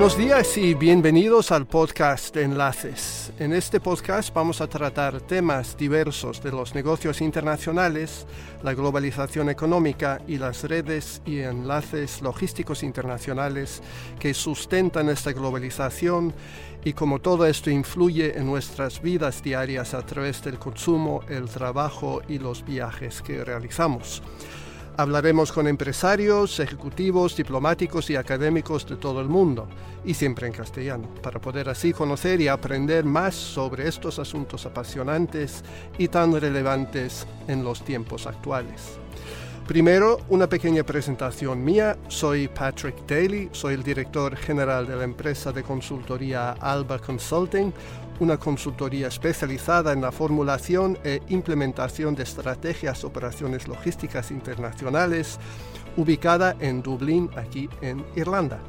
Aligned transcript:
Buenos 0.00 0.16
días 0.16 0.56
y 0.56 0.72
bienvenidos 0.72 1.52
al 1.52 1.66
podcast 1.66 2.34
Enlaces. 2.34 3.34
En 3.38 3.52
este 3.52 3.80
podcast 3.80 4.32
vamos 4.32 4.62
a 4.62 4.66
tratar 4.66 5.20
temas 5.20 5.76
diversos 5.76 6.42
de 6.42 6.50
los 6.52 6.74
negocios 6.74 7.20
internacionales, 7.20 8.26
la 8.62 8.72
globalización 8.72 9.50
económica 9.50 10.22
y 10.26 10.38
las 10.38 10.64
redes 10.64 11.20
y 11.26 11.40
enlaces 11.40 12.22
logísticos 12.22 12.82
internacionales 12.82 13.82
que 14.18 14.32
sustentan 14.32 15.10
esta 15.10 15.32
globalización 15.32 16.32
y 16.82 16.94
cómo 16.94 17.18
todo 17.18 17.44
esto 17.44 17.68
influye 17.68 18.38
en 18.38 18.46
nuestras 18.46 19.02
vidas 19.02 19.42
diarias 19.42 19.92
a 19.92 20.00
través 20.06 20.42
del 20.42 20.58
consumo, 20.58 21.20
el 21.28 21.50
trabajo 21.50 22.22
y 22.26 22.38
los 22.38 22.64
viajes 22.64 23.20
que 23.20 23.44
realizamos. 23.44 24.22
Hablaremos 25.00 25.50
con 25.50 25.66
empresarios, 25.66 26.60
ejecutivos, 26.60 27.34
diplomáticos 27.34 28.10
y 28.10 28.16
académicos 28.16 28.86
de 28.86 28.96
todo 28.96 29.22
el 29.22 29.30
mundo, 29.30 29.66
y 30.04 30.12
siempre 30.12 30.46
en 30.46 30.52
castellano, 30.52 31.08
para 31.22 31.40
poder 31.40 31.70
así 31.70 31.94
conocer 31.94 32.38
y 32.42 32.48
aprender 32.48 33.06
más 33.06 33.34
sobre 33.34 33.88
estos 33.88 34.18
asuntos 34.18 34.66
apasionantes 34.66 35.64
y 35.96 36.08
tan 36.08 36.38
relevantes 36.38 37.26
en 37.48 37.64
los 37.64 37.82
tiempos 37.82 38.26
actuales. 38.26 38.98
Primero, 39.66 40.18
una 40.28 40.48
pequeña 40.48 40.82
presentación 40.82 41.64
mía. 41.64 41.96
Soy 42.08 42.48
Patrick 42.48 43.06
Daly, 43.06 43.48
soy 43.52 43.74
el 43.74 43.82
director 43.82 44.36
general 44.36 44.86
de 44.86 44.96
la 44.96 45.04
empresa 45.04 45.50
de 45.50 45.62
consultoría 45.62 46.52
Alba 46.60 46.98
Consulting, 46.98 47.72
una 48.20 48.38
consultoría 48.38 49.08
especializada 49.08 49.92
en 49.92 50.00
la 50.00 50.12
formulación 50.12 50.98
e 51.02 51.20
implementación 51.28 52.14
de 52.14 52.22
estrategias 52.22 53.02
operaciones 53.04 53.66
logísticas 53.66 54.30
internacionales, 54.30 55.38
ubicada 55.96 56.56
en 56.60 56.82
Dublín, 56.82 57.30
aquí 57.36 57.68
en 57.80 58.04
Irlanda. 58.14 58.60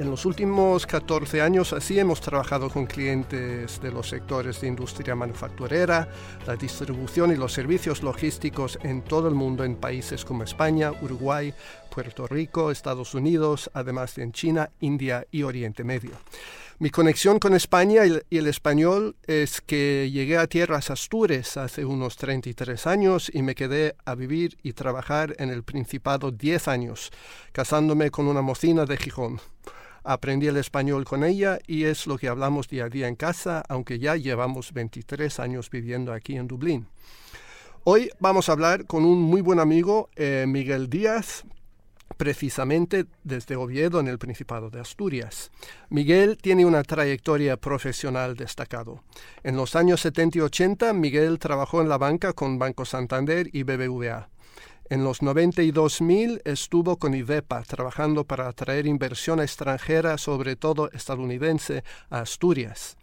En 0.00 0.10
los 0.10 0.24
últimos 0.24 0.86
14 0.86 1.42
años 1.42 1.74
así 1.74 1.98
hemos 1.98 2.22
trabajado 2.22 2.70
con 2.70 2.86
clientes 2.86 3.82
de 3.82 3.92
los 3.92 4.08
sectores 4.08 4.58
de 4.62 4.68
industria 4.68 5.14
manufacturera, 5.14 6.08
la 6.46 6.56
distribución 6.56 7.32
y 7.32 7.36
los 7.36 7.52
servicios 7.52 8.02
logísticos 8.02 8.78
en 8.82 9.02
todo 9.02 9.28
el 9.28 9.34
mundo 9.34 9.62
en 9.62 9.76
países 9.76 10.24
como 10.24 10.42
España, 10.42 10.90
Uruguay, 11.02 11.52
Puerto 11.94 12.26
Rico, 12.26 12.70
Estados 12.70 13.12
Unidos, 13.12 13.70
además 13.74 14.14
de 14.14 14.22
en 14.22 14.32
China, 14.32 14.70
India 14.80 15.26
y 15.30 15.42
Oriente 15.42 15.84
Medio. 15.84 16.12
Mi 16.82 16.88
conexión 16.88 17.38
con 17.38 17.52
España 17.52 18.04
y 18.06 18.38
el 18.38 18.46
español 18.46 19.14
es 19.26 19.60
que 19.60 20.08
llegué 20.10 20.38
a 20.38 20.46
tierras 20.46 20.90
Astures 20.90 21.58
hace 21.58 21.84
unos 21.84 22.16
33 22.16 22.86
años 22.86 23.30
y 23.34 23.42
me 23.42 23.54
quedé 23.54 23.96
a 24.06 24.14
vivir 24.14 24.56
y 24.62 24.72
trabajar 24.72 25.34
en 25.38 25.50
el 25.50 25.62
Principado 25.62 26.30
10 26.30 26.68
años, 26.68 27.10
casándome 27.52 28.10
con 28.10 28.28
una 28.28 28.40
mocina 28.40 28.86
de 28.86 28.96
Gijón. 28.96 29.42
Aprendí 30.04 30.46
el 30.46 30.56
español 30.56 31.04
con 31.04 31.22
ella 31.22 31.58
y 31.66 31.84
es 31.84 32.06
lo 32.06 32.16
que 32.16 32.28
hablamos 32.28 32.66
día 32.66 32.86
a 32.86 32.88
día 32.88 33.08
en 33.08 33.14
casa, 33.14 33.62
aunque 33.68 33.98
ya 33.98 34.16
llevamos 34.16 34.72
23 34.72 35.38
años 35.38 35.68
viviendo 35.68 36.14
aquí 36.14 36.38
en 36.38 36.48
Dublín. 36.48 36.86
Hoy 37.84 38.10
vamos 38.20 38.48
a 38.48 38.52
hablar 38.52 38.86
con 38.86 39.04
un 39.04 39.20
muy 39.20 39.42
buen 39.42 39.60
amigo, 39.60 40.08
eh, 40.16 40.46
Miguel 40.48 40.88
Díaz, 40.88 41.44
precisamente 42.16 43.06
desde 43.24 43.56
Oviedo 43.56 44.00
en 44.00 44.08
el 44.08 44.18
Principado 44.18 44.70
de 44.70 44.80
Asturias. 44.80 45.50
Miguel 45.88 46.38
tiene 46.38 46.64
una 46.64 46.82
trayectoria 46.82 47.56
profesional 47.56 48.36
destacado. 48.36 49.02
En 49.42 49.56
los 49.56 49.76
años 49.76 50.00
70 50.00 50.38
y 50.38 50.40
80, 50.42 50.92
Miguel 50.92 51.38
trabajó 51.38 51.80
en 51.80 51.88
la 51.88 51.98
banca 51.98 52.32
con 52.32 52.58
Banco 52.58 52.84
Santander 52.84 53.48
y 53.52 53.62
BBVA. 53.62 54.28
En 54.90 55.04
los 55.04 55.22
92.000 55.22 56.42
estuvo 56.44 56.96
con 56.96 57.14
IDEPA 57.14 57.62
trabajando 57.62 58.24
para 58.24 58.48
atraer 58.48 58.88
inversión 58.88 59.40
extranjera, 59.40 60.18
sobre 60.18 60.56
todo 60.56 60.90
estadounidense, 60.90 61.84
a 62.10 62.20
Asturias. 62.22 62.96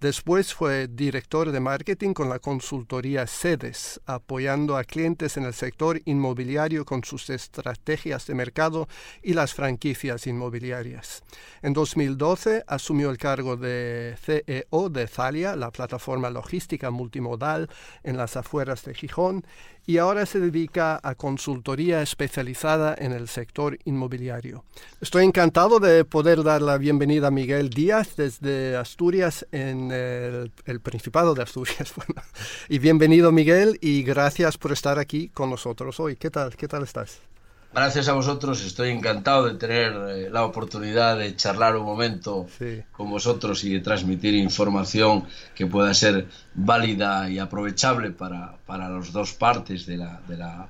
Después 0.00 0.54
fue 0.54 0.88
director 0.88 1.52
de 1.52 1.60
marketing 1.60 2.14
con 2.14 2.30
la 2.30 2.38
consultoría 2.38 3.26
SEDES, 3.26 4.00
apoyando 4.06 4.78
a 4.78 4.84
clientes 4.84 5.36
en 5.36 5.44
el 5.44 5.52
sector 5.52 6.00
inmobiliario 6.06 6.86
con 6.86 7.04
sus 7.04 7.28
estrategias 7.28 8.26
de 8.26 8.34
mercado 8.34 8.88
y 9.22 9.34
las 9.34 9.52
franquicias 9.52 10.26
inmobiliarias. 10.26 11.22
En 11.60 11.74
2012 11.74 12.64
asumió 12.66 13.10
el 13.10 13.18
cargo 13.18 13.58
de 13.58 14.16
CEO 14.22 14.88
de 14.88 15.06
Thalia, 15.06 15.54
la 15.54 15.70
plataforma 15.70 16.30
logística 16.30 16.90
multimodal 16.90 17.68
en 18.02 18.16
las 18.16 18.38
afueras 18.38 18.82
de 18.86 18.94
Gijón, 18.94 19.44
y 19.86 19.98
ahora 19.98 20.26
se 20.26 20.40
dedica 20.40 21.00
a 21.02 21.14
consultoría 21.14 22.02
especializada 22.02 22.94
en 22.98 23.12
el 23.12 23.28
sector 23.28 23.78
inmobiliario. 23.84 24.64
Estoy 25.00 25.24
encantado 25.24 25.80
de 25.80 26.04
poder 26.04 26.42
dar 26.42 26.62
la 26.62 26.78
bienvenida 26.78 27.28
a 27.28 27.30
Miguel 27.30 27.70
Díaz 27.70 28.16
desde 28.16 28.76
Asturias 28.76 29.46
en 29.52 29.90
el, 29.90 30.80
Principado 30.82 31.34
de 31.34 31.42
Asturias. 31.42 31.92
y 32.68 32.78
bienvenido 32.78 33.32
Miguel 33.32 33.78
y 33.80 34.02
gracias 34.02 34.58
por 34.58 34.72
estar 34.72 34.98
aquí 34.98 35.28
con 35.28 35.50
nosotros 35.50 36.00
hoy. 36.00 36.16
¿Qué 36.16 36.30
tal? 36.30 36.56
¿Qué 36.56 36.68
tal 36.68 36.82
estás? 36.82 37.29
Gracias 37.72 38.08
a 38.08 38.14
vosotros, 38.14 38.64
estoy 38.64 38.90
encantado 38.90 39.46
de 39.46 39.54
tener 39.54 39.92
eh, 39.92 40.28
la 40.28 40.44
oportunidad 40.44 41.16
de 41.16 41.36
charlar 41.36 41.76
un 41.76 41.84
momento 41.84 42.48
con 42.90 43.08
vosotros 43.08 43.62
y 43.62 43.74
de 43.74 43.80
transmitir 43.80 44.34
información 44.34 45.24
que 45.54 45.66
pueda 45.66 45.94
ser 45.94 46.26
válida 46.54 47.30
y 47.30 47.38
aprovechable 47.38 48.10
para, 48.10 48.56
para 48.66 48.88
las 48.88 49.12
dos 49.12 49.34
partes 49.34 49.86
de 49.86 49.98
la, 49.98 50.20
de 50.26 50.36
la, 50.36 50.68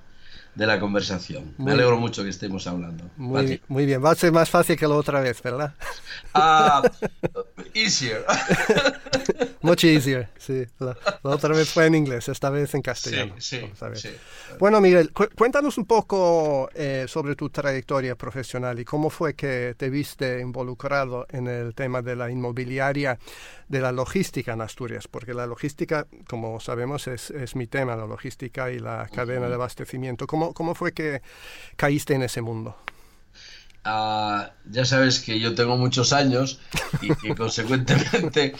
de 0.60 0.66
la 0.66 0.78
conversación. 0.78 1.54
Me 1.56 1.72
alegro 1.72 1.98
mucho 1.98 2.22
que 2.22 2.28
estemos 2.28 2.66
hablando. 2.66 3.04
Muy, 3.16 3.62
muy, 3.68 3.86
bien, 3.86 4.04
va 4.04 4.10
a 4.10 4.14
ser 4.14 4.30
más 4.30 4.50
fácil 4.50 4.76
que 4.76 4.86
la 4.86 4.94
otra 4.94 5.18
vez, 5.18 5.42
¿verdad? 5.42 5.72
Ah, 6.34 6.82
easier. 7.72 8.26
Much 9.62 9.84
easier, 9.84 10.28
sí. 10.36 10.66
La, 10.78 10.98
otra 11.22 11.54
vez 11.54 11.70
fue 11.70 11.86
en 11.86 11.94
inglés, 11.94 12.28
esta 12.28 12.50
vez 12.50 12.74
en 12.74 12.82
castellano. 12.82 13.36
Sí, 13.38 13.62
sí, 13.94 14.10
Bueno, 14.58 14.82
Miguel, 14.82 15.12
cuéntanos 15.12 15.78
un 15.78 15.86
poco 15.86 16.68
eh, 16.74 17.06
sobre 17.08 17.36
tu 17.36 17.48
trayectoria 17.48 18.14
profesional 18.14 18.78
y 18.78 18.84
cómo 18.84 19.08
fue 19.08 19.32
que 19.32 19.74
te 19.78 19.88
viste 19.88 20.40
involucrado 20.40 21.26
en 21.30 21.46
el 21.46 21.74
tema 21.74 22.02
de 22.02 22.16
la 22.16 22.30
inmobiliaria, 22.30 23.18
de 23.70 23.80
la 23.80 23.92
logística 23.92 24.52
en 24.52 24.60
Asturias, 24.62 25.06
porque 25.06 25.32
la 25.32 25.46
logística, 25.46 26.08
como 26.28 26.58
sabemos, 26.58 27.06
es, 27.06 27.30
es 27.30 27.54
mi 27.54 27.68
tema, 27.68 27.94
la 27.94 28.04
logística 28.04 28.72
y 28.72 28.80
la 28.80 29.08
cadena 29.14 29.48
de 29.48 29.54
abastecimiento. 29.54 30.26
¿Cómo, 30.26 30.52
¿Cómo 30.52 30.74
fue 30.74 30.92
que 30.92 31.22
caíste 31.76 32.14
en 32.14 32.22
ese 32.22 32.42
mundo? 32.42 32.76
Ah, 33.84 34.50
ya 34.68 34.84
sabes 34.84 35.20
que 35.20 35.38
yo 35.38 35.54
tengo 35.54 35.76
muchos 35.76 36.12
años 36.12 36.58
y 37.00 37.14
que 37.14 37.34
consecuentemente 37.36 38.54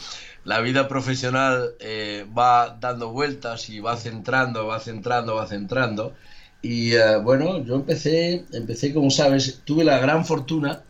la 0.45 0.61
vida 0.61 0.87
profesional 0.87 1.75
eh, 1.81 2.25
va 2.35 2.77
dando 2.79 3.11
vueltas 3.11 3.69
y 3.69 3.81
va 3.81 3.97
centrando, 3.97 4.65
va 4.65 4.79
centrando, 4.79 5.35
va 5.35 5.45
centrando. 5.45 6.13
Y 6.61 6.93
eh, 6.93 7.17
bueno, 7.17 7.61
yo 7.65 7.75
empecé, 7.75 8.45
empecé, 8.53 8.93
como 8.93 9.11
sabes, 9.11 9.61
tuve 9.65 9.83
la 9.83 9.99
gran 9.99 10.25
fortuna 10.25 10.83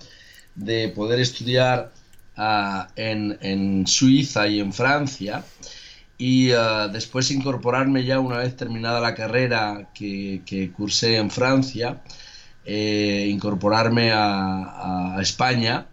de 0.53 0.89
poder 0.89 1.19
estudiar 1.19 1.91
ah, 2.41 2.87
en, 2.95 3.85
Suiza 3.87 4.47
y 4.47 4.59
en 4.59 4.73
Francia 4.73 5.43
y 6.17 6.51
ah, 6.51 6.87
después 6.91 7.31
incorporarme 7.31 8.03
ya 8.03 8.19
una 8.19 8.37
vez 8.37 8.55
terminada 8.55 8.99
la 8.99 9.15
carrera 9.15 9.89
que, 9.93 10.41
que 10.45 10.71
cursé 10.71 11.17
en 11.17 11.29
Francia, 11.31 12.01
eh, 12.65 13.27
incorporarme 13.29 14.11
a, 14.11 15.17
a 15.17 15.21
España 15.21 15.87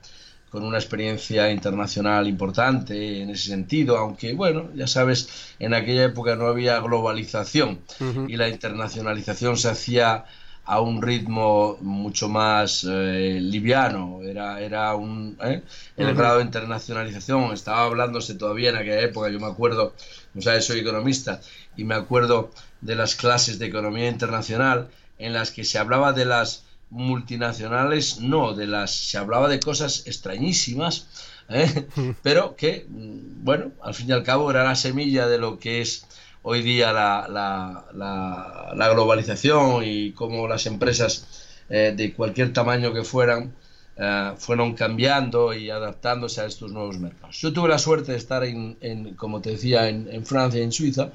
con 0.51 0.65
una 0.65 0.79
experiencia 0.79 1.51
internacional 1.51 2.27
importante 2.27 3.23
en 3.23 3.31
ese 3.31 3.49
sentido, 3.51 3.99
aunque 3.99 4.33
bueno, 4.33 4.71
ya 4.75 4.87
sabes, 4.87 5.55
en 5.59 5.75
aquella 5.75 6.05
época 6.05 6.37
no 6.37 6.47
había 6.47 6.81
globalización 6.81 7.81
y 8.29 8.37
la 8.37 8.49
internacionalización 8.49 9.57
se 9.57 9.69
hacía 9.69 10.25
a 10.69 10.81
un 10.83 11.01
ritmo 11.01 11.79
mucho 11.81 12.29
más 12.29 12.85
eh, 12.87 13.39
liviano, 13.41 14.21
era, 14.23 14.61
era 14.61 14.95
un, 14.95 15.35
¿eh? 15.43 15.63
el 15.97 16.15
grado 16.15 16.37
de 16.39 16.45
internacionalización, 16.45 17.55
estaba 17.55 17.85
hablándose 17.85 18.35
todavía 18.35 18.69
en 18.69 18.77
aquella 18.77 19.01
época, 19.01 19.31
yo 19.31 19.41
me 19.41 19.47
acuerdo, 19.47 19.95
o 20.37 20.43
sea, 20.43 20.61
soy 20.61 20.81
economista, 20.81 21.41
y 21.75 21.85
me 21.85 21.95
acuerdo 21.95 22.51
de 22.83 22.97
las 22.97 23.15
clases 23.15 23.59
de 23.59 23.65
economía 23.65 24.09
internacional 24.09 24.89
en 25.19 25.33
las 25.33 25.53
que 25.53 25.65
se 25.65 25.79
hablaba 25.79 26.13
de 26.13 26.27
las 26.27 26.65
multinacionales 26.91 28.21
no, 28.21 28.53
de 28.53 28.67
las 28.67 28.95
se 28.95 29.17
hablaba 29.17 29.49
de 29.49 29.61
cosas 29.61 30.07
extrañísimas, 30.07 31.07
¿eh? 31.49 31.87
pero 32.23 32.57
que, 32.57 32.85
mm, 32.87 33.43
bueno, 33.43 33.73
al 33.83 33.95
fin 33.95 34.11
y 34.11 34.13
al 34.13 34.23
cabo 34.23 34.51
era 34.51 34.65
la 34.65 34.77
semilla 34.77 35.29
de 35.29 35.39
lo 35.39 35.59
que 35.59 35.81
es 35.81 36.05
hoy 36.43 36.63
día 36.63 36.93
la, 36.93 37.27
la, 37.29 38.73
la, 38.75 38.89
globalización 38.89 39.83
y 39.85 40.13
cómo 40.13 40.49
las 40.49 40.67
empresas 40.67 41.47
eh, 41.69 41.93
de 41.97 42.13
cualquier 42.15 42.53
tamaño 42.53 42.93
que 42.93 43.05
fueran 43.05 43.55
eh, 43.97 44.33
fueron 44.39 44.75
cambiando 44.75 45.53
y 45.53 45.71
adaptándose 45.71 46.41
a 46.41 46.47
estos 46.47 46.73
nuevos 46.73 46.99
mercados. 46.99 47.41
Yo 47.41 47.53
tuve 47.53 47.69
la 47.69 47.79
suerte 47.79 48.13
de 48.13 48.19
estar, 48.19 48.45
en, 48.45 48.77
en 48.81 49.15
como 49.15 49.41
te 49.41 49.51
decía, 49.51 49.89
en, 49.89 50.09
en, 50.11 50.25
Francia 50.25 50.61
y 50.61 50.65
en 50.65 50.73
Suiza 50.73 51.11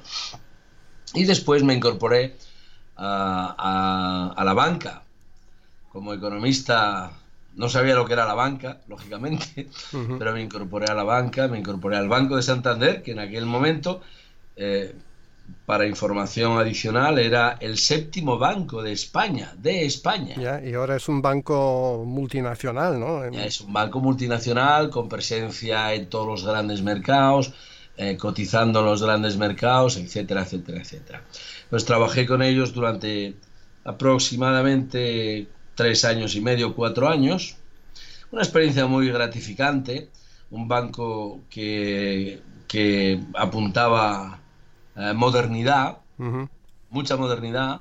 y 1.14 1.24
después 1.24 1.62
me 1.62 1.74
incorporé 1.74 2.36
a, 2.96 3.54
a, 3.58 4.40
a 4.40 4.44
la 4.44 4.52
banca 4.52 5.04
como 5.94 6.12
economista 6.12 7.12
no 7.54 7.68
sabía 7.68 7.94
lo 7.94 8.04
que 8.04 8.14
era 8.14 8.26
la 8.26 8.34
banca, 8.34 8.80
lógicamente, 8.88 9.68
pero 10.18 10.32
me 10.32 10.42
incorporé 10.42 10.86
a 10.86 10.94
la 10.94 11.04
banca, 11.04 11.46
me 11.46 11.58
incorporé 11.58 11.96
al 11.96 12.08
Banco 12.08 12.34
de 12.34 12.42
Santander, 12.42 13.02
que 13.02 13.12
en 13.12 13.20
aquel 13.20 13.46
momento, 13.46 14.02
eh, 14.56 14.94
para 15.66 15.86
información 15.86 16.58
adicional, 16.58 17.18
era 17.18 17.56
el 17.60 17.78
séptimo 17.78 18.38
banco 18.38 18.82
de 18.82 18.92
España, 18.92 19.54
de 19.56 19.86
España. 19.86 20.34
y 20.62 20.74
ahora 20.74 20.96
es 20.96 21.08
un 21.08 21.22
banco 21.22 22.04
multinacional, 22.06 23.00
¿no? 23.00 23.24
es 23.24 23.60
un 23.62 23.72
banco 23.72 24.00
multinacional 24.00 24.90
con 24.90 25.08
presencia 25.08 25.94
en 25.94 26.08
todos 26.08 26.26
los 26.26 26.44
grandes 26.44 26.82
mercados, 26.82 27.52
eh, 27.96 28.16
cotizando 28.16 28.80
en 28.80 28.86
los 28.86 29.02
grandes 29.02 29.36
mercados, 29.36 29.96
etcétera, 29.96 30.42
etcétera, 30.42 30.80
etcétera. 30.80 31.22
Pues 31.70 31.84
trabajé 31.84 32.26
con 32.26 32.42
ellos 32.42 32.74
durante 32.74 33.34
aproximadamente 33.84 35.46
tres 35.74 36.04
años 36.04 36.34
y 36.34 36.40
medio, 36.40 36.74
cuatro 36.74 37.08
años. 37.08 37.56
Una 38.30 38.42
experiencia 38.42 38.86
muy 38.86 39.08
gratificante, 39.08 40.08
un 40.50 40.68
banco 40.68 41.40
que, 41.48 42.40
que 42.66 43.20
apuntaba 43.34 44.40
eh, 44.96 45.12
modernidad, 45.14 45.98
mucha 46.90 47.16
modernidad, 47.16 47.80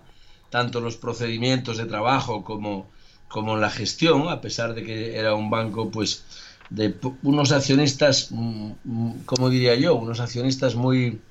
tanto 0.49 0.79
en 0.79 0.85
los 0.85 0.97
procedimientos 0.97 1.77
de 1.77 1.85
trabajo 1.85 2.43
como, 2.43 2.87
como 3.27 3.55
en 3.55 3.61
la 3.61 3.69
gestión, 3.69 4.29
a 4.29 4.41
pesar 4.41 4.73
de 4.73 4.83
que 4.83 5.17
era 5.17 5.35
un 5.35 5.49
banco 5.49 5.89
pues 5.89 6.23
de 6.69 6.95
unos 7.21 7.51
accionistas, 7.51 8.31
mm, 8.31 8.71
mm, 8.83 9.13
como 9.25 9.49
diría 9.49 9.75
yo, 9.75 9.95
unos 9.95 10.19
accionistas 10.19 10.75
muy... 10.75 11.21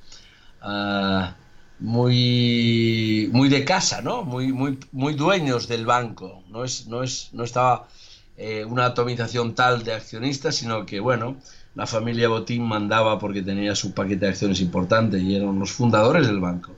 Ah, 0.61 1.35
muy, 1.83 3.29
muy 3.33 3.49
de 3.49 3.65
casa, 3.65 4.03
¿no? 4.03 4.23
Muy, 4.23 4.53
muy, 4.53 4.79
muy 4.93 5.15
dueños 5.15 5.67
del 5.67 5.85
banco. 5.85 6.45
No, 6.49 6.65
es, 6.65 6.87
no, 6.87 7.03
es, 7.03 7.31
no 7.33 7.43
estaba 7.43 7.89
eh, 8.37 8.65
una 8.65 8.87
atomización 8.87 9.55
tal 9.55 9.83
de 9.83 9.93
accionistas, 9.93 10.55
sino 10.57 10.87
que, 10.87 11.01
bueno, 11.01 11.37
la 11.75 11.87
familia 11.87 12.29
Botín 12.29 12.63
mandaba 12.65 13.19
porque 13.19 13.43
tenía 13.43 13.75
su 13.75 13.95
paquete 13.95 14.27
de 14.27 14.33
acciones 14.33 14.61
importante 14.61 15.19
y 15.19 15.37
eran 15.37 15.59
los 15.59 15.73
fundadores 15.73 16.27
del 16.27 16.41
banco. 16.41 16.75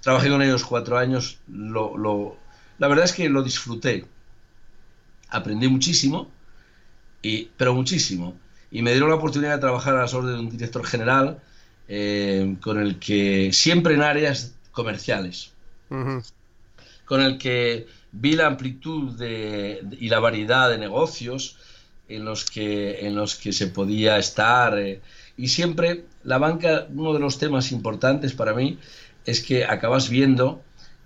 Trabajé 0.00 0.30
con 0.30 0.42
ellos 0.42 0.64
cuatro 0.64 0.98
años, 0.98 1.38
lo, 1.48 1.96
lo, 1.96 2.36
la 2.78 2.88
verdad 2.88 3.04
es 3.04 3.12
que 3.12 3.28
lo 3.28 3.42
disfruté. 3.42 4.04
Aprendí 5.30 5.68
muchísimo, 5.68 6.28
y, 7.22 7.48
pero 7.56 7.72
muchísimo. 7.74 8.36
Y 8.70 8.82
me 8.82 8.90
dieron 8.90 9.10
la 9.10 9.16
oportunidad 9.16 9.54
de 9.54 9.60
trabajar 9.60 9.96
a 9.96 10.00
las 10.00 10.14
órdenes 10.14 10.38
de 10.38 10.44
un 10.46 10.50
director 10.50 10.84
general 10.84 11.40
eh, 11.88 12.56
con 12.60 12.80
el 12.80 12.98
que 12.98 13.50
siempre 13.52 13.94
en 13.94 14.02
áreas 14.02 14.54
comerciales, 14.72 15.52
con 17.04 17.20
el 17.20 17.38
que 17.38 17.86
vi 18.12 18.32
la 18.34 18.46
amplitud 18.46 19.12
de, 19.12 19.84
y 20.00 20.08
la 20.08 20.18
variedad 20.18 20.70
de 20.70 20.78
negocios 20.78 21.58
en 22.16 22.24
los 22.24 22.44
que, 22.44 23.06
en 23.06 23.14
los 23.14 23.36
que 23.36 23.52
se 23.52 23.66
podía 23.68 24.18
estar. 24.18 24.78
Eh, 24.78 25.00
y 25.36 25.48
siempre 25.48 26.04
la 26.24 26.38
banca, 26.38 26.86
uno 26.92 27.12
de 27.12 27.20
los 27.20 27.38
temas 27.38 27.72
importantes 27.72 28.32
para 28.32 28.54
mí 28.54 28.78
es 29.24 29.42
que 29.42 29.64
acabas 29.64 30.08
viendo 30.08 30.62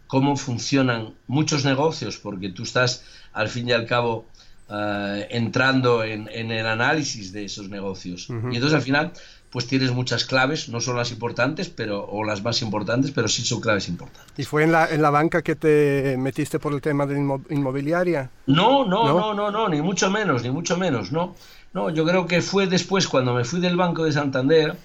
cómo 0.06 0.36
funcionan 0.36 1.14
muchos 1.26 1.64
negocios, 1.64 2.18
porque 2.18 2.50
tú 2.50 2.62
estás 2.62 3.04
al 3.32 3.48
fin 3.48 3.68
y 3.68 3.72
al 3.72 3.86
cabo 3.86 4.26
eh, 4.68 5.28
entrando 5.30 6.02
en, 6.02 6.28
el 6.28 6.66
análisis 6.66 7.32
de 7.32 7.44
esos 7.44 7.68
negocios. 7.68 8.28
Y 8.28 8.56
entonces 8.56 8.74
al 8.74 8.82
final 8.82 9.12
pues 9.56 9.68
tienes 9.68 9.90
muchas 9.90 10.26
claves, 10.26 10.68
no 10.68 10.82
son 10.82 10.98
las 10.98 11.10
importantes, 11.12 11.70
pero 11.70 12.04
o 12.04 12.22
las 12.24 12.44
más 12.44 12.60
importantes, 12.60 13.10
pero 13.10 13.26
sí 13.26 13.42
son 13.42 13.62
claves 13.62 13.88
importantes. 13.88 14.30
¿Y 14.36 14.44
fue 14.44 14.64
en 14.64 14.70
la, 14.70 14.86
en 14.86 15.00
la 15.00 15.08
banca 15.08 15.40
que 15.40 15.56
te 15.56 16.14
metiste 16.18 16.58
por 16.58 16.74
el 16.74 16.82
tema 16.82 17.06
de 17.06 17.18
inmobiliaria? 17.48 18.28
No, 18.48 18.84
no, 18.84 19.08
no, 19.08 19.32
no, 19.32 19.50
no, 19.50 19.66
ni 19.70 19.80
mucho 19.80 20.10
menos, 20.10 20.42
ni 20.42 20.50
mucho 20.50 20.76
menos, 20.76 21.10
no. 21.10 21.34
No, 21.72 21.88
yo 21.88 22.04
creo 22.04 22.26
que 22.26 22.42
fue 22.42 22.66
después 22.66 23.08
cuando 23.08 23.32
me 23.32 23.46
fui 23.46 23.58
del 23.60 23.78
Banco 23.78 24.04
de 24.04 24.12
Santander, 24.12 24.76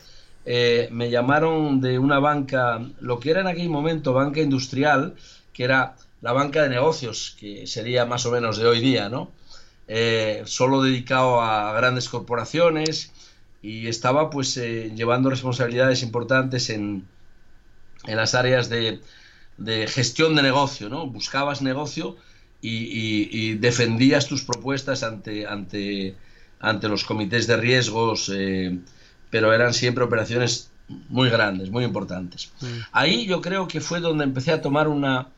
eh, 0.45 0.87
me 0.89 1.09
llamaron 1.09 1.81
de 1.81 1.99
una 1.99 2.19
banca, 2.19 2.79
lo 3.01 3.19
que 3.19 3.31
era 3.31 3.41
en 3.41 3.47
aquel 3.47 3.67
momento 3.67 4.13
banca 4.13 4.39
industrial, 4.39 5.15
que 5.51 5.65
era 5.65 5.97
la 6.21 6.31
banca 6.31 6.63
de 6.63 6.69
negocios, 6.69 7.35
que 7.37 7.67
sería 7.67 8.05
más 8.05 8.25
o 8.25 8.31
menos 8.31 8.55
de 8.55 8.67
hoy 8.67 8.79
día, 8.79 9.09
¿no? 9.09 9.31
Eh, 9.89 10.43
solo 10.45 10.81
dedicado 10.81 11.41
a 11.41 11.73
grandes 11.73 12.07
corporaciones 12.07 13.11
y 13.61 13.87
estaba 13.87 14.29
pues 14.29 14.57
eh, 14.57 14.91
llevando 14.95 15.29
responsabilidades 15.29 16.01
importantes 16.03 16.69
en, 16.69 17.05
en 18.05 18.15
las 18.15 18.33
áreas 18.33 18.69
de, 18.69 19.01
de, 19.57 19.87
gestión 19.87 20.35
de 20.35 20.41
negocio, 20.41 20.89
¿no? 20.89 21.07
Buscabas 21.07 21.61
negocio 21.61 22.17
y, 22.61 23.53
defendías 23.55 24.27
tus 24.27 24.43
propuestas 24.43 25.03
ante, 25.03 25.47
ante, 25.47 26.15
ante 26.59 26.87
los 26.87 27.03
comités 27.03 27.47
de 27.47 27.57
riesgos, 27.57 28.31
eh, 28.33 28.79
pero 29.29 29.53
eran 29.53 29.73
siempre 29.73 30.03
operaciones 30.03 30.71
muy 31.09 31.29
grandes, 31.29 31.69
muy 31.69 31.83
importantes. 31.83 32.51
Mm. 32.61 32.65
Ahí 32.91 33.25
yo 33.25 33.41
creo 33.41 33.67
que 33.67 33.81
fue 33.81 33.99
donde 33.99 34.23
empecé 34.23 34.51
a 34.51 34.61
tomar 34.61 34.87
una, 34.87 35.29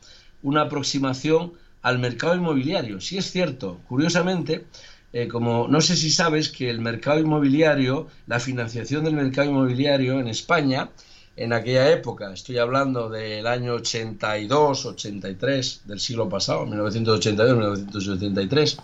una 0.42 0.62
aproximación 0.62 1.54
al 1.82 2.00
mercado 2.00 2.36
inmobiliario. 2.36 3.00
Si 3.02 3.18
es 3.18 3.30
cierto, 3.32 3.80
curiosamente, 3.88 4.66
eh, 5.14 5.28
como 5.28 5.68
no 5.68 5.80
sé 5.80 5.96
si 5.96 6.10
sabes 6.10 6.50
que 6.50 6.72
el 6.72 6.82
mercado 6.82 7.20
inmobiliario, 7.20 8.08
la 8.26 8.40
financiación 8.40 9.04
del 9.04 9.14
mercado 9.14 9.48
inmobiliario 9.48 10.20
en 10.20 10.28
España, 10.28 10.90
en 11.36 11.54
aquella 11.54 11.92
época, 11.92 12.34
estoy 12.34 12.58
hablando 12.58 13.10
del 13.10 13.46
año 13.46 13.76
82, 13.76 14.86
83 14.88 15.82
del 15.86 16.00
siglo 16.00 16.28
pasado, 16.30 16.66
1982, 16.66 17.58
1983, 17.58 18.78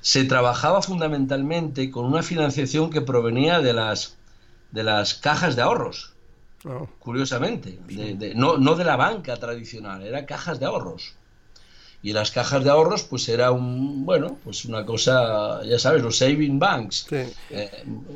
se 0.00 0.24
trabajaba 0.24 0.82
fundamentalmente 0.82 1.88
con 1.90 2.04
una 2.04 2.24
financiación 2.24 2.90
que 2.90 3.00
provenía 3.00 3.60
de 3.60 3.74
las, 3.74 4.16
de 4.72 4.82
las 4.82 5.14
cajas 5.14 5.54
de 5.54 5.62
ahorros. 5.62 6.14
Oh. 6.64 6.88
Curiosamente, 6.98 7.78
no, 8.34 8.58
no 8.58 8.74
de 8.74 8.84
la 8.84 8.96
banca 8.96 9.36
tradicional, 9.36 10.02
eran 10.02 10.26
cajas 10.26 10.58
de 10.58 10.66
ahorros 10.66 11.14
y 12.06 12.12
las 12.12 12.30
cajas 12.30 12.62
de 12.62 12.70
ahorros 12.70 13.02
pues 13.02 13.28
era 13.28 13.50
un 13.50 14.06
bueno 14.06 14.38
pues 14.44 14.64
una 14.64 14.86
cosa 14.86 15.60
ya 15.64 15.76
sabes 15.76 16.04
los 16.04 16.16
saving 16.16 16.56
banks. 16.56 17.08
Eh, 17.10 17.28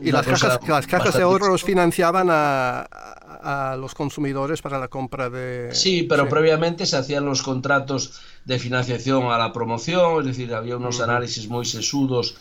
y 0.01 0.13
las 0.13 0.25
cajas, 0.25 0.61
las 0.69 0.87
cajas 0.87 1.17
de 1.17 1.23
ahorros 1.25 1.65
financiaban 1.65 2.29
a, 2.31 2.83
a, 2.83 3.77
los 3.77 3.93
consumidores 3.97 4.63
para 4.63 4.79
la 4.79 4.87
compra 4.87 5.29
de 5.29 5.71
sí 5.75 6.05
pero 6.09 6.29
previamente 6.29 6.87
se 6.87 6.99
hacían 6.99 7.25
los 7.25 7.43
contratos 7.43 8.21
de 8.45 8.61
financiación 8.61 9.25
a 9.25 9.37
la 9.37 9.53
promoción 9.53 10.21
es 10.21 10.27
decir 10.27 10.55
había 10.55 10.77
unos 10.77 11.01
análisis 11.01 11.49
muy 11.49 11.65
sesudos 11.65 12.37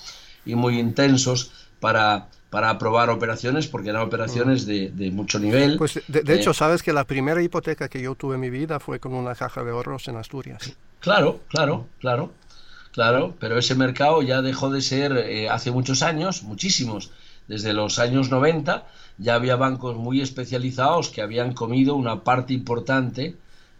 y 0.45 0.53
muy 0.53 0.77
intensos 0.77 1.49
para 1.79 2.27
para 2.49 2.69
aprobar 2.69 3.09
operaciones 3.09 3.67
porque 3.67 3.89
eran 3.89 4.01
operaciones 4.01 4.65
de, 4.65 4.89
de 4.89 5.11
mucho 5.11 5.39
nivel. 5.39 5.77
Pues 5.77 6.01
de, 6.07 6.35
hecho, 6.35 6.51
eh, 6.51 6.53
sabes 6.53 6.81
que 6.81 6.93
la 6.93 7.03
primera 7.03 7.41
hipoteca 7.41 7.89
que 7.89 8.01
yo 8.01 8.15
tuve 8.15 8.35
en 8.35 8.41
mi 8.41 8.49
vida 8.49 8.79
fue 8.79 8.99
con 8.99 9.13
una 9.13 9.35
caja 9.35 9.63
de 9.63 9.71
ahorros 9.71 10.07
en 10.07 10.17
Asturias. 10.17 10.73
Claro, 10.99 11.41
claro, 11.47 11.87
claro, 11.99 12.31
claro, 12.91 13.35
pero 13.39 13.57
ese 13.57 13.75
mercado 13.75 14.21
ya 14.21 14.41
dejó 14.41 14.69
de 14.69 14.81
ser 14.81 15.13
eh, 15.13 15.49
hace 15.49 15.71
muchos 15.71 16.01
años, 16.01 16.43
muchísimos, 16.43 17.11
desde 17.47 17.73
los 17.73 17.99
años 17.99 18.29
90 18.29 18.85
ya 19.17 19.35
había 19.35 19.55
bancos 19.55 19.97
muy 19.97 20.21
especializados 20.21 21.09
que 21.09 21.21
habían 21.21 21.53
comido 21.53 21.95
una 21.95 22.23
parte 22.23 22.53
importante 22.53 23.35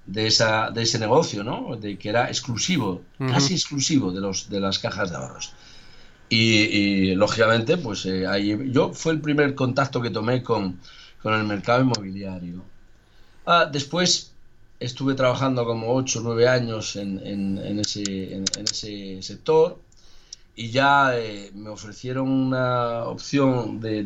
de, 0.06 0.28
esa, 0.28 0.70
de 0.72 0.82
ese 0.82 1.00
negocio, 1.00 1.44
¿no? 1.44 1.76
De 1.76 1.98
que 1.98 2.10
era 2.10 2.28
exclusivo, 2.28 3.02
casi 3.18 3.54
exclusivo 3.54 4.12
de, 4.12 4.22
los, 4.22 4.50
de 4.50 4.60
las 4.60 4.80
cajas 4.80 5.12
de 5.12 5.18
ahorros. 5.18 5.54
Y, 6.30 7.16
lógicamente, 7.16 7.78
pues 7.78 8.06
eh, 8.06 8.28
ahí 8.28 8.72
yo 8.72 8.94
fue 8.94 9.14
el 9.14 9.22
primer 9.22 9.56
contacto 9.56 10.00
que 10.02 10.12
tomé 10.12 10.44
con, 10.44 10.80
con 11.22 11.34
el 11.34 11.44
mercado 11.44 11.82
inmobiliario. 11.82 12.64
Ah, 13.46 13.66
después 13.66 14.32
estuve 14.80 15.16
trabajando 15.16 15.66
como 15.66 15.94
8 15.94 16.20
o 16.20 16.22
9 16.24 16.48
años 16.48 16.96
en, 16.96 17.20
en, 17.26 17.80
ese, 17.80 18.34
en, 18.36 18.46
ese, 18.64 19.22
sector 19.22 19.80
y 20.56 20.70
ya 20.72 21.18
eh, 21.18 21.52
me 21.54 21.70
ofrecieron 21.70 22.30
una 22.30 23.06
opción 23.06 23.80
de, 23.80 24.04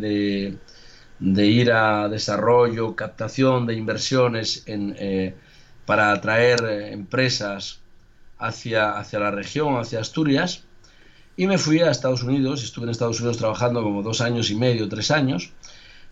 de, 1.20 1.46
ir 1.46 1.72
a 1.72 2.10
desarrollo, 2.10 2.96
captación 2.96 3.66
de 3.66 3.76
inversiones 3.76 4.64
eh, 4.68 5.36
para 5.86 6.12
atraer 6.12 6.64
empresas 6.92 7.82
hacia, 8.38 8.98
hacia 8.98 9.20
la 9.20 9.32
región, 9.32 9.78
hacia 9.80 10.00
Asturias. 10.00 10.64
Y 11.36 11.48
me 11.48 11.58
fui 11.58 11.80
a 11.80 11.90
Estados 11.90 12.24
Unidos, 12.24 12.64
estuve 12.64 12.86
en 12.86 12.92
Estados 12.92 13.20
Unidos 13.20 13.38
trabajando 13.38 13.82
como 13.82 14.04
dos 14.04 14.22
años 14.22 14.52
y 14.52 14.56
medio, 14.56 14.88
tres 14.88 15.10
años, 15.10 15.52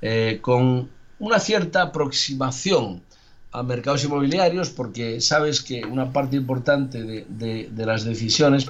eh, 0.02 0.40
con 0.42 0.90
una 1.20 1.40
cierta 1.40 1.84
aproximación 1.84 3.04
a 3.52 3.64
mercados 3.64 4.04
inmobiliarios 4.04 4.70
porque 4.70 5.22
sabes 5.22 5.62
que 5.62 5.84
una 5.86 6.12
parte 6.12 6.38
importante 6.38 7.04
de, 7.04 7.26
de, 7.70 7.86
las 7.86 8.06
decisiones 8.06 8.68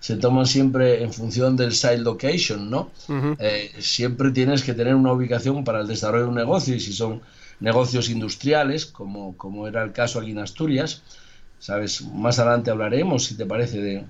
se 0.00 0.16
toman 0.16 0.46
siempre 0.46 1.02
en 1.02 1.12
función 1.12 1.54
del 1.54 1.72
site 1.72 1.98
location, 1.98 2.70
¿no? 2.70 2.90
Eh, 3.38 3.70
siempre 3.78 4.32
tienes 4.32 4.64
que 4.64 4.74
tener 4.74 4.94
una 4.94 5.12
ubicación 5.12 5.62
para 5.62 5.80
el 5.80 5.86
desarrollo 5.86 6.24
de 6.24 6.28
un 6.30 6.34
negocio 6.34 6.74
y 6.74 6.80
si 6.80 6.92
son 6.92 7.20
negocios 7.60 8.08
industriales, 8.08 8.86
como, 8.86 9.36
como 9.36 9.68
era 9.68 9.84
el 9.84 9.92
caso 9.92 10.18
aquí 10.18 10.32
en 10.32 10.38
Asturias, 10.38 11.02
sabes, 11.60 12.02
más 12.02 12.40
adelante 12.40 12.72
hablaremos, 12.72 13.26
si 13.26 13.36
te 13.36 13.46
parece, 13.46 13.80
de, 13.80 14.04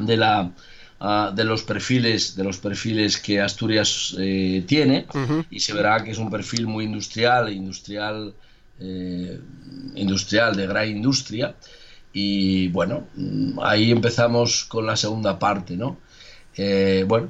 de 0.00 0.16
la 0.16 0.50
de 1.00 1.44
los 1.44 1.62
perfiles 1.62 2.34
de 2.34 2.42
los 2.42 2.58
perfiles 2.58 3.18
que 3.18 3.40
Asturias 3.40 4.16
eh, 4.18 4.64
tiene 4.66 5.06
y 5.48 5.60
se 5.60 5.72
verá 5.72 6.02
que 6.02 6.10
es 6.10 6.18
un 6.18 6.28
perfil 6.28 6.66
muy 6.66 6.86
industrial, 6.86 7.52
industrial, 7.52 8.34
eh, 8.80 9.38
industrial 9.94 10.56
de 10.56 10.66
gran 10.66 10.88
industria 10.88 11.54
y 12.12 12.66
bueno, 12.68 13.06
mm, 13.14 13.60
ahí 13.62 13.92
empezamos 13.92 14.64
con 14.64 14.86
la 14.86 14.96
segunda 14.96 15.38
parte, 15.38 15.76
¿no? 15.76 15.98
Eh, 16.56 17.04
bueno, 17.06 17.28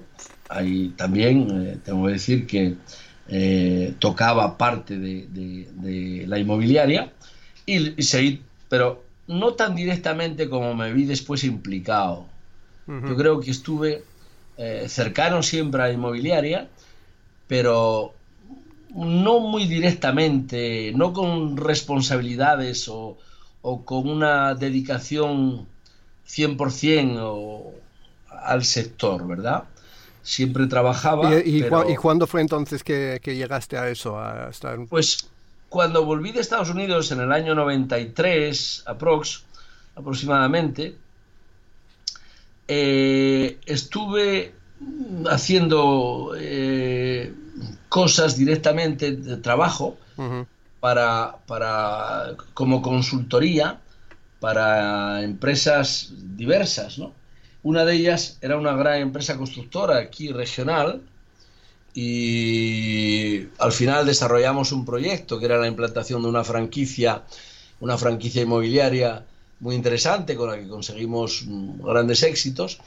ahí 0.48 0.94
también 0.96 1.82
tengo 1.84 2.06
que 2.06 2.12
decir 2.12 2.46
que 2.46 2.76
tocaba 3.98 4.56
parte 4.56 4.96
de, 4.96 6.24
la 6.26 6.38
inmobiliaria 6.38 7.12
y, 7.66 8.00
y 8.00 8.02
seguí, 8.02 8.40
pero 8.70 9.04
no 9.26 9.52
tan 9.52 9.76
directamente 9.76 10.48
como 10.48 10.74
me 10.74 10.90
vi 10.90 11.04
después 11.04 11.44
implicado. 11.44 12.27
Yo 12.88 13.16
creo 13.16 13.38
que 13.38 13.50
estuve 13.50 14.02
eh, 14.56 14.86
cercano 14.88 15.42
siempre 15.42 15.82
a 15.82 15.88
la 15.88 15.92
inmobiliaria, 15.92 16.68
pero 17.46 18.14
no 18.94 19.40
muy 19.40 19.66
directamente, 19.66 20.92
no 20.94 21.12
con 21.12 21.58
responsabilidades 21.58 22.88
o, 22.88 23.18
con 23.84 24.08
una 24.08 24.54
dedicación 24.54 25.66
100% 26.26 27.18
o, 27.20 27.74
al 28.30 28.64
sector, 28.64 29.26
¿verdad? 29.26 29.64
Siempre 30.22 30.66
trabajaba. 30.66 31.34
¿Y, 31.44 31.62
y, 31.64 31.96
cuándo 31.96 32.26
fue 32.26 32.40
entonces 32.40 32.82
que, 32.82 33.20
llegaste 33.22 33.76
a 33.76 33.88
eso? 33.90 34.18
A 34.18 34.48
estar... 34.48 34.78
Pues 34.88 35.28
cuando 35.68 36.06
volví 36.06 36.32
de 36.32 36.40
Estados 36.40 36.70
Unidos 36.70 37.12
en 37.12 37.20
el 37.20 37.32
año 37.32 37.54
93, 37.54 38.84
aprox, 38.86 39.44
aproximadamente, 39.94 40.96
eh, 42.68 43.58
estuve 43.66 44.52
haciendo 45.28 46.34
eh, 46.36 47.32
cosas 47.88 48.36
directamente 48.36 49.12
de 49.12 49.36
trabajo 49.38 49.96
para, 50.80 51.38
para, 51.46 52.36
como 52.54 52.82
consultoría 52.82 53.80
para 54.40 55.22
empresas 55.22 56.12
diversas, 56.36 56.98
¿no? 56.98 57.12
Una 57.64 57.84
de 57.84 57.94
ellas 57.94 58.38
era 58.40 58.56
una 58.56 58.74
gran 58.74 59.00
empresa 59.00 59.36
constructora 59.36 59.98
aquí 59.98 60.30
regional, 60.30 61.02
y 62.00 63.48
al 63.58 63.72
final 63.72 64.06
desarrollamos 64.06 64.70
un 64.70 64.84
proyecto 64.84 65.40
que 65.40 65.46
era 65.46 65.58
la 65.58 65.66
implantación 65.66 66.22
de 66.22 66.28
una 66.28 66.44
franquicia, 66.44 67.24
una 67.80 67.98
franquicia 67.98 68.42
inmobiliaria 68.42 69.24
muy 69.60 69.74
interesante 69.74 70.36
con 70.36 70.50
la 70.50 70.58
que 70.58 70.68
conseguimos 70.68 71.44
mm, 71.46 71.82
grandes 71.82 72.22
éxitos 72.22 72.78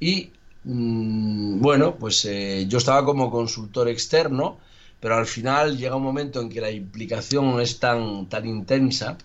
y 0.00 0.30
mm, 0.64 1.60
bueno, 1.60 1.96
pues 1.96 2.24
eh, 2.24 2.66
yo 2.68 2.78
estaba 2.78 3.04
como 3.04 3.30
consultor 3.30 3.88
externo, 3.88 4.58
pero 5.00 5.16
al 5.16 5.26
final 5.26 5.76
llega 5.76 5.96
un 5.96 6.02
momento 6.02 6.40
en 6.40 6.48
que 6.48 6.60
la 6.60 6.70
implicación 6.70 7.60
es 7.60 7.78
tan, 7.78 8.28
tan 8.28 8.46
intensa 8.46 9.16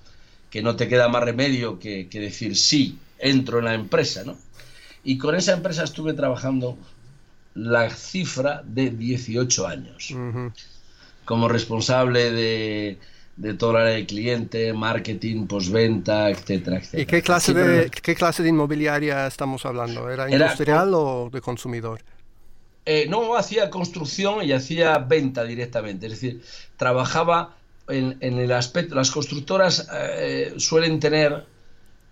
que 0.50 0.62
no 0.62 0.75
te 0.75 0.88
queda 0.88 1.07
más 1.10 1.24
remedio 1.24 1.79
que, 1.79 2.07
que 2.10 2.19
decir 2.19 2.55
sí, 2.55 3.00
entro 3.17 3.60
en 3.60 3.65
la 3.65 3.74
empresa, 3.74 4.24
¿no? 4.24 4.38
Y 5.03 5.17
con 5.17 5.36
esa 5.36 5.53
empresa 5.53 5.83
estuve 5.83 6.13
trabajando 6.13 6.77
la 7.55 7.89
cifra 7.89 8.63
de 8.65 8.89
18 8.89 9.67
años. 9.67 10.13
Como 11.25 11.48
responsable 11.48 12.31
de, 12.31 13.00
de 13.35 13.53
toda 13.55 13.73
la 13.73 13.79
área 13.81 13.95
de 13.95 14.05
cliente, 14.05 14.73
marketing, 14.73 15.47
postventa, 15.47 16.29
etcétera, 16.29 16.77
etcétera. 16.77 17.03
¿Y 17.03 17.05
qué 17.05 17.21
clase, 17.21 17.53
de, 17.53 17.89
qué 17.89 18.15
clase 18.15 18.43
de 18.43 18.49
inmobiliaria 18.49 19.27
estamos 19.27 19.65
hablando? 19.65 20.09
¿Era 20.09 20.29
industrial 20.29 20.93
o 20.93 21.29
de 21.31 21.41
consumidor? 21.41 22.01
Eh, 22.85 23.07
no, 23.09 23.35
hacía 23.35 23.69
construcción 23.69 24.43
y 24.43 24.51
hacía 24.51 24.97
venta 24.99 25.43
directamente. 25.43 26.07
Es 26.07 26.13
decir, 26.13 26.41
trabajaba 26.77 27.55
en, 27.87 28.17
el 28.21 28.51
aspecto. 28.51 28.95
Las 28.95 29.09
constructoras 29.09 29.87
eh, 29.93 30.53
suelen 30.57 30.99
tener 30.99 31.45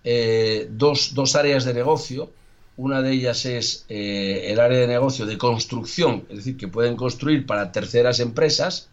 eh, 0.02 0.66
dos, 0.70 1.14
dos 1.14 1.36
áreas 1.36 1.64
de 1.64 1.74
negocio 1.74 2.30
una 2.76 3.02
de 3.02 3.12
ellas 3.12 3.44
es 3.44 3.84
eh, 3.88 4.46
el 4.48 4.58
área 4.58 4.78
de 4.78 4.86
negocio 4.86 5.26
de 5.26 5.36
construcción, 5.36 6.24
es 6.30 6.38
decir, 6.38 6.56
que 6.56 6.68
pueden 6.68 6.96
construir 6.96 7.46
para 7.46 7.70
terceras 7.70 8.18
empresas. 8.20 8.88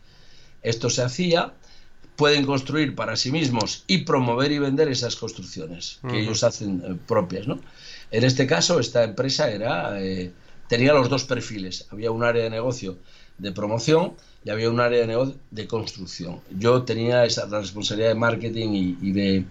Esto 0.62 0.90
se 0.90 1.02
hacía. 1.02 1.54
Pueden 2.20 2.46
construir 2.46 2.96
para 2.96 3.16
sí 3.16 3.32
mismos 3.32 3.86
y 3.88 4.00
promover 4.00 4.52
y 4.52 4.60
vender 4.60 4.90
esas 4.90 5.16
construcciones 5.16 6.02
que 6.06 6.20
ellos 6.20 6.44
hacen 6.44 6.84
eh, 6.86 6.98
propias. 7.08 7.48
¿no? 7.48 7.62
En 8.12 8.26
este 8.26 8.46
caso, 8.46 8.82
esta 8.82 9.06
empresa 9.06 9.50
era, 9.50 10.02
eh, 10.02 10.34
tenía 10.68 10.92
los 10.92 11.08
dos 11.08 11.24
perfiles. 11.24 11.88
Había 11.92 12.12
un 12.12 12.26
área 12.26 12.44
de 12.44 12.50
negocio 12.50 12.98
de 13.38 13.54
promoción 13.54 14.16
y 14.44 14.50
había 14.50 14.70
un 14.70 14.82
área 14.82 15.00
de 15.00 15.08
negocio 15.08 15.38
de 15.50 15.66
construcción. 15.66 16.42
Yo 16.52 16.84
tenía 16.84 17.24
esa 17.24 17.46
responsabilidad 17.46 18.10
de 18.10 18.16
marketing 18.16 18.98
y 19.02 19.12
de 19.14 19.46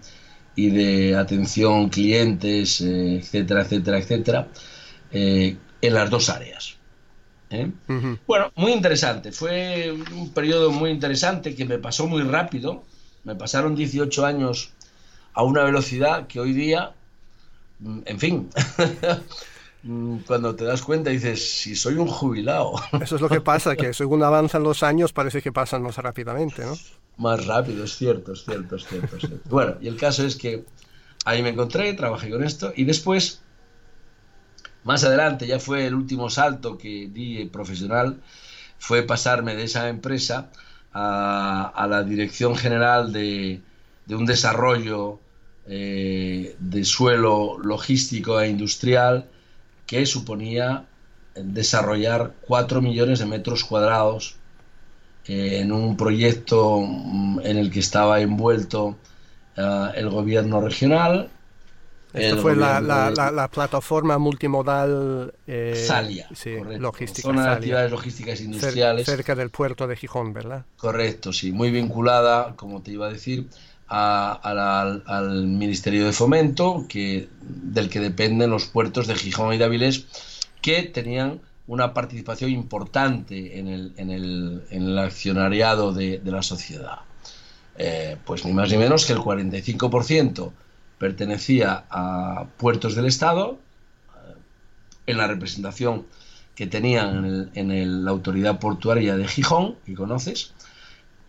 y 0.55 0.69
de 0.69 1.15
atención 1.15 1.89
clientes, 1.89 2.81
eh, 2.81 3.15
etcétera, 3.17 3.63
etcétera, 3.63 3.97
etcétera, 3.97 4.47
en 5.11 5.93
las 5.95 6.09
dos 6.11 6.29
áreas. 6.29 6.78
¿Eh? 7.49 7.71
Bueno, 8.27 8.51
muy 8.55 8.71
interesante. 8.71 9.31
Fue 9.31 9.91
un 10.13 10.29
periodo 10.33 10.71
muy 10.71 10.91
interesante 10.91 11.55
que 11.55 11.65
me 11.65 11.77
pasó 11.77 12.07
muy 12.07 12.23
rápido. 12.23 12.83
Me 13.23 13.35
pasaron 13.35 13.75
18 13.75 14.25
años 14.25 14.73
a 15.33 15.43
una 15.43 15.63
velocidad 15.63 16.27
que 16.27 16.39
hoy 16.39 16.53
día, 16.53 16.93
mm, 17.79 17.99
en 18.05 18.19
fin, 18.19 18.49
cuando 20.27 20.55
te 20.55 20.65
das 20.65 20.81
cuenta 20.81 21.09
dices, 21.09 21.59
si 21.61 21.75
soy 21.75 21.95
un 21.95 22.07
jubilado. 22.07 22.73
Eso 23.01 23.15
es 23.15 23.21
lo 23.21 23.29
que 23.29 23.41
pasa, 23.41 23.75
que 23.75 23.93
según 23.93 24.23
avanzan 24.23 24.63
los 24.63 24.83
años 24.83 25.13
parece 25.13 25.41
que 25.41 25.51
pasan 25.51 25.81
más 25.83 25.97
rápidamente, 25.97 26.65
¿no? 26.65 26.75
más 27.19 27.45
rápido, 27.45 27.83
es 27.83 27.95
cierto, 27.95 28.33
es 28.33 28.45
cierto, 28.45 28.77
es 28.77 28.85
cierto, 28.87 29.17
Bueno, 29.49 29.75
y 29.81 29.87
el 29.89 29.97
caso 29.97 30.25
es 30.25 30.37
que 30.37 30.63
ahí 31.25 31.43
me 31.43 31.49
encontré, 31.49 31.93
trabajé 31.93 32.29
con 32.29 32.43
esto 32.43 32.71
y 32.75 32.85
después, 32.85 33.41
más 34.89 35.03
adelante, 35.03 35.45
ya 35.45 35.59
fue 35.59 35.85
el 35.85 35.93
último 35.93 36.31
salto 36.31 36.75
que 36.75 37.07
di 37.13 37.45
profesional, 37.45 38.17
fue 38.79 39.03
pasarme 39.03 39.53
de 39.55 39.65
esa 39.65 39.87
empresa 39.87 40.49
a, 40.93 41.85
la 41.87 42.01
dirección 42.03 42.55
general 42.55 43.13
de, 43.13 43.61
un 44.09 44.25
desarrollo 44.25 45.19
eh, 45.67 46.55
de 46.57 46.83
suelo 46.83 47.59
logístico 47.59 48.41
e 48.41 48.49
industrial 48.49 49.27
que 49.85 50.07
suponía 50.07 50.85
desarrollar 51.35 52.33
4 52.47 52.81
millones 52.81 53.19
de 53.19 53.27
metros 53.27 53.63
cuadrados 53.63 54.37
en 55.27 55.71
un 55.71 55.97
proyecto 55.97 56.81
mm, 56.81 57.41
en 57.43 57.57
el 57.57 57.69
que 57.69 57.79
estaba 57.79 58.21
envuelto 58.21 58.97
eh, 59.55 59.91
el 59.97 60.09
gobierno 60.09 60.61
regional. 60.61 61.29
Esto 62.13 62.41
fue 62.41 62.55
la, 62.55 63.49
plataforma 63.51 64.17
multimodal 64.17 65.33
eh, 65.45 65.83
Salia, 65.87 66.27
logística. 66.79 67.27
Zona 67.27 67.43
de 67.43 67.53
actividades 67.55 67.91
logísticas 67.91 68.41
industriales. 68.41 69.05
cerca 69.05 69.35
del 69.35 69.49
puerto 69.49 69.87
de 69.87 69.95
Gijón, 69.95 70.33
¿verdad? 70.33 70.65
Correcto, 70.77 71.31
sí, 71.33 71.51
muy 71.51 71.71
vinculada, 71.71 72.55
como 72.55 72.81
te 72.81 72.91
iba 72.91 73.07
a 73.07 73.11
decir, 73.11 73.47
al 73.87 75.47
Ministerio 75.47 76.05
de 76.05 76.11
Fomento, 76.11 76.85
que, 76.89 77.29
del 77.41 77.89
que 77.89 77.99
dependen 77.99 78.49
los 78.49 78.65
puertos 78.65 79.07
de 79.07 79.15
Gijón 79.15 79.53
y 79.53 79.57
de 79.57 79.65
Avilés, 79.65 80.05
que 80.61 80.83
tenían 80.83 81.41
una 81.67 81.93
participación 81.93 82.49
importante 82.49 83.59
en 83.59 83.67
el, 83.67 83.93
en 83.97 84.09
el, 84.09 84.63
en 84.71 84.83
el 84.83 84.97
accionariado 84.97 85.93
de, 85.93 86.19
la 86.25 86.41
sociedad. 86.41 86.99
Eh, 87.77 88.17
pues 88.25 88.43
ni 88.43 88.51
más 88.51 88.71
ni 88.71 88.77
menos 88.77 89.05
que 89.05 89.13
el 89.13 89.19
45% 89.19 90.51
pertenecía 90.99 91.85
a 91.89 92.45
puertos 92.57 92.93
del 92.95 93.05
Estado, 93.05 93.57
eh, 94.15 94.35
en 95.07 95.17
la 95.17 95.27
representación 95.27 96.05
que 96.53 96.67
tenían 96.67 97.49
en, 97.53 98.05
la 98.05 98.11
autoridad 98.11 98.59
portuaria 98.59 99.15
de 99.15 99.27
Gijón, 99.27 99.75
que 99.85 99.95
conoces. 99.95 100.53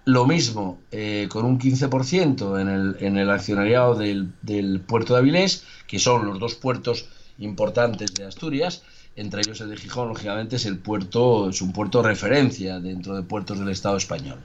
Lo 0.05 0.27
mismo 0.27 0.81
eh, 0.91 1.29
con 1.31 1.45
un 1.45 1.59
15% 1.59 2.61
en 2.61 2.69
el, 2.69 2.97
en 2.99 3.17
el 3.17 3.31
accionariado 3.31 3.95
del, 3.95 4.33
del 4.43 4.81
puerto 4.81 5.15
de 5.15 5.21
Avilés, 5.21 5.65
que 5.87 6.01
son 6.01 6.27
los 6.27 6.41
dos 6.41 6.57
puertos 6.57 7.09
importantes 7.39 8.13
de 8.15 8.25
Asturias, 8.25 8.83
entre 9.17 9.43
ellos 9.43 9.61
el 9.61 9.71
de 9.71 9.77
Gijón, 9.77 10.09
lógicamente, 10.09 10.57
es 10.57 10.67
el 10.67 10.79
puerto, 10.79 11.51
es 11.51 11.61
un 11.63 11.73
puerto 11.73 12.03
referencia 12.03 12.81
dentro 12.81 13.15
de 13.15 13.23
puertos 13.23 13.59
del 13.59 13.69
Estado 13.69 13.97
español. 13.97 14.39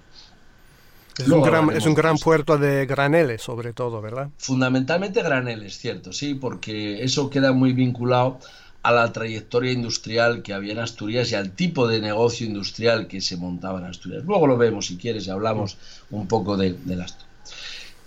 Es, 1.18 1.28
un 1.28 1.42
gran, 1.42 1.70
es 1.72 1.86
un 1.86 1.94
gran, 1.94 2.18
puerto 2.18 2.58
de 2.58 2.86
graneles, 2.86 3.42
sobre 3.42 3.74
todo, 3.74 4.02
¿verdad? 4.02 4.30
Fundamentalmente 4.38 5.22
graneles, 5.22 5.78
cierto, 5.78 6.12
sí, 6.12 6.34
porque 6.34 7.04
eso 7.04 7.30
queda 7.30 7.52
muy 7.54 7.74
vinculado 7.74 8.40
a 8.84 8.92
la 8.92 9.12
trayectoria 9.12 9.72
industrial 9.72 10.44
que 10.44 10.54
había 10.54 10.74
en 10.74 10.80
Asturias 10.80 11.32
y 11.32 11.36
al 11.36 11.52
tipo 11.52 11.88
de 11.88 12.02
negocio 12.02 12.46
industrial 12.46 13.08
que 13.08 13.22
se 13.22 13.38
montaba 13.38 13.80
en 13.80 13.86
Asturias. 13.86 14.24
Luego 14.26 14.46
lo 14.46 14.58
vemos, 14.58 14.88
si 14.88 14.98
quieres, 14.98 15.26
y 15.26 15.32
hablamos 15.32 15.78
un 16.12 16.28
poco 16.28 16.58
de, 16.58 16.74
de 16.74 16.96
las... 16.96 17.18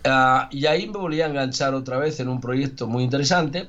Uh, 0.04 0.46
y 0.50 0.66
ahí 0.66 0.86
me 0.86 0.98
volví 0.98 1.20
a 1.20 1.26
enganchar 1.26 1.74
otra 1.74 1.98
vez 1.98 2.20
en 2.20 2.28
un 2.28 2.40
proyecto 2.40 2.86
muy 2.86 3.02
interesante 3.02 3.68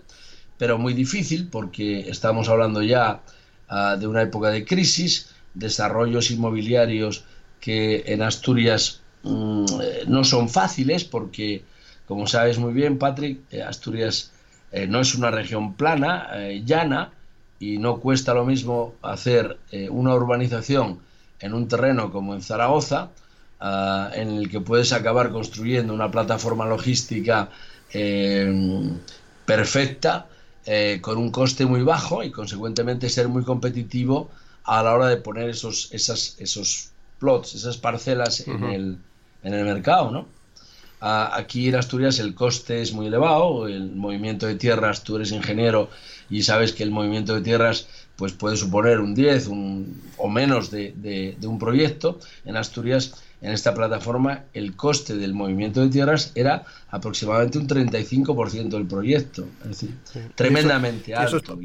pero 0.60 0.78
muy 0.78 0.94
difícil 0.94 1.48
porque 1.48 2.10
estamos 2.10 2.50
hablando 2.50 2.84
ya 2.84 3.22
ah, 3.70 3.96
de 3.98 4.06
una 4.06 4.22
época 4.22 4.50
de 4.50 4.66
crisis, 4.66 5.30
desarrollos 5.54 6.30
inmobiliarios 6.32 7.24
que 7.62 8.04
en 8.08 8.22
Asturias 8.22 9.02
mm, 9.24 9.66
no 10.08 10.24
son 10.24 10.50
fáciles 10.50 11.04
porque, 11.04 11.64
como 12.08 12.28
sabes 12.28 12.58
muy 12.58 12.74
bien, 12.74 12.98
Patrick, 12.98 13.40
eh, 13.52 13.62
Asturias 13.62 14.32
eh, 14.72 14.88
no 14.88 15.00
es 15.00 15.16
una 15.16 15.32
región 15.32 15.74
plana, 15.74 16.30
eh, 16.34 16.64
llana, 16.66 17.12
y 17.60 17.78
no 17.78 18.00
cuesta 18.00 18.34
lo 18.34 18.46
mismo 18.46 18.96
hacer 19.02 19.58
una 19.90 20.16
urbanización 20.16 21.00
en 21.42 21.54
un 21.54 21.68
terreno 21.68 22.10
como 22.10 22.34
en 22.34 22.42
Zaragoza, 22.42 23.10
ah, 23.60 24.12
en 24.14 24.30
el 24.30 24.50
que 24.50 24.62
puedes 24.62 24.94
acabar 24.94 25.30
construyendo 25.30 25.94
una 25.94 26.10
plataforma 26.10 26.66
logística 26.66 27.50
perfecta, 29.46 30.28
con 31.02 31.18
un 31.18 31.32
coste 31.32 31.66
muy 31.66 31.84
bajo 31.84 32.24
y 32.24 32.32
consecuentemente 32.32 33.10
ser 33.10 33.28
muy 33.28 33.44
competitivo 33.44 34.30
a 34.64 34.84
la 34.84 34.94
hora 34.94 35.08
de 35.08 35.18
poner 35.18 35.50
esos, 35.50 35.90
esas, 35.92 36.36
esos 36.40 36.92
plots, 37.18 37.56
esas 37.56 37.78
parcelas 37.78 38.48
en, 38.48 38.64
el, 38.64 38.98
en 39.44 39.54
el 39.54 39.66
mercado, 39.66 40.12
¿no? 40.12 40.40
aquí 41.02 41.70
en 41.70 41.76
Asturias 41.76 42.20
el 42.20 42.36
coste 42.36 42.82
es 42.82 42.92
muy 42.92 43.08
elevado, 43.08 43.68
el 43.68 43.96
movimiento 43.96 44.48
de 44.48 44.56
tierras, 44.56 45.04
tú 45.04 45.16
eres 45.16 45.32
ingeniero 45.32 45.90
y 46.30 46.44
sabes 46.44 46.74
que 46.74 46.84
el 46.84 46.92
movimiento 46.92 47.36
de 47.36 47.42
tierras 47.42 47.88
pues 48.16 48.34
puede 48.34 48.58
suponer 48.58 49.00
un 49.00 49.16
10 49.16 49.48
un, 49.48 50.02
o 50.18 50.28
menos 50.28 50.70
de, 50.72 50.94
de, 50.98 51.48
un 51.48 51.58
proyecto. 51.58 52.20
En 52.44 52.58
Asturias 52.58 53.14
en 53.42 53.52
esta 53.52 53.74
plataforma 53.74 54.46
el 54.54 54.76
coste 54.76 55.16
del 55.16 55.34
movimiento 55.34 55.82
de 55.82 55.90
tierras 55.90 56.32
era 56.36 56.66
aproximadamente 56.90 57.58
un 57.58 57.68
35% 57.68 58.70
del 58.70 58.86
proyecto, 58.86 59.48
es 59.62 59.68
decir, 59.68 59.98
tremendamente 60.36 61.14
alto. 61.16 61.58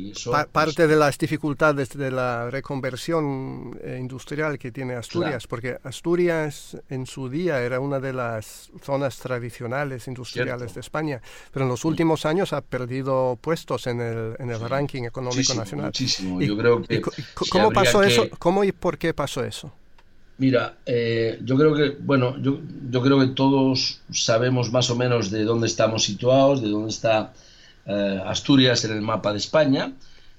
parte 0.53 0.87
de 0.87 0.97
las 0.97 1.19
dificultades 1.19 1.89
de 1.91 2.11
la 2.11 2.51
reconversión 2.51 3.79
eh, 3.83 3.99
industrial 4.01 4.59
que 4.59 4.71
tiene 4.71 4.95
Asturias, 4.95 5.47
porque 5.47 5.79
Asturias 5.83 6.77
en 6.91 7.07
su 7.07 7.29
día 7.29 7.61
era 7.61 7.81
una 7.81 7.99
de 7.99 8.13
las 8.13 8.71
zonas 8.83 9.19
tradicionales 9.19 10.07
industriales 10.07 10.75
de 10.75 10.81
España, 10.81 11.21
pero 11.53 11.65
en 11.65 11.71
los 11.71 11.85
últimos 11.85 12.27
años 12.27 12.53
ha 12.53 12.61
perdido 12.61 13.39
puestos 13.41 13.87
en 13.87 14.01
el, 14.01 14.37
en 14.39 14.51
el 14.51 14.61
ranking 14.61 15.05
económico 15.05 15.55
nacional. 15.55 15.87
Muchísimo, 15.87 16.41
yo 16.41 16.57
creo 16.57 16.83
que... 16.83 17.03
¿Cómo 17.51 17.73
pasó 17.73 18.03
eso? 18.03 18.29
¿Cómo 18.39 18.63
y 18.63 18.73
por 18.73 18.99
qué 18.99 19.15
pasó 19.15 19.43
eso? 19.43 19.73
Mira, 20.37 20.79
eh, 20.85 21.39
yo 21.45 21.57
creo 21.57 21.75
que, 21.75 21.91
bueno, 21.91 22.37
yo, 22.43 22.59
yo, 22.91 23.03
creo 23.03 23.21
que 23.21 23.29
todos 23.29 24.01
sabemos 24.11 24.73
más 24.73 24.91
o 24.91 24.97
menos 24.97 25.31
de 25.31 25.45
dónde 25.45 25.69
estamos 25.69 26.03
situados, 26.03 26.61
de 26.61 26.71
dónde 26.71 26.91
está 26.91 27.33
eh, 27.87 28.21
Asturias 28.27 28.85
en 28.85 28.93
el 28.93 29.01
mapa 29.01 29.31
de 29.31 29.39
España, 29.39 29.93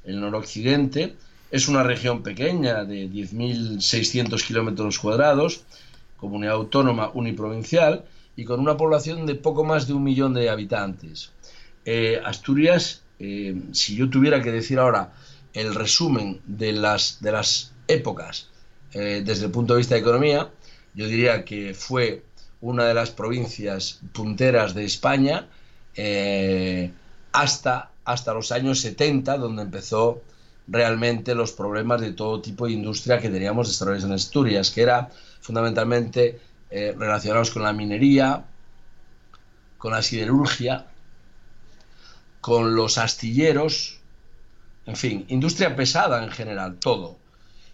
el 0.03 0.19
noroccidente. 0.19 1.15
Es 1.49 1.69
una 1.69 1.83
región 1.83 2.23
pequeña 2.23 2.83
de 2.83 3.09
10.600 3.09 4.45
kilómetros 4.45 4.99
cuadrados, 4.99 5.63
comunidad 6.17 6.55
autónoma 6.55 7.11
uniprovincial 7.13 8.03
y 8.35 8.43
con 8.43 8.59
una 8.59 8.75
población 8.75 9.25
de 9.25 9.35
poco 9.35 9.63
más 9.63 9.87
de 9.87 9.93
un 9.93 10.03
millón 10.03 10.33
de 10.33 10.49
habitantes. 10.49 11.31
Eh, 11.85 12.19
Asturias, 12.25 13.03
si 13.17 13.95
yo 13.95 14.09
tuviera 14.09 14.41
que 14.41 14.51
decir 14.51 14.77
ahora 14.77 15.13
el 15.53 15.73
resumen 15.73 16.41
de 16.45 16.73
las, 16.73 17.21
de 17.21 17.31
las 17.31 17.71
épocas, 17.87 18.49
eh, 18.97 19.23
desde 19.25 19.47
el 19.47 19.51
punto 19.51 19.73
de 19.73 19.79
vista 19.79 19.95
de 19.95 19.99
economía, 19.99 20.49
yo 20.93 21.05
diría 21.07 21.43
que 21.43 21.73
fue 21.73 22.23
una 22.61 22.85
de 22.85 22.93
las 22.93 23.11
provincias 23.11 23.99
punteras 24.13 24.73
de 24.73 24.85
España 24.85 25.49
eh, 25.95 26.93
hasta, 27.33 27.91
hasta 28.05 28.33
los 28.33 28.53
años 28.53 28.79
70, 28.79 29.37
donde 29.37 29.63
empezó 29.63 30.21
realmente 30.69 31.35
los 31.35 31.51
problemas 31.51 31.99
de 31.99 32.13
todo 32.13 32.39
tipo 32.39 32.67
de 32.67 32.71
industria 32.71 33.19
que 33.19 33.29
teníamos 33.29 33.67
desarrollados 33.67 34.05
en 34.05 34.13
Asturias, 34.13 34.71
que 34.71 34.83
era 34.83 35.09
fundamentalmente 35.41 36.39
eh, 36.69 36.95
relacionados 36.97 37.51
con 37.51 37.63
la 37.63 37.73
minería, 37.73 38.45
con 39.77 39.91
la 39.91 40.01
siderurgia, 40.01 40.87
con 42.39 42.75
los 42.75 42.97
astilleros, 42.97 43.99
en 44.85 44.95
fin, 44.95 45.25
industria 45.27 45.75
pesada 45.75 46.23
en 46.23 46.31
general, 46.31 46.77
todo 46.79 47.24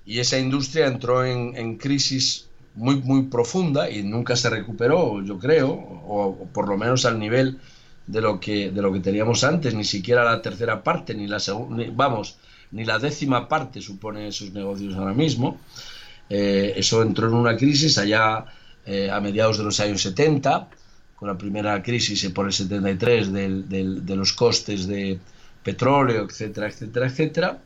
y 0.05 0.19
esa 0.19 0.37
industria 0.37 0.87
entró 0.87 1.25
en, 1.25 1.77
crisis 1.77 2.47
muy, 2.75 2.95
muy 2.95 3.23
profunda 3.23 3.89
y 3.89 4.03
nunca 4.03 4.35
se 4.35 4.49
recuperó, 4.49 5.23
yo 5.23 5.37
creo, 5.37 5.69
o, 5.69 6.47
por 6.53 6.67
lo 6.67 6.77
menos 6.77 7.05
al 7.05 7.19
nivel 7.19 7.59
de 8.07 8.21
lo 8.21 8.39
que 8.39 8.71
de 8.71 8.81
lo 8.81 8.91
que 8.91 8.99
teníamos 8.99 9.43
antes, 9.43 9.73
ni 9.73 9.83
siquiera 9.83 10.23
la 10.23 10.41
tercera 10.41 10.83
parte, 10.83 11.13
ni 11.13 11.27
la 11.27 11.39
segunda, 11.39 11.83
vamos, 11.93 12.37
ni 12.71 12.83
la 12.83 12.97
décima 12.99 13.47
parte 13.47 13.81
supone 13.81 14.27
esos 14.27 14.51
negocios 14.51 14.95
ahora 14.95 15.13
mismo. 15.13 15.59
Eh, 16.29 16.73
eso 16.77 17.01
entró 17.01 17.27
en 17.27 17.33
una 17.33 17.55
crisis 17.57 17.97
allá 17.97 18.45
eh, 18.85 19.11
a 19.11 19.19
mediados 19.19 19.57
de 19.57 19.63
los 19.65 19.79
años 19.79 20.01
70, 20.01 20.69
con 21.15 21.27
la 21.27 21.37
primera 21.37 21.83
crisis 21.83 22.27
por 22.29 22.47
el 22.47 22.53
73 22.53 23.31
de 23.31 24.15
los 24.15 24.33
costes 24.33 24.87
de 24.87 25.19
petróleo, 25.61 26.25
etcétera, 26.25 26.67
etcétera, 26.67 27.07
etcétera. 27.07 27.59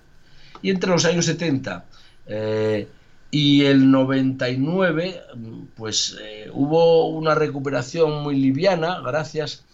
Y 0.62 0.72
entre 0.72 0.90
los 0.90 1.06
años 1.06 1.26
70 1.26 1.86
eh, 2.28 2.88
y 3.32 3.66
el 3.66 3.92
99, 3.92 5.22
pues 5.76 6.18
eh, 6.22 6.50
hubo 6.54 7.10
una 7.10 7.36
recuperación 7.36 8.24
muy 8.24 8.36
liviana, 8.38 9.02
gracias 9.02 9.66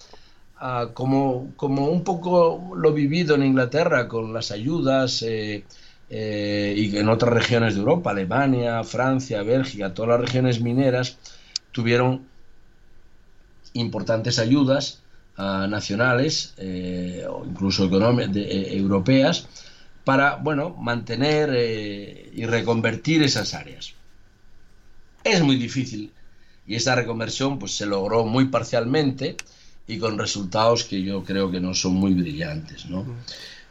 a 0.58 0.90
como, 0.94 1.54
como 1.56 1.88
un 1.88 2.04
poco 2.04 2.74
lo 2.76 2.94
vivido 2.94 3.36
en 3.36 3.44
Inglaterra 3.44 4.08
con 4.08 4.34
las 4.34 4.52
ayudas 4.52 5.24
eh, 5.28 5.64
y 6.10 6.98
en 6.98 7.10
otras 7.10 7.34
regiones 7.34 7.76
de 7.76 7.82
Europa, 7.82 8.12
Alemania, 8.12 8.84
Francia, 8.84 9.44
Bélgica, 9.44 9.94
todas 9.94 10.10
las 10.10 10.22
regiones 10.22 10.62
mineras 10.62 11.18
tuvieron 11.72 12.26
importantes 13.74 14.40
ayudas 14.40 15.02
ah, 15.38 15.68
nacionales 15.70 16.54
o 17.30 17.46
incluso 17.46 17.86
europeas 17.86 19.48
para, 20.04 20.36
bueno, 20.36 20.76
mantener 20.80 21.50
eh, 21.54 22.32
y 22.34 22.46
reconvertir 22.46 23.24
esas 23.24 23.54
áreas. 23.54 23.94
Es 25.24 25.42
muy 25.42 25.56
difícil 25.56 26.12
y 26.68 26.76
esa 26.76 26.96
reconversión 26.96 27.60
pues 27.60 27.76
se 27.76 27.86
logró 27.86 28.26
muy 28.26 28.46
parcialmente 28.46 29.36
y 29.88 30.00
con 30.00 30.18
resultados 30.18 30.86
que 30.86 31.02
yo 31.02 31.24
creo 31.24 31.52
que 31.52 31.60
no 31.60 31.74
son 31.74 31.94
muy 31.94 32.14
brillantes, 32.14 32.86
¿no? 32.86 33.06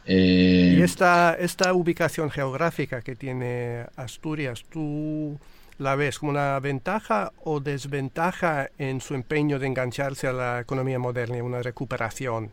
Eh, 0.05 0.75
y 0.77 0.81
esta, 0.81 1.35
esta 1.39 1.73
ubicación 1.73 2.29
geográfica 2.29 3.01
que 3.01 3.15
tiene 3.15 3.85
Asturias, 3.95 4.63
¿tú 4.69 5.39
la 5.77 5.95
ves 5.95 6.19
como 6.19 6.31
una 6.31 6.59
ventaja 6.59 7.31
o 7.43 7.59
desventaja 7.59 8.69
en 8.77 9.01
su 9.01 9.15
empeño 9.15 9.59
de 9.59 9.67
engancharse 9.67 10.27
a 10.27 10.33
la 10.33 10.59
economía 10.59 10.99
moderna 10.99 11.37
y 11.37 11.41
una 11.41 11.61
recuperación? 11.61 12.51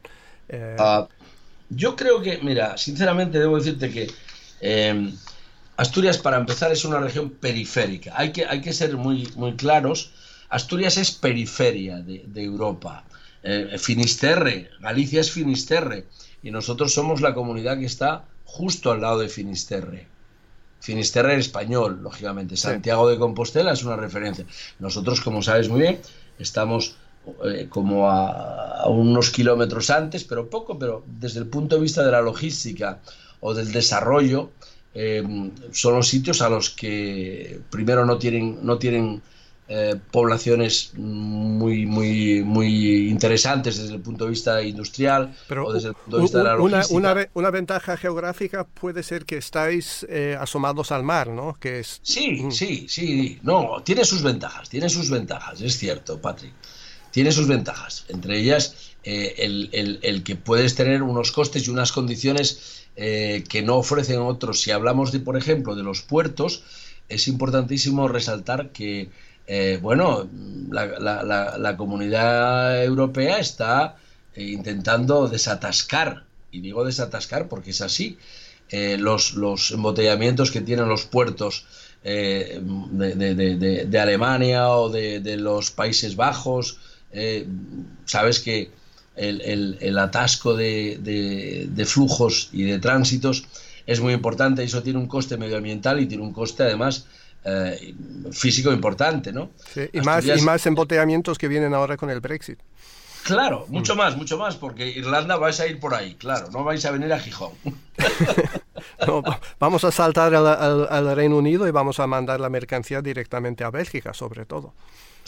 Eh, 0.49 0.77
ah, 0.79 1.07
yo 1.71 1.97
creo 1.97 2.21
que, 2.23 2.39
mira, 2.39 2.77
sinceramente 2.77 3.39
debo 3.39 3.59
decirte 3.59 3.91
que 3.91 4.11
eh, 4.61 5.13
Asturias, 5.79 6.19
para 6.19 6.39
empezar, 6.39 6.73
es 6.73 6.85
una 6.85 6.99
región 6.99 7.31
periférica. 7.31 8.13
Hay 8.17 8.33
que, 8.33 8.45
hay 8.47 8.61
que 8.61 8.73
ser 8.73 8.97
muy, 8.97 9.29
muy 9.37 9.55
claros. 9.55 10.11
Asturias 10.49 10.97
es 10.97 11.13
periferia 11.13 11.99
de, 11.99 12.43
Europa. 12.43 13.05
Eh, 13.45 13.77
Finisterre, 13.79 14.71
Galicia 14.81 15.21
es 15.21 15.31
Finisterre. 15.31 16.07
Y 16.43 16.51
nosotros 16.51 16.93
somos 16.93 17.21
la 17.21 17.33
comunidad 17.33 17.79
que 17.79 17.87
está 17.87 18.25
justo 18.45 18.91
al 18.91 19.03
lado 19.03 19.21
de 19.21 19.29
Finisterre. 19.29 20.09
Finisterre 20.81 21.35
en 21.35 21.41
español, 21.41 22.01
lógicamente. 22.03 22.57
Santiago 22.57 23.09
de 23.09 23.19
Compostela 23.19 23.73
es 23.73 23.85
una 23.85 23.95
referencia. 23.95 24.47
Nosotros, 24.81 25.21
como 25.21 25.43
sabes 25.43 25.69
muy 25.69 25.83
bien, 25.83 26.01
estamos 26.41 26.97
eh, 27.45 27.67
como 27.69 28.09
a, 28.09 28.87
unos 28.89 29.31
kilómetros 29.31 29.91
antes, 29.91 30.25
pero 30.25 30.49
poco, 30.49 30.79
pero 30.79 31.05
desde 31.07 31.41
el 31.41 31.47
punto 31.47 31.77
de 31.77 31.83
vista 31.83 32.05
de 32.05 32.13
la 32.13 32.21
logística 32.21 33.01
o 33.41 33.55
del 33.55 33.73
desarrollo, 33.73 34.51
eh, 34.95 35.23
son 35.73 35.95
los 35.95 36.09
sitios 36.09 36.43
a 36.43 36.49
los 36.49 36.71
que 36.71 37.61
primero 37.71 38.05
no 38.05 38.19
tienen, 38.19 38.59
no 38.63 38.79
tienen 38.79 39.23
eh, 39.69 39.97
poblaciones 40.11 40.93
muy, 40.97 41.87
muy, 41.87 42.43
muy 42.43 43.09
interesantes 43.09 43.79
desde 43.79 43.95
el 43.95 44.01
punto 44.01 44.25
de 44.25 44.31
vista 44.31 44.63
industrial 44.63 45.35
o 45.65 45.73
desde 45.73 45.89
el 45.89 45.95
punto 45.95 46.17
de 46.17 46.23
vista 46.23 46.39
de 46.39 46.45
la 46.45 46.55
logística. 46.55 46.97
Una, 46.97 47.29
una, 47.35 47.51
ventaja 47.51 47.97
geográfica 47.97 48.65
puede 48.65 49.03
ser 49.03 49.27
que 49.27 49.37
estáis 49.37 50.07
asomados 50.39 50.91
al 50.91 51.03
mar, 51.03 51.29
¿no? 51.29 51.57
Que 51.61 51.81
es... 51.81 52.01
Sí, 52.03 52.51
sí, 52.51 52.87
sí. 52.89 53.39
No, 53.43 53.83
tiene 53.85 54.05
sus 54.05 54.23
ventajas, 54.23 54.69
tiene 54.69 54.89
sus 54.89 55.11
ventajas, 55.11 55.61
es 55.61 55.77
cierto, 55.77 56.19
Patrick 56.21 56.55
tiene 57.11 57.33
sus 57.33 57.49
ventajas, 57.49 58.05
entre 58.09 58.39
ellas 58.39 58.75
eh, 59.05 59.35
el, 60.03 60.23
que 60.25 60.37
puedes 60.37 60.75
tener 60.75 61.03
unos 61.03 61.33
costes 61.33 61.67
y 61.67 61.71
unas 61.71 61.93
condiciones 61.93 62.87
eh, 62.97 63.45
que 63.49 63.63
no 63.63 63.77
ofrecen 63.77 64.21
otros. 64.21 64.61
Si 64.61 64.71
hablamos 64.71 65.13
de, 65.13 65.21
por 65.21 65.37
ejemplo, 65.37 65.75
de 65.75 65.83
los 65.83 66.03
puertos, 66.03 66.63
es 67.09 67.29
importantísimo 67.29 68.09
resaltar 68.09 68.71
que, 68.71 69.09
eh, 69.47 69.79
bueno, 69.81 70.29
la, 70.71 71.75
comunidad 71.79 72.85
europea 72.85 73.39
está 73.39 73.97
intentando 74.37 75.29
desatascar. 75.29 76.25
Y 76.51 76.61
digo 76.61 76.85
desatascar 76.85 77.49
porque 77.49 77.71
es 77.71 77.81
así, 77.81 78.19
los, 78.71 79.35
los 79.35 79.71
embotellamientos 79.71 80.51
que 80.51 80.61
tienen 80.61 80.89
los 80.89 81.05
puertos 81.05 81.67
eh, 82.05 82.61
de, 82.63 83.99
Alemania 84.01 84.69
o 84.69 84.89
de, 84.89 85.37
los 85.37 85.71
Países 85.71 86.17
Bajos, 86.17 86.79
eh, 87.13 87.47
sabes 88.05 88.41
que 88.41 88.71
el, 89.17 89.99
atasco 89.99 90.55
de, 90.57 91.85
flujos 91.87 92.51
y 92.53 92.65
de 92.65 92.79
tránsitos 92.79 93.45
es 93.87 94.01
muy 94.01 94.13
importante, 94.13 94.63
eso 94.63 94.83
tiene 94.83 94.99
un 94.99 95.09
coste 95.09 95.37
medioambiental 95.37 96.01
y 96.01 96.07
tiene 96.07 96.23
un 96.23 96.33
coste 96.33 96.65
además 96.65 97.07
físico 98.31 98.73
importante, 98.73 99.33
¿no? 99.33 99.51
y, 99.93 100.01
más, 100.03 100.27
y 100.27 100.43
más 100.43 100.67
embotellamientos 100.67 101.39
que 101.39 101.49
vienen 101.49 101.73
ahora 101.73 101.97
con 101.97 102.11
el 102.11 102.21
Brexit. 102.21 102.59
Claro, 103.29 103.67
mucho 103.69 103.95
más, 103.95 104.17
mucho 104.17 104.39
más, 104.39 104.57
porque 104.57 104.89
Irlanda 104.89 105.37
vais 105.37 105.61
a 105.61 105.67
ir 105.67 105.79
por 105.79 105.95
ahí, 105.95 106.15
claro, 106.15 106.49
no 106.51 106.65
vais 106.65 106.83
a 106.87 106.91
venir 106.91 107.13
a 107.13 107.19
Gijón. 107.19 107.53
vamos 109.61 109.85
a 109.85 109.93
saltar 109.93 110.35
al, 110.35 111.15
Reino 111.15 111.37
Unido 111.37 111.69
y 111.69 111.71
vamos 111.71 112.01
a 112.01 112.07
mandar 112.07 112.41
la 112.41 112.49
mercancía 112.49 113.03
directamente 113.03 113.65
a 113.65 113.71
Bélgica, 113.71 114.15
sobre 114.15 114.47
todo. 114.47 114.73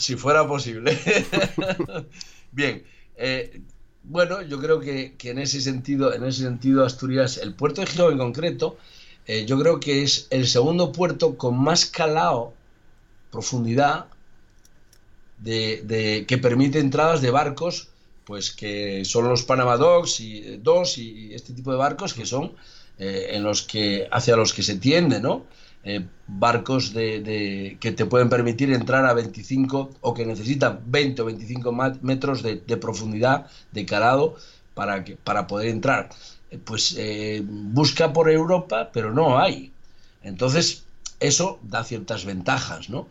Si 0.01 0.15
fuera 0.15 0.47
posible. 0.47 0.97
Bien, 2.51 2.83
eh, 3.17 3.61
bueno, 4.03 4.41
yo 4.41 4.59
creo 4.59 4.79
que, 4.79 5.13
en 5.23 5.37
ese 5.37 5.61
sentido, 5.61 6.11
en 6.11 6.23
ese 6.23 6.41
sentido, 6.41 6.83
Asturias, 6.83 7.37
el 7.37 7.53
puerto 7.53 7.81
de 7.81 7.87
Gijón 7.87 8.13
en 8.13 8.17
concreto, 8.17 8.77
eh, 9.27 9.45
yo 9.45 9.59
creo 9.59 9.79
que 9.79 10.01
es 10.01 10.25
el 10.31 10.47
segundo 10.47 10.91
puerto 10.91 11.37
con 11.37 11.55
más 11.55 11.85
calado, 11.85 12.53
profundidad, 13.31 14.07
de, 15.37 16.25
que 16.27 16.37
permite 16.39 16.79
entradas 16.79 17.21
de 17.21 17.29
barcos, 17.29 17.89
pues 18.25 18.49
que 18.49 19.05
son 19.05 19.29
los 19.29 19.43
Panama 19.43 19.77
Dogs 19.77 20.19
y 20.19 20.57
dos 20.57 20.97
y 20.97 21.33
este 21.35 21.53
tipo 21.53 21.71
de 21.71 21.77
barcos 21.77 22.13
que 22.15 22.25
son 22.25 22.53
eh, 22.97 23.29
en 23.31 23.43
los 23.43 23.61
que 23.61 24.07
hacia 24.11 24.35
los 24.35 24.51
que 24.53 24.63
se 24.63 24.77
tiende, 24.77 25.19
¿no? 25.19 25.45
Eh, 25.83 26.05
barcos 26.27 26.93
de, 26.93 27.77
que 27.79 27.91
te 27.91 28.05
pueden 28.05 28.29
permitir 28.29 28.71
entrar 28.71 29.05
a 29.05 29.13
25 29.13 29.89
o 30.01 30.13
que 30.13 30.25
necesitan 30.25 30.79
20 30.85 31.21
o 31.23 31.25
25 31.25 31.71
metros 32.01 32.43
de, 32.43 32.77
profundidad 32.77 33.47
de 33.71 33.85
calado 33.85 34.35
para, 34.75 35.03
que, 35.03 35.15
para 35.15 35.47
poder 35.47 35.69
entrar. 35.69 36.09
Eh, 36.51 36.59
pues 36.63 36.95
busca 37.47 38.13
por 38.13 38.29
Europa, 38.29 38.91
pero 38.93 39.11
no 39.11 39.39
hay. 39.39 39.71
Entonces, 40.23 40.83
eso 41.19 41.59
da 41.63 41.83
ciertas 41.83 42.25
ventajas, 42.25 42.89
¿no? 42.89 43.07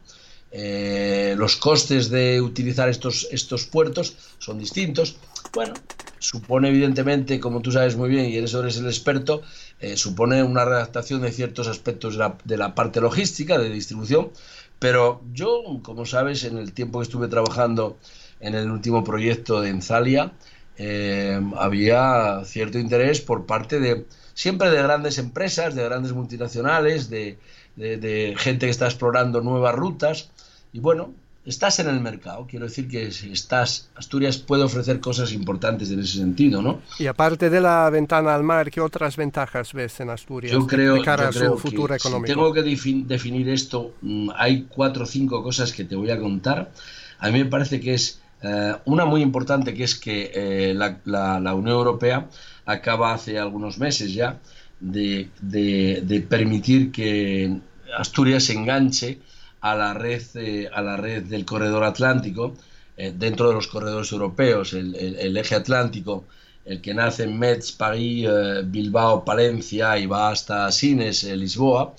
Eh, 0.52 1.34
los 1.38 1.56
costes 1.56 2.10
de 2.10 2.40
utilizar 2.40 2.88
estos, 2.88 3.28
estos 3.30 3.66
puertos 3.66 4.16
son 4.38 4.58
distintos. 4.58 5.16
Bueno, 5.52 5.74
supone 6.18 6.68
evidentemente, 6.68 7.38
como 7.38 7.60
tú 7.60 7.70
sabes 7.70 7.96
muy 7.96 8.08
bien 8.08 8.26
y 8.26 8.36
eres, 8.36 8.52
eres 8.54 8.76
el 8.78 8.86
experto, 8.86 9.42
eh, 9.80 9.96
supone 9.96 10.42
una 10.42 10.64
redactación 10.64 11.22
de 11.22 11.32
ciertos 11.32 11.66
aspectos 11.66 12.18
de 12.44 12.56
la, 12.56 12.74
parte 12.74 13.00
logística, 13.00 13.58
de 13.58 13.70
distribución, 13.70 14.30
pero 14.78 15.22
yo, 15.32 15.80
como 15.82 16.06
sabes, 16.06 16.44
en 16.44 16.58
el 16.58 16.72
tiempo 16.72 16.98
que 16.98 17.04
estuve 17.04 17.28
trabajando 17.28 17.96
en 18.40 18.54
el 18.54 18.70
último 18.70 19.04
proyecto 19.04 19.60
de 19.60 19.70
Enzalia, 19.70 20.32
eh, 20.76 21.40
había 21.56 22.42
cierto 22.44 22.78
interés 22.78 23.20
por 23.20 23.46
parte 23.46 23.80
de 23.80 24.06
siempre 24.34 24.70
de 24.70 24.82
grandes 24.82 25.18
empresas, 25.18 25.74
de 25.74 25.84
grandes 25.84 26.12
multinacionales, 26.12 27.10
de, 27.10 27.38
de, 27.76 28.34
gente 28.38 28.66
que 28.66 28.70
está 28.70 28.86
explorando 28.86 29.42
nuevas 29.42 29.74
rutas. 29.74 30.30
Y 30.72 30.80
bueno, 30.80 31.12
estás 31.50 31.80
en 31.80 31.88
el 31.88 32.00
mercado. 32.00 32.46
Quiero 32.48 32.66
decir 32.66 32.88
que 32.88 33.08
estás, 33.08 33.90
Asturias 33.96 34.38
puede 34.38 34.62
ofrecer 34.62 35.00
cosas 35.00 35.32
importantes 35.32 35.90
en 35.90 36.00
ese 36.00 36.18
sentido, 36.18 36.62
¿no? 36.62 36.80
Y 36.98 37.06
aparte 37.06 37.50
de 37.50 37.60
la 37.60 37.90
ventana 37.90 38.34
al 38.34 38.44
mar, 38.44 38.70
¿qué 38.70 38.80
otras 38.80 39.16
ventajas 39.16 39.72
ves 39.72 39.98
en 40.00 40.10
Asturias 40.10 40.52
yo 40.52 40.66
creo, 40.66 40.94
de 40.94 41.02
cara 41.02 41.28
a 41.28 41.32
su 41.32 41.58
futuro 41.58 41.94
económico? 41.94 42.26
Si 42.28 42.32
tengo 42.32 42.52
que 42.52 42.62
definir 42.62 43.48
esto, 43.48 43.94
mm, 44.00 44.30
hay 44.36 44.66
cuatro 44.68 45.02
o 45.02 45.06
cinco 45.06 45.42
cosas 45.42 45.72
que 45.72 45.84
te 45.84 45.96
voy 45.96 46.10
a 46.10 46.18
contar. 46.18 46.70
A 47.18 47.30
mí 47.30 47.38
me 47.38 47.46
parece 47.46 47.80
que 47.80 47.94
es 47.94 48.20
eh, 48.42 48.74
una 48.84 49.04
muy 49.04 49.20
importante, 49.20 49.74
que 49.74 49.84
es 49.84 49.96
que 49.96 50.30
eh, 50.32 50.74
la, 50.74 51.54
Unión 51.54 51.76
Europea 51.76 52.28
acaba 52.64 53.12
hace 53.12 53.38
algunos 53.38 53.78
meses 53.78 54.14
ya 54.14 54.38
de, 54.78 55.28
de 55.42 56.26
permitir 56.28 56.92
que 56.92 57.58
Asturias 57.98 58.44
se 58.44 58.52
enganche 58.52 59.18
a 59.60 59.74
la 59.74 59.94
red, 59.94 60.22
eh, 60.34 60.68
a 60.72 60.82
la 60.82 60.96
red 60.96 61.24
del 61.24 61.44
corredor 61.44 61.84
atlántico, 61.84 62.54
eh, 62.96 63.12
dentro 63.16 63.48
de 63.48 63.54
los 63.54 63.66
corredores 63.66 64.10
europeos, 64.12 64.72
el, 64.72 65.36
eje 65.36 65.54
atlántico, 65.54 66.24
el 66.64 66.80
que 66.80 66.94
nace 66.94 67.24
en 67.24 67.38
Metz, 67.38 67.72
París, 67.72 68.26
eh, 68.28 68.62
Bilbao, 68.64 69.24
Palencia 69.24 69.98
y 69.98 70.06
va 70.06 70.30
hasta 70.30 70.70
Sines, 70.72 71.24
Lisboa, 71.24 71.94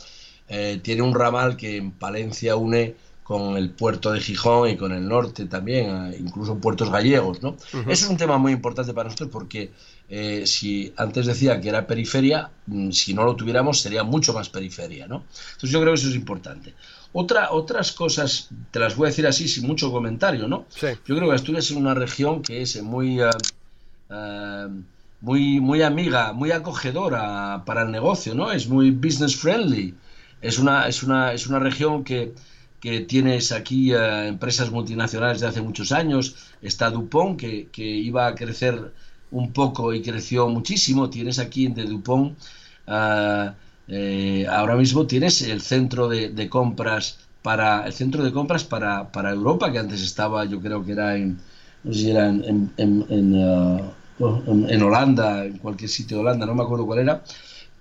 tiene 0.82 1.02
un 1.02 1.16
ramal 1.16 1.56
que 1.56 1.78
en 1.78 1.92
Palencia 1.92 2.58
une 2.58 2.94
con 3.24 3.56
el 3.56 3.70
puerto 3.70 4.12
de 4.12 4.20
Gijón 4.20 4.70
y 4.70 4.76
con 4.76 4.92
el 4.92 5.08
norte 5.08 5.46
también, 5.46 6.14
incluso 6.20 6.58
puertos 6.58 6.90
gallegos, 6.92 7.42
¿no? 7.42 7.56
Eso 7.72 7.86
es 7.88 8.10
un 8.10 8.18
tema 8.18 8.38
muy 8.38 8.52
importante 8.52 8.94
para 8.94 9.06
nosotros 9.06 9.30
porque 9.32 9.72
si 10.44 10.92
antes 10.98 11.26
decía 11.26 11.62
que 11.62 11.70
era 11.70 11.88
periferia, 11.88 12.52
mm, 12.68 12.92
si 12.92 13.14
no 13.14 13.24
lo 13.24 13.38
tuviéramos 13.38 13.80
sería 13.80 14.04
mucho 14.04 14.34
más 14.34 14.50
periferia, 14.50 15.08
¿no? 15.08 15.24
Entonces 15.54 15.70
yo 15.70 15.80
creo 15.80 15.94
que 15.94 16.00
eso 16.02 16.10
es 16.10 16.16
importante. 16.16 16.74
Otra, 17.14 17.52
otras 17.52 17.92
cosas, 17.92 18.50
te 18.72 18.80
las 18.80 18.96
voy 18.96 19.08
a 19.08 19.10
decir 19.10 19.28
así 19.28 19.48
sin 19.48 19.68
mucho 19.68 19.92
comentario, 19.92 20.48
¿no? 20.48 20.66
Yo 21.06 21.16
creo 21.16 21.30
que 21.30 21.36
Asturias 21.36 21.66
es 21.66 21.72
una 21.72 21.94
región 21.94 22.42
que 22.42 22.62
es 22.62 22.82
muy, 22.82 23.22
eh, 23.22 23.30
eh, 24.10 24.68
muy, 25.20 25.60
muy 25.60 25.82
amiga, 25.82 26.32
muy 26.32 26.52
acogedora 26.52 27.64
para 27.66 27.82
el 27.82 27.92
negocio, 27.92 28.34
¿no? 28.34 28.52
Es 28.52 28.68
muy 28.68 28.92
business 28.92 29.36
friendly. 29.36 29.94
Es 30.42 30.58
una, 30.58 30.88
es 30.88 31.04
una, 31.04 31.34
es 31.34 31.48
una 31.48 31.60
región 31.60 32.06
que, 32.06 32.34
que 32.80 33.02
tienes 33.02 33.52
aquí 33.52 33.94
eh, 33.94 34.28
empresas 34.28 34.72
multinacionales 34.72 35.42
de 35.42 35.48
hace 35.48 35.62
muchos 35.62 35.92
años. 35.92 36.36
Está 36.62 36.90
Dupont, 36.90 37.38
que, 37.38 37.68
que, 37.74 37.84
iba 37.84 38.26
a 38.26 38.36
crecer 38.36 38.94
un 39.32 39.52
poco 39.52 39.94
y 39.94 40.02
creció 40.02 40.48
muchísimo. 40.48 41.10
Tienes 41.10 41.40
aquí 41.40 41.68
de 41.68 41.84
Dupont 41.84 42.38
eh, 43.94 44.48
ahora 44.50 44.78
mismo 44.78 45.06
tienes 45.06 45.42
el 45.42 45.62
centro 45.62 46.08
de, 46.08 46.48
compras 46.50 47.20
para 47.42 47.86
el 47.86 47.92
centro 47.92 48.24
de 48.24 48.32
compras 48.32 48.64
para, 48.64 49.12
para, 49.12 49.32
Europa 49.32 49.70
que 49.70 49.80
antes 49.80 50.02
estaba 50.02 50.46
yo 50.46 50.62
creo 50.62 50.86
que 50.86 50.94
era 50.94 51.18
en 51.18 51.40
era 51.84 52.30
en, 52.30 52.72
uh, 52.78 54.70
en, 54.70 54.82
Holanda 54.82 55.44
en 55.44 55.58
cualquier 55.58 55.90
sitio 55.90 56.18
de 56.18 56.22
Holanda 56.22 56.46
no 56.46 56.56
me 56.56 56.64
acuerdo 56.64 56.86
cuál 56.86 57.00
era 57.00 57.22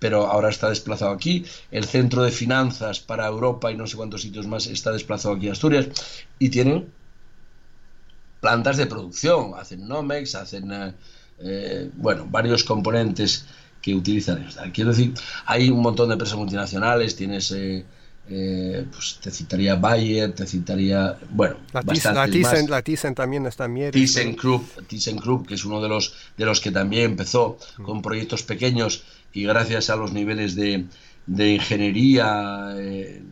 pero 0.00 0.26
ahora 0.26 0.48
está 0.48 0.70
desplazado 0.70 1.12
aquí. 1.12 1.44
El 1.70 1.84
centro 1.84 2.22
de 2.22 2.32
finanzas 2.32 2.98
para 2.98 3.26
Europa 3.26 3.70
y 3.70 3.76
no 3.76 3.86
sé 3.86 3.96
cuántos 3.96 4.22
sitios 4.22 4.46
más 4.46 4.66
está 4.66 4.90
desplazado 4.92 5.34
aquí 5.34 5.46
en 5.46 5.52
Asturias. 5.52 5.88
Y 6.38 6.48
tienen 6.48 6.90
plantas 8.40 8.78
de 8.78 8.86
producción. 8.86 9.52
Hacen 9.56 9.86
Nomex 9.86 10.34
hacen 10.34 10.72
uh, 10.72 10.92
eh, 11.38 11.90
bueno 11.96 12.26
varios 12.28 12.64
componentes 12.64 13.46
que 13.80 13.94
utilizan. 13.94 14.46
Quiero 14.72 14.90
decir, 14.90 15.14
hay 15.46 15.70
un 15.70 15.80
montón 15.80 16.08
de 16.08 16.14
empresas 16.14 16.36
multinacionales, 16.36 17.16
tienes, 17.16 17.50
eh, 17.52 17.84
eh, 18.28 18.84
pues 18.90 19.18
te 19.22 19.30
citaría 19.30 19.74
Bayer, 19.76 20.32
te 20.32 20.46
citaría, 20.46 21.16
bueno, 21.30 21.56
la 21.72 21.82
Thyssen, 21.82 22.70
la 22.70 22.82
Thyssen, 22.82 23.14
también 23.14 23.46
está 23.46 23.64
en 23.64 23.72
Mieres. 23.72 24.12
ThyssenKrupp, 24.88 25.46
que 25.46 25.54
es 25.54 25.64
uno 25.64 25.80
de 25.80 25.88
los, 25.88 26.14
de 26.36 26.44
los 26.44 26.60
que 26.60 26.70
también 26.70 27.12
empezó 27.12 27.58
mm. 27.78 27.82
con 27.82 28.02
proyectos 28.02 28.42
pequeños 28.42 29.04
y 29.32 29.44
gracias 29.44 29.90
a 29.90 29.96
los 29.96 30.12
niveles 30.12 30.54
de, 30.54 30.86
de 31.30 31.50
ingeniería 31.54 32.74
eh, 32.76 33.22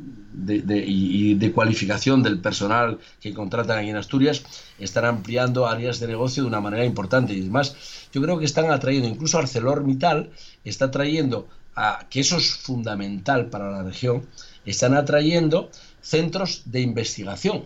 y, 0.86 1.34
de 1.34 1.52
cualificación 1.52 2.22
del 2.22 2.40
personal 2.40 2.98
que 3.20 3.34
contratan 3.34 3.78
aquí 3.78 3.90
en 3.90 3.96
Asturias, 3.96 4.44
están 4.78 5.04
ampliando 5.04 5.66
áreas 5.66 5.98
de 5.98 6.06
negocio 6.06 6.44
de 6.44 6.48
una 6.48 6.60
manera 6.60 6.84
importante. 6.84 7.32
Y 7.34 7.40
además, 7.40 7.74
yo 8.12 8.22
creo 8.22 8.38
que 8.38 8.44
están 8.44 8.70
atrayendo, 8.70 9.08
incluso 9.08 9.38
ArcelorMittal 9.38 10.30
está 10.64 10.86
atrayendo, 10.86 11.48
a, 11.74 12.06
que 12.08 12.20
eso 12.20 12.36
es 12.36 12.54
fundamental 12.54 13.46
para 13.46 13.68
la 13.68 13.82
región, 13.82 14.26
están 14.64 14.94
atrayendo 14.94 15.68
centros 16.00 16.62
de 16.66 16.82
investigación, 16.82 17.64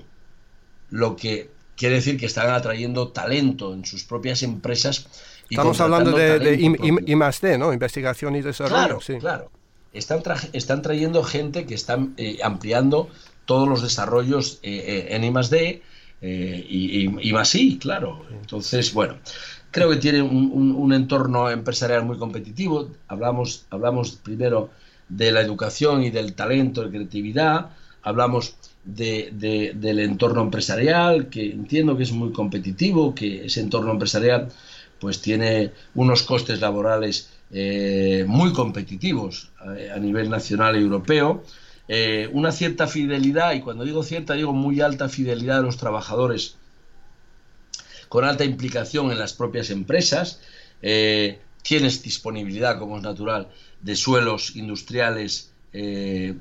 lo 0.88 1.14
que 1.14 1.50
quiere 1.76 1.96
decir 1.96 2.18
que 2.18 2.26
están 2.26 2.48
atrayendo 2.48 3.08
talento 3.08 3.74
en 3.74 3.84
sus 3.84 4.04
propias 4.04 4.42
empresas. 4.42 5.06
Estamos 5.50 5.78
hablando 5.78 6.12
de, 6.12 6.54
I, 6.54 7.58
¿no? 7.58 7.72
Investigación 7.74 8.36
y 8.36 8.40
desarrollo. 8.40 8.98
sí. 9.02 9.18
claro 9.18 9.50
están, 9.92 10.22
están 10.52 10.82
trayendo 10.82 11.22
gente 11.22 11.66
que 11.66 11.74
están 11.74 12.14
eh, 12.16 12.38
ampliando 12.42 13.08
todos 13.44 13.68
los 13.68 13.82
desarrollos 13.82 14.58
eh, 14.62 14.84
eh, 14.86 15.16
en 15.16 15.24
I 15.24 15.30
más 15.30 15.50
D 15.50 15.82
y, 16.24 17.32
más 17.32 17.54
I, 17.56 17.78
claro. 17.78 18.24
Entonces, 18.30 18.94
bueno, 18.94 19.16
creo 19.72 19.90
que 19.90 19.96
tiene 19.96 20.22
un, 20.22 20.92
entorno 20.92 21.50
empresarial 21.50 22.04
muy 22.04 22.16
competitivo. 22.16 22.90
Hablamos, 23.08 23.66
hablamos 23.70 24.12
primero 24.12 24.70
de 25.08 25.32
la 25.32 25.40
educación 25.40 26.04
y 26.04 26.10
del 26.10 26.34
talento, 26.34 26.84
de 26.84 26.90
creatividad. 26.90 27.70
Hablamos 28.02 28.54
de, 28.84 29.72
del 29.74 29.98
entorno 29.98 30.42
empresarial, 30.42 31.28
que 31.28 31.50
entiendo 31.50 31.96
que 31.96 32.04
es 32.04 32.12
muy 32.12 32.30
competitivo, 32.32 33.16
que 33.16 33.46
ese 33.46 33.60
entorno 33.60 33.90
empresarial 33.90 34.48
pues 35.00 35.20
tiene 35.20 35.72
unos 35.96 36.22
costes 36.22 36.60
laborales 36.60 37.31
eh, 37.54 38.24
muy 38.26 38.54
competitivos 38.54 39.50
eh, 39.76 39.90
a, 39.94 39.98
nivel 39.98 40.30
nacional 40.30 40.74
y 40.74 40.80
europeo, 40.80 41.44
eh, 41.86 42.30
una 42.32 42.50
cierta 42.50 42.86
fidelidad, 42.86 43.52
y 43.52 43.60
cuando 43.60 43.84
digo 43.84 44.02
cierta 44.02 44.32
digo 44.32 44.54
muy 44.54 44.80
alta 44.80 45.10
fidelidad 45.10 45.58
de 45.58 45.64
los 45.64 45.76
trabajadores, 45.76 46.56
con 48.08 48.24
alta 48.24 48.44
implicación 48.44 49.12
en 49.12 49.18
las 49.18 49.34
propias 49.34 49.68
empresas, 49.68 50.40
tienes 51.62 52.02
disponibilidad, 52.02 52.78
como 52.78 52.96
es 52.96 53.02
natural, 53.02 53.48
de 53.80 53.96
suelos 53.96 54.56
industriales 54.56 55.52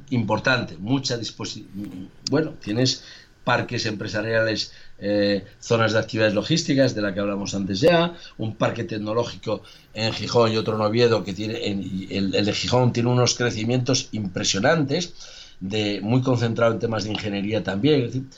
importante, 0.09 0.75
mucha 0.77 1.17
disposición, 1.17 2.09
bueno, 2.29 2.55
tienes 2.61 3.05
parques 3.43 3.85
empresariales, 3.85 4.73
eh, 5.03 5.43
zonas 5.59 5.93
de 5.93 5.99
actividades 5.99 6.35
logísticas, 6.35 6.93
de 6.93 7.01
la 7.01 7.11
que 7.11 7.19
hablamos 7.19 7.55
antes 7.55 7.81
ya, 7.81 8.13
un 8.37 8.55
parque 8.55 8.83
tecnológico 8.83 9.63
en 9.95 10.13
Gijón 10.13 10.51
y 10.51 10.57
otro 10.57 10.75
en 10.75 10.81
Oviedo, 10.81 11.23
que 11.23 11.33
tiene, 11.33 11.65
el, 11.65 12.31
de 12.31 12.53
Gijón 12.53 12.93
tiene 12.93 13.09
unos 13.09 13.33
crecimientos 13.33 14.09
impresionantes, 14.11 15.13
de, 15.59 16.01
muy 16.01 16.21
concentrado 16.21 16.73
en 16.73 16.79
temas 16.79 17.03
de 17.03 17.11
ingeniería 17.11 17.63
también. 17.63 18.29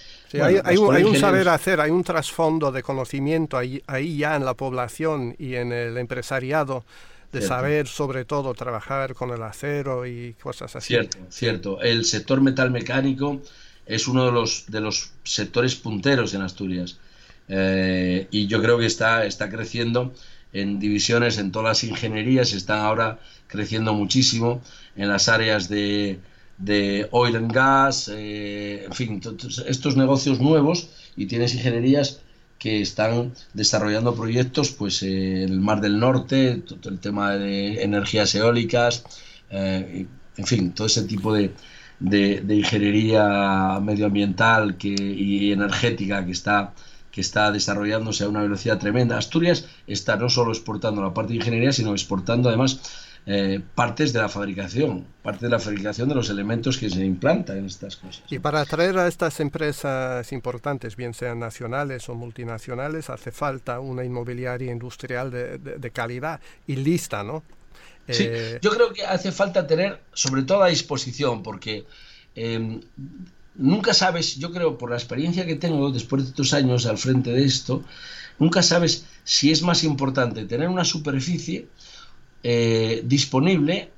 hay, 0.42 0.78
un, 0.78 1.16
saber 1.18 1.50
hacer, 1.50 1.82
hay 1.82 1.92
un 1.92 2.04
trasfondo 2.04 2.72
de 2.72 2.82
conocimiento 2.82 3.58
ahí, 3.58 3.84
ahí 3.86 4.18
ya 4.18 4.38
en 4.38 4.46
la 4.46 4.54
población 4.54 5.36
y 5.38 5.56
en 5.56 5.74
el 5.74 5.98
empresariado 5.98 6.86
de 7.34 7.42
saber 7.42 7.88
sobre 7.88 8.26
todo 8.26 8.54
trabajar 8.54 9.16
con 9.16 9.32
el 9.32 9.42
acero 9.42 10.06
y 10.06 10.34
cosas 10.36 10.76
así. 10.76 10.90
Cierto, 10.90 11.18
cierto. 11.30 11.82
El 11.82 12.06
sector 12.06 12.40
metal 12.40 12.72
mecánico 12.72 13.42
es 13.86 14.08
uno 14.08 14.26
de 14.26 14.32
los, 14.32 14.66
de 14.68 14.82
los 14.82 15.12
sectores 15.24 15.76
punteros 15.76 16.34
en 16.34 16.42
Asturias. 16.42 16.98
Eh, 17.50 18.28
y 18.32 18.48
yo 18.48 18.62
creo 18.62 18.78
que 18.78 18.86
está, 18.86 19.26
está 19.26 19.50
creciendo 19.50 20.14
en 20.54 20.80
divisiones, 20.80 21.38
en 21.38 21.52
todas 21.52 21.70
las 21.70 21.84
ingenierías, 21.84 22.54
están 22.54 22.80
ahora 22.80 23.20
creciendo 23.48 23.94
muchísimo 23.94 24.62
en 24.96 25.10
las 25.10 25.28
áreas 25.28 25.68
de, 25.68 26.20
de 26.58 27.08
oil 27.12 27.36
and 27.36 27.52
gas, 27.52 28.10
eh, 28.14 28.86
en 28.86 28.94
fin, 28.94 29.22
estos 29.68 29.98
negocios 29.98 30.40
nuevos 30.40 30.90
y 31.16 31.26
tienes 31.26 31.54
ingenierías 31.56 32.22
que 32.60 32.82
están 32.82 33.34
desarrollando 33.54 34.16
proyectos 34.16 34.72
pues 34.72 35.04
en 35.04 35.50
el 35.50 35.60
Mar 35.60 35.82
del 35.82 36.00
Norte, 36.00 36.62
todo 36.66 36.90
el 36.90 37.00
tema 37.00 37.36
de 37.36 37.84
energías 37.84 38.34
eólicas, 38.36 39.04
eh, 39.50 40.06
en 40.38 40.46
fin, 40.46 40.72
todo 40.72 40.88
ese 40.88 41.04
tipo 41.04 41.34
de, 41.34 41.52
de, 42.04 42.56
ingeniería 42.56 43.80
medioambiental 43.82 44.78
que, 44.78 44.90
y 44.90 45.52
energética 45.52 46.26
que 46.26 46.32
está, 46.32 46.74
que 47.12 47.22
está 47.22 47.52
desarrollándose 47.52 48.26
a 48.26 48.30
una 48.30 48.42
velocidad 48.42 48.78
tremenda. 48.78 49.18
Asturias 49.18 49.66
está 49.88 50.18
no 50.18 50.30
solo 50.30 50.52
exportando 50.52 51.02
la 51.02 51.14
parte 51.14 51.30
de 51.34 51.38
ingeniería, 51.38 51.72
sino 51.72 51.94
exportando 51.94 52.50
además 52.50 52.82
eh, 53.26 53.62
partes 53.74 54.12
de 54.12 54.20
la 54.20 54.28
fabricación, 54.28 55.06
parte 55.22 55.46
de 55.46 55.52
la 55.52 55.60
fabricación 55.60 56.10
de 56.10 56.16
los 56.16 56.30
elementos 56.30 56.78
que 56.78 56.90
se 56.90 57.06
implantan 57.06 57.60
en 57.60 57.66
estas 57.66 57.96
cosas. 57.96 58.22
Y 58.30 58.40
para 58.40 58.60
atraer 58.60 58.98
a 58.98 59.08
estas 59.08 59.40
empresas 59.40 60.30
importantes, 60.34 60.98
bien 60.98 61.14
sean 61.14 61.40
nacionales 61.40 62.10
o 62.10 62.16
multinacionales, 62.16 63.10
hace 63.10 63.32
falta 63.32 63.80
una 63.80 64.04
inmobiliaria 64.04 64.74
industrial 64.74 65.32
de, 65.32 65.58
de 65.58 65.92
calidad 65.92 66.42
y 66.68 66.76
lista, 66.76 67.24
¿no? 67.24 67.44
Sí, 68.10 68.26
eh, 68.28 68.60
yo 68.62 68.72
creo 68.72 68.92
que 68.92 69.06
hace 69.06 69.32
falta 69.32 69.66
tener 69.66 70.02
sobre 70.14 70.44
todo 70.44 70.64
a 70.64 70.68
disposición, 70.68 71.42
porque 71.42 71.86
em, 72.36 72.82
nunca 73.56 73.94
sabes, 73.94 74.36
yo 74.36 74.52
creo 74.52 74.78
por 74.78 74.90
la 74.90 74.98
experiencia 74.98 75.46
que 75.46 75.56
tengo 75.56 75.90
después 75.92 76.24
de 76.24 76.30
estos 76.30 76.54
años 76.54 76.86
al 76.86 76.98
frente 76.98 77.32
de 77.32 77.46
esto, 77.46 77.84
nunca 78.40 78.62
sabes 78.62 79.06
si 79.24 79.52
es 79.52 79.62
más 79.62 79.84
importante 79.86 80.46
tener 80.46 80.68
una 80.68 80.84
superficie 80.84 81.68
eh, 82.44 83.02
disponible 83.06 83.90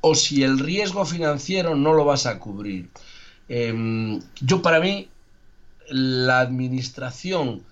o 0.00 0.14
si 0.16 0.42
el 0.42 0.58
riesgo 0.58 1.04
financiero 1.04 1.76
no 1.76 1.92
lo 1.92 2.04
vas 2.04 2.26
a 2.26 2.38
cubrir. 2.38 2.88
Yo 4.40 4.62
para 4.62 4.80
mí, 4.80 5.08
la 5.88 6.40
administración 6.40 7.62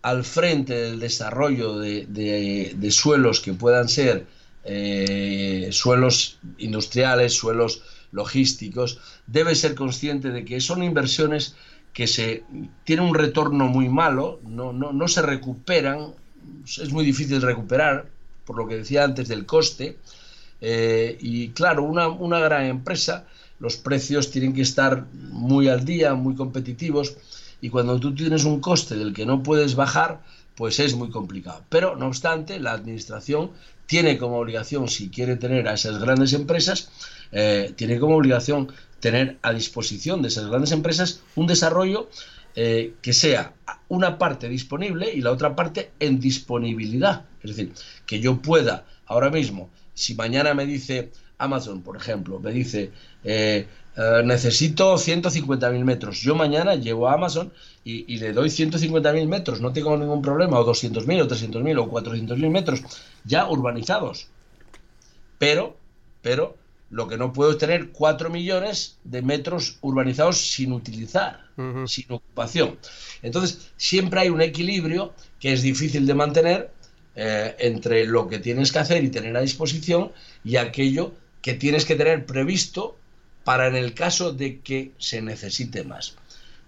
al 0.00 0.24
frente 0.24 0.74
del 0.74 1.00
desarrollo 1.00 1.78
de 1.78 2.88
suelos 2.90 3.40
que 3.40 3.52
puedan 3.52 3.88
ser 3.88 4.26
eh, 4.64 5.68
suelos 5.72 6.38
industriales, 6.58 7.34
suelos 7.34 7.82
logísticos, 8.12 8.98
debe 9.26 9.54
ser 9.54 9.74
consciente 9.74 10.30
de 10.30 10.44
que 10.44 10.60
son 10.60 10.82
inversiones 10.82 11.54
que 11.92 12.06
se 12.06 12.44
tienen 12.84 13.06
un 13.06 13.14
retorno 13.14 13.66
muy 13.68 13.88
malo, 13.88 14.40
no, 14.44 14.72
no, 14.72 15.08
se 15.08 15.22
recuperan, 15.22 16.14
es 16.66 16.92
muy 16.92 17.04
difícil 17.04 17.40
recuperar, 17.40 18.06
por 18.44 18.56
lo 18.56 18.66
que 18.66 18.78
decía 18.78 19.04
antes 19.04 19.28
del 19.28 19.46
coste, 19.46 19.96
eh, 20.60 21.16
y 21.20 21.48
claro, 21.50 21.84
una, 21.84 22.08
una 22.08 22.40
gran 22.40 22.64
empresa, 22.64 23.26
los 23.60 23.76
precios 23.76 24.30
tienen 24.30 24.54
que 24.54 24.62
estar 24.62 25.06
muy 25.12 25.68
al 25.68 25.84
día, 25.84 26.14
muy 26.14 26.34
competitivos, 26.34 27.16
y 27.60 27.70
cuando 27.70 27.98
tú 28.00 28.14
tienes 28.14 28.44
un 28.44 28.60
coste 28.60 28.96
del 28.96 29.14
que 29.14 29.24
no 29.24 29.42
puedes 29.42 29.76
bajar, 29.76 30.20
pues 30.56 30.78
es 30.80 30.94
muy 30.94 31.10
complicado. 31.10 31.64
Pero, 31.68 31.96
no 31.96 32.06
obstante, 32.06 32.60
la 32.60 32.72
administración 32.72 33.50
tiene 33.86 34.18
como 34.18 34.38
obligación, 34.38 34.88
si 34.88 35.10
quiere 35.10 35.36
tener 35.36 35.68
a 35.68 35.74
esas 35.74 35.98
grandes 35.98 36.32
empresas, 36.32 36.90
eh, 37.32 37.72
tiene 37.76 37.98
como 37.98 38.16
obligación 38.16 38.72
tener 39.00 39.38
a 39.42 39.52
disposición 39.52 40.22
de 40.22 40.28
esas 40.28 40.48
grandes 40.48 40.72
empresas 40.72 41.20
un 41.34 41.46
desarrollo 41.46 42.08
eh, 42.56 42.94
que 43.02 43.12
sea 43.12 43.52
una 43.88 44.16
parte 44.16 44.48
disponible 44.48 45.12
y 45.12 45.20
la 45.20 45.32
otra 45.32 45.54
parte 45.56 45.90
en 46.00 46.20
disponibilidad. 46.20 47.24
Es 47.42 47.56
decir, 47.56 47.72
que 48.06 48.20
yo 48.20 48.40
pueda 48.40 48.86
ahora 49.06 49.28
mismo, 49.30 49.70
si 49.92 50.14
mañana 50.14 50.54
me 50.54 50.64
dice 50.64 51.10
Amazon, 51.38 51.82
por 51.82 51.96
ejemplo, 51.96 52.38
me 52.40 52.52
dice, 52.52 52.92
eh, 53.24 53.66
eh, 53.96 54.22
necesito 54.24 54.94
150.000 54.94 55.84
metros. 55.84 56.20
Yo 56.20 56.34
mañana 56.34 56.74
llevo 56.74 57.08
a 57.08 57.14
Amazon 57.14 57.52
y, 57.84 58.16
le 58.18 58.32
doy 58.32 58.48
150.000 58.48 59.28
metros, 59.28 59.60
no 59.60 59.72
tengo 59.72 59.96
ningún 59.96 60.22
problema, 60.22 60.58
o 60.58 60.66
200.000, 60.66 61.22
o 61.22 61.28
300.000, 61.28 61.78
o 61.78 61.90
400.000 61.90 62.50
metros 62.50 62.82
ya 63.24 63.48
urbanizados. 63.48 64.28
Pero, 65.38 65.76
pero, 66.22 66.56
lo 66.90 67.08
que 67.08 67.16
no 67.16 67.32
puedo 67.32 67.52
es 67.52 67.58
tener 67.58 67.90
4 67.90 68.30
millones 68.30 68.98
de 69.04 69.22
metros 69.22 69.78
urbanizados 69.80 70.38
sin 70.38 70.72
utilizar, 70.72 71.40
sin 71.86 72.12
ocupación. 72.12 72.78
Entonces, 73.22 73.72
siempre 73.76 74.20
hay 74.20 74.28
un 74.28 74.40
equilibrio 74.40 75.12
que 75.40 75.52
es 75.52 75.62
difícil 75.62 76.06
de 76.06 76.14
mantener 76.14 76.70
eh, 77.16 77.54
entre 77.58 78.06
lo 78.06 78.28
que 78.28 78.38
tienes 78.38 78.72
que 78.72 78.78
hacer 78.80 79.04
y 79.04 79.08
tener 79.08 79.36
a 79.36 79.40
disposición 79.40 80.12
y 80.44 80.56
aquello 80.56 81.12
que 81.42 81.54
tienes 81.54 81.84
que 81.84 81.96
tener 81.96 82.26
previsto 82.26 82.96
para 83.44 83.68
en 83.68 83.76
el 83.76 83.94
caso 83.94 84.32
de 84.32 84.60
que 84.60 84.92
se 84.98 85.22
necesite 85.22 85.84
más. 85.84 86.16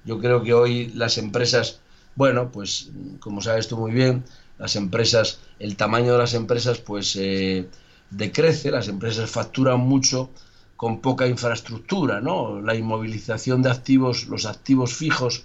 Yo 0.04 0.20
creo 0.20 0.42
que 0.42 0.54
hoy 0.54 0.88
las 0.94 1.18
empresas, 1.18 1.80
bueno, 2.14 2.52
pues 2.52 2.90
como 3.18 3.40
sabes 3.40 3.66
tú 3.66 3.76
muy 3.76 3.92
bien, 3.92 4.24
las 4.58 4.76
empresas, 4.76 5.40
el 5.58 5.76
tamaño 5.76 6.12
de 6.12 6.18
las 6.18 6.34
empresas 6.34 6.78
pues 6.78 7.16
eh, 7.16 7.68
decrece, 8.10 8.70
las 8.70 8.88
empresas 8.88 9.28
facturan 9.30 9.80
mucho 9.80 10.30
con 10.76 11.00
poca 11.00 11.26
infraestructura, 11.26 12.20
¿no? 12.20 12.60
La 12.60 12.74
inmovilización 12.74 13.62
de 13.62 13.70
activos, 13.70 14.26
los 14.26 14.44
activos 14.44 14.94
fijos 14.94 15.44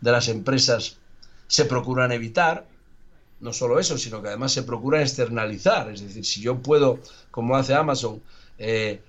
de 0.00 0.12
las 0.12 0.28
empresas 0.28 0.98
se 1.46 1.64
procuran 1.64 2.12
evitar, 2.12 2.66
no 3.40 3.52
solo 3.52 3.78
eso, 3.78 3.96
sino 3.96 4.20
que 4.20 4.28
además 4.28 4.52
se 4.52 4.62
procura 4.62 5.00
externalizar, 5.00 5.90
es 5.90 6.02
decir, 6.02 6.24
si 6.24 6.42
yo 6.42 6.58
puedo, 6.58 6.98
como 7.30 7.56
hace 7.56 7.74
Amazon, 7.74 8.20
eh, 8.58 9.00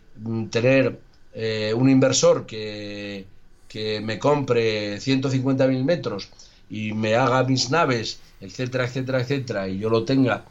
tener 0.49 0.99
eh, 1.33 1.73
un 1.75 1.89
inversor 1.89 2.45
que, 2.45 3.25
que 3.67 4.01
me 4.01 4.19
compre 4.19 4.97
150.000 4.97 5.83
metros 5.83 6.29
y 6.69 6.93
me 6.93 7.15
haga 7.15 7.43
mis 7.43 7.69
naves, 7.71 8.19
etcétera, 8.41 8.85
etcétera, 8.85 9.21
etcétera, 9.21 9.67
y 9.67 9.79
yo 9.79 9.89
lo 9.89 10.03
tenga 10.05 10.45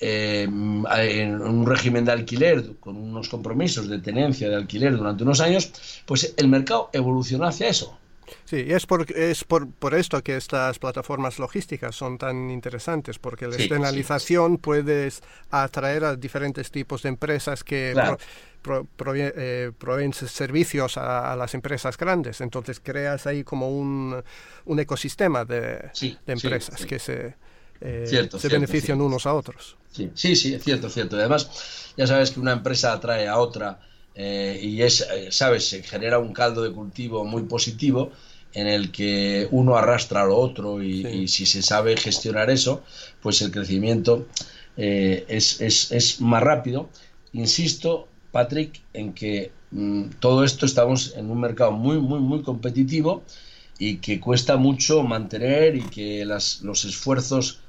eh, 0.00 0.44
en 0.44 1.42
un 1.42 1.66
régimen 1.66 2.06
de 2.06 2.12
alquiler, 2.12 2.76
con 2.80 2.96
unos 2.96 3.28
compromisos 3.28 3.86
de 3.88 3.98
tenencia 3.98 4.48
de 4.48 4.56
alquiler 4.56 4.96
durante 4.96 5.24
unos 5.24 5.40
años, 5.40 5.72
pues 6.06 6.32
el 6.38 6.48
mercado 6.48 6.88
evoluciona 6.92 7.48
hacia 7.48 7.68
eso. 7.68 7.99
Sí, 8.44 8.64
es 8.68 8.86
por, 8.86 9.10
es 9.12 9.44
por, 9.44 9.70
por 9.70 9.94
esto 9.94 10.22
que 10.22 10.36
estas 10.36 10.78
plataformas 10.78 11.38
logísticas 11.38 11.94
son 11.94 12.18
tan 12.18 12.50
interesantes, 12.50 13.18
porque 13.18 13.46
la 13.46 13.56
externalización 13.56 14.58
puedes 14.58 15.22
atraer 15.50 16.04
a 16.04 16.16
diferentes 16.16 16.70
tipos 16.70 17.02
de 17.02 17.08
empresas 17.10 17.64
que 17.64 17.94
eh, 17.94 19.72
proveen 19.78 20.12
servicios 20.12 20.96
a, 20.96 21.34
las 21.36 21.54
empresas 21.54 21.96
grandes. 21.96 22.40
Entonces 22.40 22.80
creas 22.80 23.26
ahí 23.26 23.44
como 23.44 23.70
un, 23.70 24.22
un 24.66 24.80
ecosistema 24.80 25.44
de, 25.44 25.90
empresas 26.26 26.84
que 26.86 26.98
se, 26.98 27.34
eh, 27.80 28.28
se 28.38 28.48
benefician 28.48 29.00
unos 29.00 29.26
a 29.26 29.34
otros. 29.34 29.76
Sí, 29.90 30.10
sí, 30.14 30.36
sí, 30.36 30.54
es 30.54 30.62
cierto, 30.62 30.88
cierto. 30.88 31.16
además, 31.16 31.92
ya 31.96 32.06
sabes 32.06 32.30
que 32.30 32.40
una 32.40 32.52
empresa 32.52 32.92
atrae 32.92 33.26
a 33.26 33.38
otra 33.38 33.80
eh, 34.14 34.58
y 34.62 34.82
es, 34.82 35.06
sabes, 35.30 35.68
se 35.68 35.82
genera 35.82 36.18
un 36.18 36.32
caldo 36.32 36.62
de 36.62 36.72
cultivo 36.72 37.24
muy 37.24 37.42
positivo 37.42 38.10
en 38.52 38.66
el 38.66 38.90
que 38.90 39.48
uno 39.50 39.76
arrastra 39.76 40.22
a 40.22 40.24
lo 40.24 40.36
otro 40.36 40.82
y, 40.82 41.28
si 41.28 41.46
se 41.46 41.62
sabe 41.62 41.96
gestionar 41.96 42.50
eso, 42.50 42.82
pues 43.22 43.40
el 43.42 43.50
crecimiento 43.50 44.26
eh, 44.76 45.24
es, 45.28 45.60
es, 45.60 46.20
más 46.20 46.42
rápido. 46.42 46.88
Insisto, 47.32 48.08
Patrick, 48.32 48.80
en 48.92 49.12
que 49.12 49.52
mm, 49.70 50.10
todo 50.20 50.44
esto 50.44 50.66
estamos 50.66 51.14
en 51.16 51.30
un 51.30 51.40
mercado 51.40 51.72
muy, 51.72 51.98
muy, 51.98 52.20
muy 52.20 52.42
competitivo 52.42 53.22
y 53.78 53.96
que 53.98 54.20
cuesta 54.20 54.56
mucho 54.56 55.02
mantener 55.02 55.76
y 55.76 55.82
que 55.82 56.24
las, 56.24 56.62
los 56.62 56.84
esfuerzos 56.84 57.60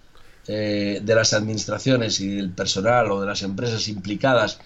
eh, 0.48 1.00
de 1.04 1.16
las 1.16 1.34
administraciones 1.34 2.20
y 2.20 2.28
del 2.28 2.50
personal 2.50 3.12
o 3.12 3.22
de 3.22 3.28
las 3.28 3.44
empresas 3.44 3.88
implicadas 3.88 4.60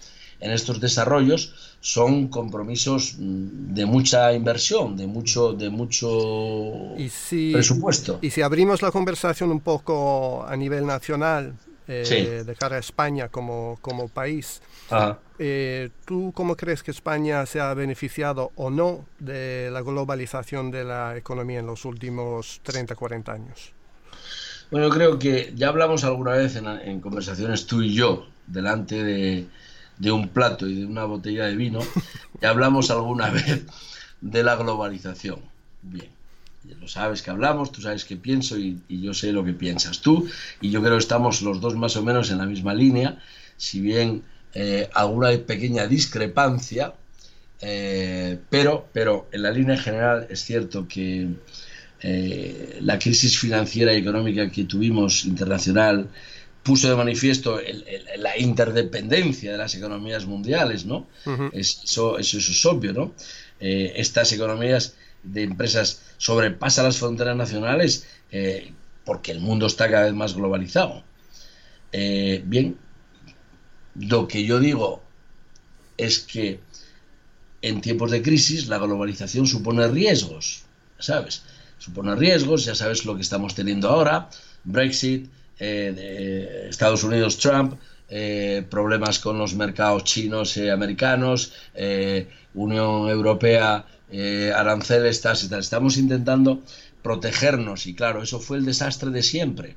en 0.45 0.51
estos 0.51 0.79
desarrollos 0.79 1.53
son 1.81 2.27
compromisos 2.27 3.15
mm, 3.17 3.73
de 3.73 3.85
mucha 3.85 4.31
inversión, 4.33 4.95
de 4.95 5.07
mucho, 5.07 5.53
de 5.53 5.69
mucho 5.69 6.93
presupuesto. 7.51 8.19
Y 8.21 8.29
si 8.29 8.41
abrimos 8.41 8.81
la 8.81 8.91
conversación 8.91 9.51
un 9.51 9.59
poco 9.59 10.45
a 10.47 10.55
nivel 10.55 10.85
nacional, 10.85 11.55
eh, 11.87 12.43
de 12.45 12.55
cara 12.55 12.77
a 12.77 12.79
España 12.79 13.29
como, 13.29 13.77
como 13.81 14.07
país, 14.07 14.61
eh, 15.37 15.89
¿tú 16.05 16.31
cómo 16.33 16.55
crees 16.55 16.81
que 16.81 16.89
España 16.89 17.45
se 17.45 17.59
ha 17.59 17.73
beneficiado 17.75 18.51
o 18.55 18.71
no 18.71 19.05
de 19.19 19.69
la 19.71 19.81
globalización 19.81 20.71
de 20.71 20.83
la 20.83 21.15
economía 21.15 21.59
en 21.59 21.67
los 21.67 21.85
últimos 21.85 22.61
30, 22.63 22.95
40 22.95 23.31
años? 23.31 23.73
Bueno, 24.71 24.89
creo 24.89 25.19
que 25.19 25.53
ya 25.55 25.69
hablamos 25.69 26.03
alguna 26.03 26.31
vez 26.31 26.55
en 26.55 26.99
conversaciones 27.01 27.67
tú 27.67 27.83
y 27.83 27.93
yo, 27.93 28.25
delante 28.47 29.03
de, 29.03 29.45
de 29.97 30.11
un 30.11 30.29
plato 30.29 30.67
y 30.67 30.75
de 30.75 30.85
una 30.85 31.05
botella 31.05 31.45
de 31.45 31.55
vino, 31.55 31.79
ya 32.41 32.49
hablamos 32.49 32.91
alguna 32.91 33.29
vez 33.29 33.65
de 34.21 34.43
la 34.43 34.55
globalización. 34.55 35.39
Bien, 35.81 36.09
lo 36.79 36.87
sabes 36.87 37.21
que 37.21 37.31
hablamos, 37.31 37.71
tú 37.71 37.81
sabes 37.81 38.05
que 38.05 38.15
pienso 38.15 38.57
y, 38.57 38.81
yo 38.89 39.13
sé 39.13 39.31
lo 39.31 39.45
que 39.45 39.53
piensas 39.53 40.01
tú, 40.01 40.27
y 40.61 40.69
yo 40.69 40.81
creo 40.81 40.93
que 40.93 40.99
estamos 40.99 41.41
los 41.41 41.61
dos 41.61 41.75
más 41.75 41.95
o 41.95 42.03
menos 42.03 42.31
en 42.31 42.39
la 42.39 42.45
misma 42.45 42.73
línea, 42.73 43.19
si 43.57 43.81
bien 43.81 44.23
eh, 44.53 44.89
alguna 44.93 45.29
pequeña 45.45 45.87
discrepancia, 45.87 46.93
eh, 47.61 48.37
pero, 48.49 48.87
pero 48.91 49.27
en 49.31 49.43
la 49.43 49.51
línea 49.51 49.77
general 49.77 50.27
es 50.29 50.43
cierto 50.43 50.87
que 50.87 51.29
eh, 52.01 52.79
la 52.81 52.99
crisis 52.99 53.39
financiera 53.39 53.93
y 53.93 53.97
económica 53.97 54.49
que 54.51 54.65
tuvimos 54.65 55.25
internacional 55.25 56.09
puso 56.65 56.89
de 56.89 56.95
manifiesto 56.95 57.59
la 58.17 58.39
interdependencia 58.39 59.51
de 59.51 59.57
las 59.59 59.75
economías 59.75 60.25
mundiales, 60.25 60.83
¿no? 60.87 61.07
eso, 61.53 62.17
eso, 62.17 62.37
es 62.39 62.65
obvio, 62.65 62.91
¿no? 62.91 63.13
Eh, 63.59 63.93
estas 63.97 64.33
economías 64.33 64.95
de 65.21 65.43
empresas 65.43 66.01
sobrepasan 66.17 66.85
las 66.85 66.97
fronteras 66.97 67.37
nacionales 67.37 68.07
eh, 68.31 68.73
porque 69.05 69.31
el 69.31 69.41
mundo 69.41 69.67
está 69.67 69.91
cada 69.91 70.05
vez 70.05 70.15
más 70.15 70.33
globalizado. 70.33 71.03
Eh, 71.91 72.41
bien, 72.43 72.79
lo 73.93 74.27
que 74.27 74.43
yo 74.43 74.59
digo 74.59 75.03
es 75.97 76.17
que 76.17 76.61
en 77.61 77.79
tiempos 77.79 78.09
de 78.09 78.23
crisis 78.23 78.67
la 78.67 78.79
globalización 78.79 79.45
supone 79.45 79.87
riesgos, 79.87 80.63
¿sabes? 80.97 81.43
Supone 81.77 82.15
riesgos, 82.15 82.65
ya 82.65 82.73
sabes 82.73 83.05
lo 83.05 83.15
que 83.15 83.21
estamos 83.21 83.53
teniendo 83.53 83.87
ahora, 83.87 84.29
Brexit, 84.63 85.29
eh, 85.59 86.67
Estados 86.69 87.03
Unidos 87.03 87.37
Trump, 87.37 87.75
eh, 88.09 88.65
problemas 88.69 89.19
con 89.19 89.37
los 89.37 89.55
mercados 89.55 90.03
chinos 90.03 90.57
y 90.57 90.69
americanos, 90.69 91.53
eh, 91.73 92.27
Unión 92.53 93.09
Europea, 93.09 93.85
aranceles, 94.55 95.21
tal, 95.21 95.37
tal. 95.49 95.59
Estamos 95.59 95.97
intentando 95.97 96.61
protegernos 97.01 97.85
y 97.87 97.93
claro, 97.93 98.23
eso 98.23 98.39
fue 98.39 98.57
el 98.57 98.65
desastre 98.65 99.09
de 99.09 99.23
siempre. 99.23 99.75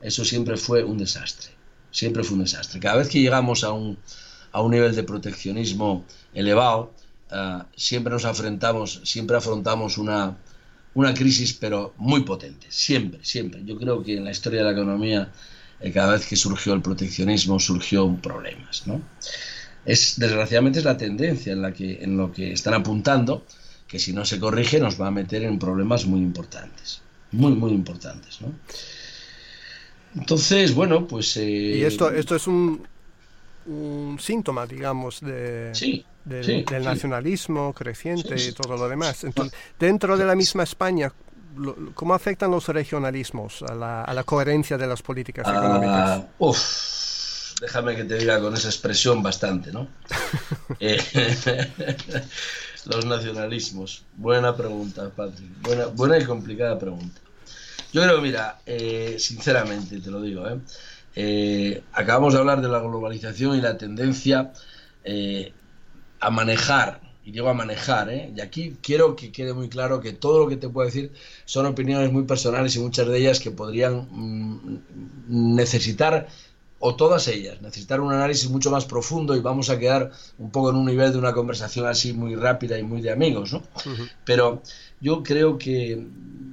Eso 0.00 0.24
siempre 0.24 0.56
fue 0.56 0.82
un 0.82 0.98
desastre. 0.98 1.50
Siempre 1.90 2.24
fue 2.24 2.36
un 2.36 2.44
desastre. 2.44 2.80
Cada 2.80 2.96
vez 2.96 3.08
que 3.08 3.20
llegamos 3.20 3.62
a 3.64 3.72
un, 3.72 3.98
a 4.52 4.60
un 4.62 4.70
nivel 4.72 4.94
de 4.94 5.02
proteccionismo 5.02 6.04
elevado, 6.34 6.92
siempre 7.76 8.12
nos 8.12 8.24
afrontamos, 8.24 9.02
siempre 9.04 9.36
afrontamos 9.36 9.98
una, 9.98 10.36
una 10.94 11.14
crisis, 11.14 11.52
pero 11.52 11.94
muy 11.98 12.22
potente, 12.24 12.66
siempre, 12.70 13.20
siempre. 13.22 13.62
Yo 13.64 13.76
creo 13.76 14.02
que 14.02 14.16
en 14.16 14.24
la 14.24 14.30
historia 14.30 14.60
de 14.60 14.64
la 14.64 14.72
economía, 14.72 15.32
eh, 15.80 15.92
cada 15.92 16.14
vez 16.14 16.26
que 16.26 16.36
surgió 16.36 16.74
el 16.74 16.82
proteccionismo, 16.82 17.60
surgió 17.60 18.12
problemas, 18.16 18.86
¿no? 18.86 19.00
Es, 19.84 20.18
desgraciadamente 20.18 20.80
es 20.80 20.84
la 20.84 20.96
tendencia 20.96 21.52
en, 21.52 21.62
la 21.62 21.72
que, 21.72 22.02
en 22.02 22.16
lo 22.16 22.32
que 22.32 22.52
están 22.52 22.74
apuntando, 22.74 23.46
que 23.86 23.98
si 23.98 24.12
no 24.12 24.24
se 24.24 24.38
corrige 24.38 24.78
nos 24.78 25.00
va 25.00 25.08
a 25.08 25.10
meter 25.10 25.42
en 25.42 25.58
problemas 25.58 26.06
muy 26.06 26.20
importantes, 26.20 27.02
muy, 27.32 27.52
muy 27.52 27.72
importantes, 27.72 28.40
¿no? 28.40 28.52
Entonces, 30.16 30.74
bueno, 30.74 31.06
pues... 31.06 31.36
Eh, 31.36 31.76
y 31.78 31.82
esto, 31.82 32.10
esto 32.10 32.34
es 32.34 32.46
un, 32.48 32.82
un 33.66 34.18
síntoma, 34.18 34.66
digamos, 34.66 35.20
de, 35.20 35.72
del, 36.24 36.64
nacionalismo 36.82 37.72
creciente 37.72 38.36
y 38.36 38.52
todo 38.52 38.76
lo 38.76 38.88
demás. 38.88 39.24
Entonces, 39.24 39.56
dentro 39.78 40.16
de 40.16 40.24
la 40.24 40.34
misma 40.34 40.62
España, 40.62 41.12
¿cómo 41.94 42.14
afectan 42.14 42.50
los 42.50 42.68
regionalismos 42.68 43.62
a 43.62 43.74
la, 43.74 44.04
a 44.04 44.14
la 44.14 44.24
coherencia 44.24 44.78
de 44.78 44.86
las 44.86 45.02
políticas 45.02 45.46
ah, 45.48 45.56
económicas? 45.56 46.24
Uf, 46.38 47.60
déjame 47.60 47.96
que 47.96 48.04
te 48.04 48.18
diga 48.18 48.40
con 48.40 48.54
esa 48.54 48.68
expresión 48.68 49.22
bastante, 49.22 49.72
¿no? 49.72 49.88
Eh, 50.78 50.98
los 52.86 53.04
nacionalismos. 53.04 54.04
Buena 54.16 54.56
pregunta, 54.56 55.10
Patrick. 55.10 55.60
Buena, 55.60 55.86
buena 55.86 56.18
y 56.18 56.24
complicada 56.24 56.78
pregunta. 56.78 57.20
Yo 57.92 58.02
creo, 58.02 58.20
mira, 58.20 58.60
eh, 58.64 59.16
sinceramente 59.18 59.98
te 59.98 60.10
lo 60.10 60.22
digo, 60.22 60.48
¿eh? 60.48 60.58
Eh, 61.16 61.82
acabamos 61.92 62.34
de 62.34 62.38
hablar 62.38 62.62
de 62.62 62.68
la 62.68 62.78
globalización 62.78 63.56
y 63.56 63.60
la 63.60 63.76
tendencia 63.76 64.52
a 66.20 66.30
manejar, 66.30 67.00
y 67.24 67.32
digo 67.32 67.48
a 67.48 67.54
manejar, 67.54 68.10
¿eh? 68.10 68.32
y 68.36 68.40
aquí 68.40 68.76
quiero 68.82 69.16
que 69.16 69.32
quede 69.32 69.52
muy 69.52 69.68
claro 69.68 70.00
que 70.00 70.12
todo 70.12 70.38
lo 70.40 70.48
que 70.48 70.56
te 70.56 70.68
puedo 70.68 70.86
decir 70.86 71.12
son 71.44 71.66
opiniones 71.66 72.12
muy 72.12 72.24
personales 72.24 72.76
y 72.76 72.80
muchas 72.80 73.08
de 73.08 73.18
ellas 73.18 73.40
que 73.40 73.50
podrían 73.50 74.08
mm, 74.10 75.54
necesitar, 75.54 76.28
o 76.78 76.96
todas 76.96 77.28
ellas, 77.28 77.60
necesitar 77.60 78.00
un 78.00 78.12
análisis 78.12 78.48
mucho 78.48 78.70
más 78.70 78.86
profundo 78.86 79.36
y 79.36 79.40
vamos 79.40 79.68
a 79.68 79.78
quedar 79.78 80.12
un 80.38 80.50
poco 80.50 80.70
en 80.70 80.76
un 80.76 80.86
nivel 80.86 81.12
de 81.12 81.18
una 81.18 81.34
conversación 81.34 81.86
así 81.86 82.14
muy 82.14 82.34
rápida 82.34 82.78
y 82.78 82.82
muy 82.82 83.02
de 83.02 83.10
amigos, 83.10 83.52
¿no? 83.52 83.62
Pero 84.24 84.62
yo 85.00 85.22
creo 85.22 85.58
que 85.58 86.06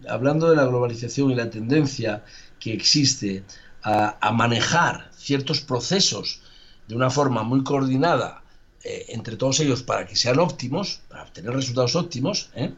hablando 0.09 0.49
de 0.49 0.57
la 0.57 0.65
globalización 0.65 1.31
y 1.31 1.35
la 1.35 1.49
tendencia 1.49 2.25
que 2.59 2.73
existe 2.73 3.43
a, 3.83 4.31
manejar 4.33 5.09
ciertos 5.15 5.61
procesos 5.61 6.41
de 6.87 6.95
una 6.95 7.09
forma 7.09 7.43
muy 7.43 7.63
coordinada 7.63 8.43
eh, 8.83 9.05
entre 9.09 9.35
todos 9.35 9.59
ellos 9.59 9.83
para 9.83 10.05
que 10.05 10.15
sean 10.15 10.39
óptimos, 10.39 11.01
para 11.09 11.23
obtener 11.23 11.53
resultados 11.53 11.95
óptimos, 11.95 12.51
¿eh? 12.55 12.73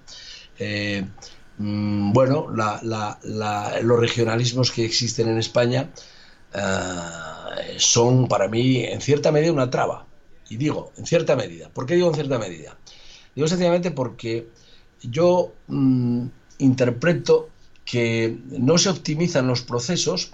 Eh, 0.57 1.05
mm, 1.57 2.11
bueno, 2.13 2.47
los 2.49 3.99
regionalismos 3.99 4.71
que 4.71 4.85
existen 4.85 5.29
en 5.29 5.37
España 5.37 5.91
son 7.77 8.27
para 8.27 8.47
mí 8.47 8.83
en 8.83 9.01
cierta 9.01 9.31
medida 9.31 9.51
una 9.51 9.69
traba. 9.69 10.07
Y 10.49 10.57
digo, 10.57 10.91
en 10.97 11.05
cierta 11.05 11.35
medida. 11.35 11.69
¿Por 11.69 11.85
qué 11.85 11.95
digo 11.95 12.09
en 12.09 12.15
cierta 12.15 12.39
medida? 12.39 12.75
Digo 13.35 13.47
sencillamente 13.47 13.91
porque 13.91 14.49
yo 15.03 15.53
mm, 15.67 16.25
interpreto 16.57 17.49
que 17.85 18.37
no 18.49 18.77
se 18.77 18.89
optimizan 18.89 19.47
los 19.47 19.61
procesos 19.61 20.31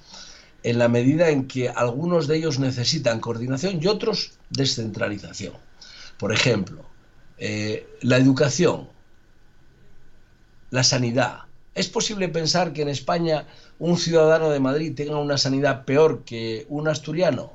en 0.65 0.79
la 0.79 0.87
medida 0.87 1.29
en 1.29 1.47
que 1.47 1.69
algunos 1.69 2.25
de 2.25 2.37
ellos 2.37 2.57
necesitan 2.57 3.19
coordinación 3.19 3.77
y 3.79 3.85
otros 3.85 4.31
descentralización. 4.49 5.53
Por 6.17 6.33
ejemplo, 6.33 6.83
eh, 7.37 7.87
la 8.01 8.17
educación, 8.17 8.89
la 10.71 10.83
sanidad. 10.83 11.41
¿Es 11.75 11.87
posible 11.87 12.29
pensar 12.29 12.73
que 12.73 12.81
en 12.81 12.89
España 12.89 13.45
un 13.77 13.95
ciudadano 13.95 14.49
de 14.49 14.59
Madrid 14.59 14.95
tenga 14.95 15.19
una 15.19 15.37
sanidad 15.37 15.85
peor 15.85 16.23
que 16.23 16.65
un 16.67 16.87
asturiano? 16.87 17.53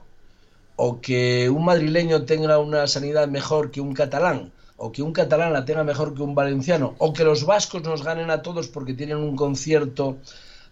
¿O 0.76 1.00
que 1.00 1.50
un 1.50 1.64
madrileño 1.64 2.22
tenga 2.26 2.60
una 2.60 2.86
sanidad 2.86 3.26
mejor 3.26 3.72
que 3.72 3.80
un 3.80 3.92
catalán? 3.92 4.52
¿O 4.76 4.92
que 4.92 5.02
un 5.02 5.12
catalán 5.12 5.52
la 5.52 5.64
tenga 5.64 5.82
mejor 5.82 6.14
que 6.14 6.22
un 6.22 6.36
valenciano? 6.36 6.94
¿O 6.98 7.12
que 7.12 7.24
los 7.24 7.44
vascos 7.44 7.82
nos 7.82 8.04
ganen 8.04 8.30
a 8.30 8.40
todos 8.40 8.68
porque 8.68 8.94
tienen 8.94 9.16
un 9.16 9.34
concierto... 9.34 10.18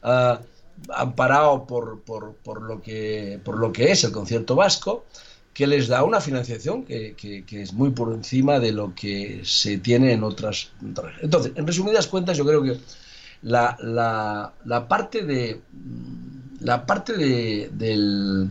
Ah, 0.05 0.41
amparado 0.95 1.67
por, 1.67 2.01
por, 2.01 2.35
por, 2.37 2.63
lo 2.63 2.81
que, 2.81 3.41
por 3.45 3.59
lo 3.59 3.73
que 3.73 3.93
es 3.93 4.05
el 4.05 4.13
concierto 4.13 4.55
vasco, 4.55 5.05
que 5.53 5.67
les 5.67 5.89
da 5.89 6.05
una 6.05 6.21
financiación 6.21 6.85
que, 6.85 7.15
que, 7.17 7.63
es 7.63 7.73
muy 7.73 7.91
por 7.91 8.13
encima 8.13 8.61
de 8.61 8.73
lo 8.73 8.95
que 8.95 9.43
se 9.45 9.79
tiene 9.79 10.13
en 10.13 10.23
otras. 10.23 10.71
Entonces, 11.21 11.53
en 11.57 11.67
resumidas 11.67 12.07
cuentas, 12.07 12.37
yo 12.37 12.47
creo 12.47 12.63
que 12.63 12.79
la, 13.43 13.77
la, 13.81 14.53
la 14.65 14.89
parte 14.89 15.25
de 15.25 15.61
la 16.61 16.87
parte 16.87 17.17
de, 17.17 17.71
del, 17.73 18.51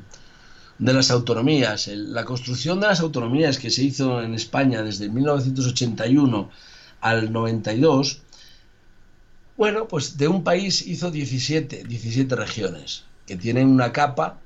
de 0.80 0.94
las 0.94 1.12
autonomías, 1.12 1.88
la 1.88 2.26
construcción 2.26 2.80
de 2.80 2.88
las 2.88 3.00
autonomías 3.00 3.58
que 3.58 3.70
se 3.70 3.84
hizo 3.84 4.22
en 4.22 4.34
España 4.34 4.84
desde 4.84 5.10
1981 5.10 6.50
al 7.02 7.32
92, 7.32 8.22
Bueno, 9.58 9.88
pues 9.88 10.18
de 10.18 10.28
un 10.28 10.44
país 10.44 10.86
hizo 10.86 11.10
17, 11.10 11.84
17 11.84 12.36
regiones, 12.36 13.06
que 13.26 13.36
tienen 13.36 13.68
una 13.68 13.92
capa 13.92 14.40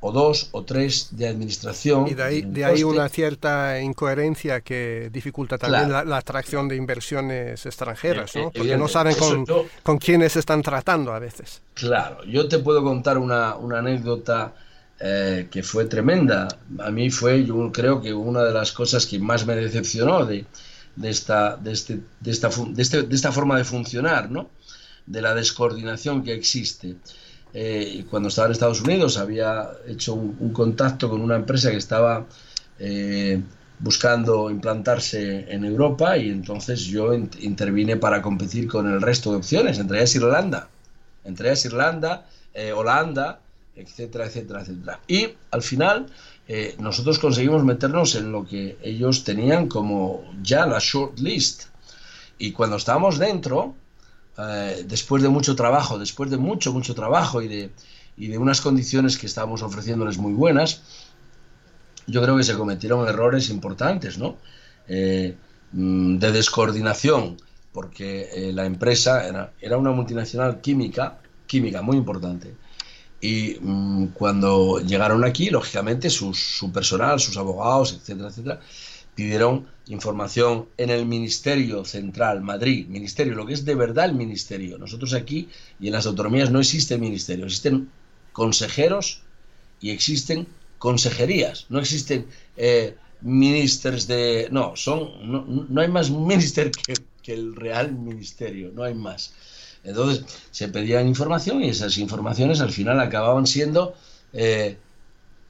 o 0.00 0.12
dos 0.12 0.48
o 0.52 0.64
tres 0.64 1.08
de 1.12 1.28
administración. 1.28 2.06
Y 2.08 2.14
de 2.14 2.22
ahí, 2.22 2.42
de 2.42 2.64
ahí 2.64 2.82
una 2.84 3.08
cierta 3.08 3.80
incoherencia 3.80 4.60
que 4.60 5.10
dificulta 5.12 5.58
también 5.58 5.90
la, 5.90 6.16
atracción 6.16 6.68
de 6.68 6.76
inversiones 6.76 7.64
extranjeras, 7.66 8.34
¿no? 8.34 8.48
Eh, 8.48 8.52
Porque 8.56 8.76
no 8.76 8.88
saben 8.88 9.14
con, 9.16 9.44
con 9.82 9.98
quiénes 9.98 10.36
están 10.36 10.62
tratando 10.62 11.12
a 11.12 11.18
veces. 11.18 11.62
Claro, 11.74 12.24
yo 12.24 12.48
te 12.48 12.58
puedo 12.58 12.82
contar 12.82 13.18
una, 13.18 13.56
una 13.56 13.78
anécdota 13.78 14.54
eh, 15.00 15.46
que 15.50 15.62
fue 15.62 15.84
tremenda. 15.84 16.48
A 16.80 16.90
mí 16.90 17.10
fue, 17.10 17.44
yo 17.44 17.70
creo 17.72 18.00
que 18.00 18.12
una 18.12 18.42
de 18.42 18.52
las 18.52 18.72
cosas 18.72 19.06
que 19.06 19.20
más 19.20 19.46
me 19.46 19.54
decepcionó 19.54 20.26
de, 20.26 20.44
de, 20.98 21.10
esta, 21.10 21.56
de, 21.56 21.72
este, 21.72 22.00
de, 22.20 22.30
esta, 22.30 22.50
este, 22.76 23.02
de 23.02 23.14
esta 23.14 23.32
forma 23.32 23.56
de 23.56 23.64
funcionar, 23.64 24.30
¿no? 24.30 24.50
De 25.06 25.22
la 25.22 25.34
descoordinación 25.34 26.22
que 26.22 26.34
existe. 26.34 26.96
Eh, 27.54 28.04
cuando 28.10 28.28
estaba 28.28 28.46
en 28.46 28.52
Estados 28.52 28.82
Unidos 28.82 29.16
había 29.16 29.70
hecho 29.86 30.14
un, 30.14 30.52
contacto 30.52 31.08
con 31.08 31.22
una 31.22 31.36
empresa 31.36 31.70
que 31.70 31.78
estaba 31.78 32.26
eh, 32.78 33.40
buscando 33.78 34.50
implantarse 34.50 35.50
en 35.50 35.64
Europa 35.64 36.18
y 36.18 36.28
entonces 36.28 36.80
yo 36.80 37.14
intervine 37.14 37.96
para 37.96 38.20
competir 38.20 38.68
con 38.68 38.92
el 38.92 39.00
resto 39.00 39.30
de 39.30 39.36
opciones, 39.38 39.78
entre 39.78 39.98
ellas 39.98 40.14
Irlanda, 40.16 40.68
entre 41.24 41.48
ellas 41.48 41.64
Irlanda, 41.64 42.26
eh, 42.52 42.72
Holanda, 42.72 43.40
etcétera, 43.76 44.26
etcétera, 44.26 44.60
etcétera. 44.62 45.00
Y 45.06 45.28
al 45.50 45.62
final 45.62 46.06
nosotros 46.78 47.18
conseguimos 47.18 47.62
meternos 47.62 48.14
en 48.14 48.32
lo 48.32 48.46
que 48.46 48.78
ellos 48.82 49.22
tenían 49.22 49.68
como 49.68 50.24
ya 50.42 50.64
la 50.66 50.78
short 50.80 51.18
list. 51.18 51.64
Y 52.38 52.52
cuando 52.52 52.76
estábamos 52.76 53.18
dentro, 53.18 53.74
eh, 54.38 54.84
después 54.86 55.22
de 55.22 55.28
mucho 55.28 55.56
trabajo, 55.56 55.98
después 55.98 56.30
de 56.30 56.36
mucho, 56.36 56.72
mucho 56.72 56.94
trabajo 56.94 57.42
y 57.42 57.48
de, 57.48 57.70
y 58.16 58.28
de 58.28 58.38
unas 58.38 58.60
condiciones 58.60 59.18
que 59.18 59.26
estábamos 59.26 59.62
ofreciéndoles 59.62 60.16
muy 60.18 60.32
buenas, 60.32 60.82
yo 62.06 62.22
creo 62.22 62.36
que 62.36 62.44
se 62.44 62.54
cometieron 62.54 63.06
errores 63.08 63.50
importantes, 63.50 64.16
¿no? 64.16 64.36
Eh, 64.86 65.36
mm, 65.72 66.18
de 66.18 66.32
descoordinación, 66.32 67.36
porque 67.72 68.28
eh, 68.32 68.52
la 68.52 68.64
empresa 68.64 69.26
era, 69.26 69.52
era, 69.60 69.76
una 69.76 69.90
multinacional 69.90 70.60
química, 70.60 71.18
química 71.46 71.82
muy 71.82 71.96
importante. 71.96 72.54
Y 73.20 73.56
mm, 73.60 74.08
cuando 74.08 74.80
llegaron 74.80 75.24
aquí, 75.24 75.50
lógicamente, 75.50 76.10
su 76.10 76.70
personal, 76.72 77.20
sus 77.20 77.36
abogados, 77.36 77.92
etcétera, 77.92 78.28
etcétera, 78.28 78.60
pidieron 79.18 79.66
información 79.88 80.68
en 80.76 80.90
el 80.90 81.04
Ministerio 81.04 81.84
Central, 81.84 82.40
Madrid, 82.40 82.86
Ministerio, 82.86 83.34
lo 83.34 83.46
que 83.46 83.54
es 83.54 83.64
de 83.64 83.74
verdad 83.74 84.04
el 84.04 84.14
Ministerio. 84.14 84.78
Nosotros 84.78 85.12
aquí 85.12 85.48
y 85.80 85.88
en 85.88 85.94
las 85.94 86.06
autonomías 86.06 86.52
no 86.52 86.60
existe 86.60 86.96
ministerio, 86.98 87.46
existen 87.46 87.90
consejeros 88.32 89.22
y 89.80 89.90
existen 89.90 90.46
consejerías, 90.78 91.66
no 91.68 91.80
existen 91.80 92.26
eh, 92.56 92.94
ministers 93.22 94.06
de... 94.06 94.46
No, 94.52 94.76
son, 94.76 95.68
no, 95.68 95.80
hay 95.80 95.88
más 95.88 96.10
minister 96.32 96.70
que, 96.70 96.94
el 97.32 97.56
real 97.56 97.92
ministerio, 97.92 98.70
no 98.72 98.84
hay 98.84 98.94
más. 98.94 99.34
Entonces 99.84 100.24
se 100.50 100.68
pedían 100.68 101.06
información 101.06 101.62
y 101.62 101.70
esas 101.70 101.98
informaciones 101.98 102.60
al 102.60 102.72
final 102.72 103.00
acababan 103.00 103.46
siendo... 103.46 103.94
Eh, 104.32 104.76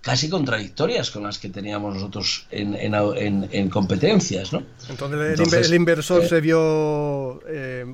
casi 0.01 0.29
contradictorias 0.31 1.11
con 1.11 1.24
las 1.24 1.39
que 1.39 1.49
teníamos 1.49 1.95
nosotros 1.95 2.47
en, 2.51 2.74
en, 2.74 3.49
en, 3.51 3.68
competencias, 3.68 4.53
¿no? 4.53 4.62
Entonces, 4.89 5.68
el, 5.68 5.74
inversor 5.74 6.22
eh, 6.22 6.29
se 6.29 6.41
vio, 6.41 7.41
eh, 7.47 7.85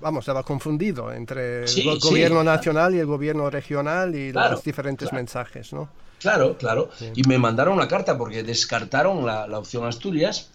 vamos, 0.00 0.22
estaba 0.22 0.42
confundido 0.42 1.12
entre 1.12 1.64
el 1.64 1.98
gobierno 1.98 2.44
nacional 2.44 2.94
y 2.94 2.98
el 2.98 3.06
gobierno 3.06 3.50
regional 3.50 4.14
y 4.14 4.32
los 4.32 4.62
diferentes 4.62 5.12
mensajes, 5.12 5.72
¿no? 5.72 5.88
Claro, 6.18 6.56
claro. 6.56 6.88
Y 7.14 7.22
me 7.28 7.36
mandaron 7.36 7.74
una 7.74 7.88
carta 7.88 8.16
porque 8.16 8.42
descartaron 8.42 9.26
la, 9.26 9.46
la 9.46 9.58
opción 9.58 9.84
Asturias 9.84 10.48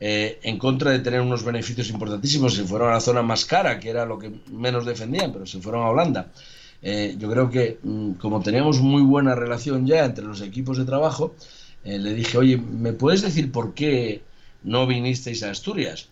eh, 0.00 0.38
en 0.42 0.58
contra 0.58 0.90
de 0.90 0.98
tener 1.00 1.20
unos 1.20 1.44
beneficios 1.44 1.88
importantísimos. 1.90 2.54
Se 2.54 2.64
fueron 2.64 2.90
a 2.90 2.94
la 2.94 3.00
zona 3.00 3.22
más 3.22 3.44
cara, 3.44 3.78
que 3.78 3.90
era 3.90 4.04
lo 4.04 4.18
que 4.18 4.30
menos 4.52 4.84
defendían, 4.84 5.32
pero 5.32 5.46
se 5.46 5.60
fueron 5.60 5.82
a 5.82 5.88
Holanda. 5.88 6.30
Eh, 6.86 7.16
yo 7.18 7.30
creo 7.30 7.48
que 7.48 7.78
mm, 7.82 8.12
como 8.14 8.42
teníamos 8.42 8.80
muy 8.80 9.00
buena 9.00 9.34
relación 9.34 9.86
ya 9.86 10.04
entre 10.04 10.24
los 10.24 10.42
equipos 10.42 10.76
de 10.76 10.84
trabajo, 10.84 11.34
eh, 11.82 11.98
le 11.98 12.14
dije, 12.14 12.36
oye, 12.36 12.58
¿me 12.58 12.92
puedes 12.92 13.22
decir 13.22 13.50
por 13.50 13.72
qué 13.72 14.22
no 14.62 14.86
vinisteis 14.86 15.42
a 15.42 15.50
Asturias? 15.50 16.08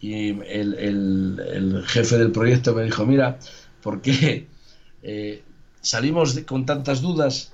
Y 0.00 0.30
el, 0.30 1.84
jefe 1.88 2.18
del 2.18 2.32
proyecto 2.32 2.74
me 2.74 2.84
dijo, 2.84 3.04
mira, 3.04 3.38
porque 3.82 4.46
eh, 5.02 5.42
salimos 5.80 6.38
con 6.46 6.66
tantas 6.66 7.02
dudas 7.02 7.52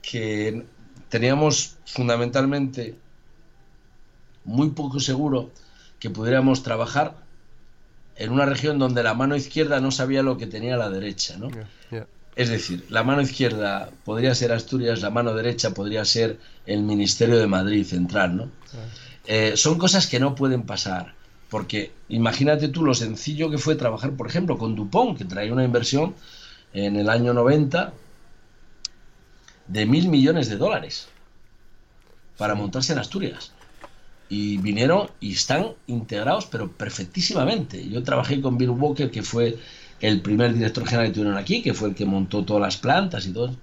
que 0.00 0.64
teníamos 1.08 1.76
fundamentalmente 1.86 2.94
muy 4.46 4.70
poco 4.70 5.00
seguro 5.00 5.50
que 5.98 6.08
pudiéramos 6.08 6.62
trabajar 6.62 7.16
en 8.16 8.30
una 8.32 8.46
región 8.46 8.78
donde 8.78 9.02
la 9.02 9.14
mano 9.14 9.36
izquierda 9.36 9.80
no 9.80 9.90
sabía 9.90 10.22
lo 10.22 10.38
que 10.38 10.46
tenía 10.46 10.76
la 10.76 10.88
derecha, 10.88 11.36
¿no? 11.36 11.50
Es 12.34 12.50
decir, 12.50 12.84
la 12.90 13.02
mano 13.02 13.22
izquierda 13.22 13.90
podría 14.04 14.34
ser 14.34 14.52
Asturias, 14.52 15.00
la 15.00 15.10
mano 15.10 15.34
derecha 15.34 15.70
podría 15.70 16.04
ser 16.04 16.38
el 16.66 16.82
Ministerio 16.82 17.38
de 17.38 17.46
Madrid 17.46 17.84
Central, 17.84 18.36
¿no? 18.36 18.50
Eh, 19.26 19.56
son 19.56 19.78
cosas 19.78 20.06
que 20.06 20.20
no 20.20 20.34
pueden 20.34 20.62
pasar, 20.62 21.14
porque 21.50 21.92
imagínate 22.08 22.68
tú 22.68 22.84
lo 22.84 22.94
sencillo 22.94 23.50
que 23.50 23.58
fue 23.58 23.74
trabajar, 23.74 24.12
por 24.12 24.28
ejemplo, 24.28 24.58
con 24.58 24.74
Dupont, 24.74 25.16
que 25.16 25.24
traía 25.24 25.52
una 25.52 25.64
inversión 25.64 26.14
en 26.72 26.96
el 26.96 27.08
año 27.08 27.32
90 27.32 27.92
de 29.66 29.86
mil 29.86 30.08
millones 30.08 30.48
de 30.48 30.56
dólares 30.56 31.08
para 32.36 32.54
montarse 32.54 32.92
en 32.92 32.98
Asturias 32.98 33.52
y 34.28 34.58
vinieron 34.58 35.10
y 35.20 35.32
están 35.32 35.68
integrados, 35.86 36.46
pero 36.46 36.70
perfectísimamente. 36.70 37.88
Yo 37.88 38.02
trabajé 38.02 38.40
con 38.40 38.58
Bill 38.58 38.70
Walker, 38.70 39.10
que 39.10 39.22
fue 39.22 39.58
el 40.00 40.20
primer 40.20 40.54
director 40.54 40.86
general 40.86 41.08
que 41.08 41.14
tuvieron 41.14 41.38
aquí, 41.38 41.62
que 41.62 41.74
fue 41.74 41.90
el 41.90 41.94
que 41.94 42.04
montó 42.04 42.44
todas 42.44 42.62
las 42.62 42.76
plantas 42.76 43.26
y 43.26 43.32
todo. 43.32 43.56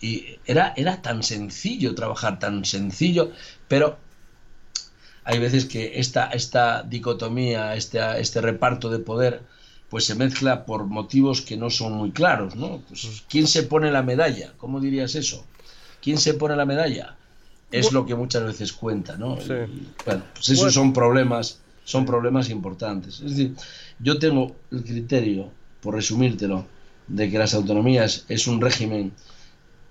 Y 0.00 0.38
era, 0.46 0.72
era 0.76 1.02
tan 1.02 1.22
sencillo 1.22 1.94
trabajar, 1.94 2.38
tan 2.38 2.64
sencillo, 2.64 3.32
pero 3.66 3.98
hay 5.24 5.38
veces 5.38 5.66
que 5.66 5.98
esta, 6.00 6.28
esta 6.30 6.82
dicotomía, 6.82 7.74
este, 7.74 7.98
este 8.18 8.40
reparto 8.40 8.88
de 8.88 8.98
poder, 8.98 9.42
pues 9.90 10.04
se 10.04 10.14
mezcla 10.14 10.64
por 10.64 10.86
motivos 10.86 11.42
que 11.42 11.56
no 11.56 11.68
son 11.68 11.92
muy 11.94 12.12
claros, 12.12 12.56
¿no? 12.56 12.82
Pues, 12.88 13.24
¿quién 13.28 13.46
se 13.46 13.62
pone 13.64 13.90
la 13.90 14.02
medalla? 14.02 14.54
¿Cómo 14.56 14.80
dirías 14.80 15.14
eso? 15.14 15.44
¿Quién 16.00 16.18
se 16.18 16.34
pone 16.34 16.56
la 16.56 16.64
medalla? 16.64 17.16
Es 17.70 17.92
lo 17.92 18.06
que 18.06 18.14
muchas 18.14 18.44
veces 18.44 18.72
cuenta, 18.72 19.16
¿no? 19.16 19.36
bueno, 19.36 20.22
pues 20.34 20.48
esos 20.48 20.72
son 20.72 20.92
problemas, 20.92 21.60
son 21.84 22.06
problemas 22.06 22.50
importantes. 22.50 23.20
Es 23.20 23.30
decir, 23.30 23.54
yo 23.98 24.18
tengo 24.18 24.56
el 24.70 24.82
criterio, 24.84 25.50
por 25.80 25.94
resumírtelo, 25.94 26.66
de 27.06 27.30
que 27.30 27.38
las 27.38 27.54
autonomías 27.54 28.24
es 28.28 28.46
un 28.46 28.60
régimen 28.60 29.12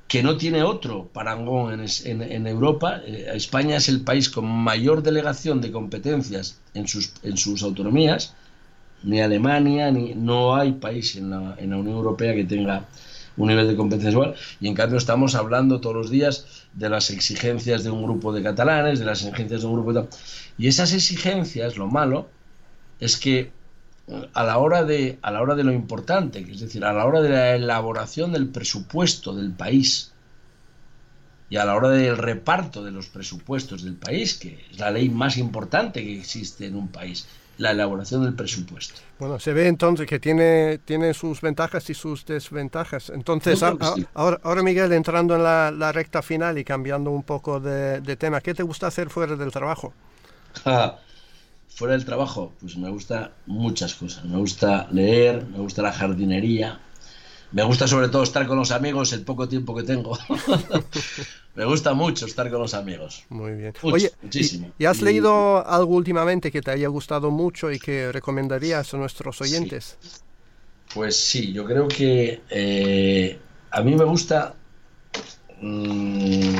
que 0.08 0.24
no 0.24 0.38
tiene 0.38 0.64
otro 0.64 1.10
parangón 1.12 1.82
en, 1.82 2.22
en, 2.22 2.48
Europa. 2.48 3.02
Eh, 3.06 3.30
España 3.34 3.78
es 3.78 3.90
el 3.90 4.02
país 4.02 4.30
con 4.30 4.46
mayor 4.46 5.04
delegación 5.04 5.60
de 5.60 5.72
competencias 5.72 6.60
en 6.74 6.88
sus, 6.88 7.14
en 7.24 7.38
sus 7.38 7.62
autonomías. 7.64 8.34
Ni 9.04 9.22
Alemania, 9.22 9.92
ni 9.92 10.16
no 10.16 10.56
hay 10.56 10.74
país 10.74 11.16
en 11.18 11.30
la, 11.30 11.56
en 11.60 11.72
la 11.72 11.78
Unión 11.78 11.98
Europea 11.98 12.34
que 12.34 12.46
tenga 12.46 12.86
un 13.38 13.48
nivel 13.48 13.68
de 13.68 13.76
competencia 13.76 14.12
igual, 14.12 14.36
y 14.60 14.68
en 14.68 14.74
cambio 14.74 14.98
estamos 14.98 15.36
hablando 15.36 15.80
todos 15.80 15.96
los 15.96 16.10
días 16.10 16.66
de 16.74 16.90
las 16.90 17.10
exigencias 17.12 17.84
de 17.84 17.92
un 17.92 18.04
grupo 18.04 18.34
de 18.34 18.44
catalanes, 18.44 19.00
de 19.00 19.06
las 19.06 19.22
exigencias 19.24 19.62
de 19.62 19.68
un 19.68 19.74
grupo 19.74 19.94
de 19.94 20.02
tal. 20.02 20.20
Y 20.58 20.68
esas 20.68 20.94
exigencias, 20.94 21.78
lo 21.78 21.88
malo, 21.88 22.28
es 23.00 23.18
que 23.18 23.52
a 24.34 24.44
la 24.44 24.58
hora 24.58 24.84
de, 24.84 25.20
a 25.22 25.32
la 25.32 25.42
hora 25.42 25.56
de 25.56 25.64
lo 25.64 25.72
importante, 25.72 26.44
que 26.46 26.52
es 26.52 26.60
decir, 26.60 26.84
a 26.84 26.94
la 26.94 27.06
hora 27.06 27.22
de 27.22 27.30
la 27.30 27.56
elaboración 27.56 28.32
del 28.32 28.48
presupuesto 28.48 29.36
del 29.36 29.52
país, 29.52 30.14
y 31.50 31.58
a 31.58 31.66
la 31.66 31.76
hora 31.76 31.90
del 31.90 32.18
reparto 32.18 32.84
de 32.84 32.92
los 32.92 33.08
presupuestos 33.08 33.84
del 33.84 33.96
país, 33.96 34.34
que 34.36 34.66
es 34.72 34.80
la 34.80 34.92
ley 34.92 35.10
más 35.10 35.38
importante 35.38 36.04
que 36.04 36.20
existe 36.20 36.66
en 36.66 36.76
un 36.76 36.90
país, 36.90 37.28
la 37.58 37.72
elaboración 37.72 38.24
del 38.24 38.34
presupuesto. 38.34 39.02
Bueno, 39.20 39.40
se 39.40 39.54
ve 39.54 39.68
entonces 39.68 40.08
que 40.08 40.20
tiene, 40.20 40.80
tiene 40.80 41.14
sus 41.14 41.42
ventajas 41.42 41.90
y 41.90 41.94
sus 41.94 42.26
desventajas. 42.26 43.10
Entonces, 43.10 43.62
ahora, 43.64 44.40
ahora, 44.44 44.64
Miguel, 44.64 44.92
entrando 44.94 45.36
en 45.36 45.44
la, 45.44 45.92
recta 45.92 46.22
final 46.22 46.58
y 46.58 46.64
cambiando 46.64 47.12
un 47.12 47.24
poco 47.24 47.60
de, 47.60 48.16
tema, 48.18 48.42
¿qué 48.42 48.54
te 48.54 48.64
gusta 48.64 48.88
hacer 48.88 49.10
fuera 49.10 49.36
del 49.36 49.52
trabajo? 49.52 49.94
fuera 51.68 51.94
del 51.94 52.06
trabajo, 52.06 52.54
pues 52.60 52.78
me 52.78 52.90
gusta 52.90 53.32
muchas 53.46 53.96
cosas. 53.96 54.26
Me 54.26 54.38
gusta 54.38 54.88
leer, 54.92 55.46
me 55.46 55.60
gusta 55.60 55.82
la 55.82 55.92
jardinería, 55.92 56.80
me 57.52 57.64
gusta 57.64 57.88
sobre 57.88 58.10
todo 58.10 58.24
estar 58.24 58.46
con 58.46 58.58
los 58.58 58.72
amigos 58.72 59.14
el 59.14 59.22
poco 59.22 59.48
tiempo 59.48 59.76
que 59.76 59.84
tengo. 59.84 60.18
me 61.58 61.66
gusta 61.66 61.96
mucho 61.96 62.28
estar 62.28 62.52
con 62.52 62.62
los 62.62 62.76
amigos. 62.76 63.26
Muy 63.30 63.54
bien. 63.54 63.74
Oye, 63.82 64.12
muchísimo. 64.22 64.72
¿y, 64.78 64.86
has 64.86 65.02
leído 65.02 65.68
algo 65.68 65.96
últimamente 65.96 66.52
que 66.52 66.62
te 66.62 66.70
haya 66.70 66.88
gustado 66.88 67.32
mucho 67.32 67.72
y 67.72 67.80
que 67.80 68.12
recomendarías 68.12 68.94
a 68.94 68.98
nuestros 68.98 69.42
oyentes? 69.42 69.98
Pues 70.94 71.16
sí, 71.16 71.52
yo 71.52 71.66
creo 71.66 71.88
que 71.88 72.44
eh, 72.52 73.40
a 73.72 73.82
mí 73.82 73.96
me 73.96 74.04
gusta, 74.04 74.54
mm, 75.60 76.58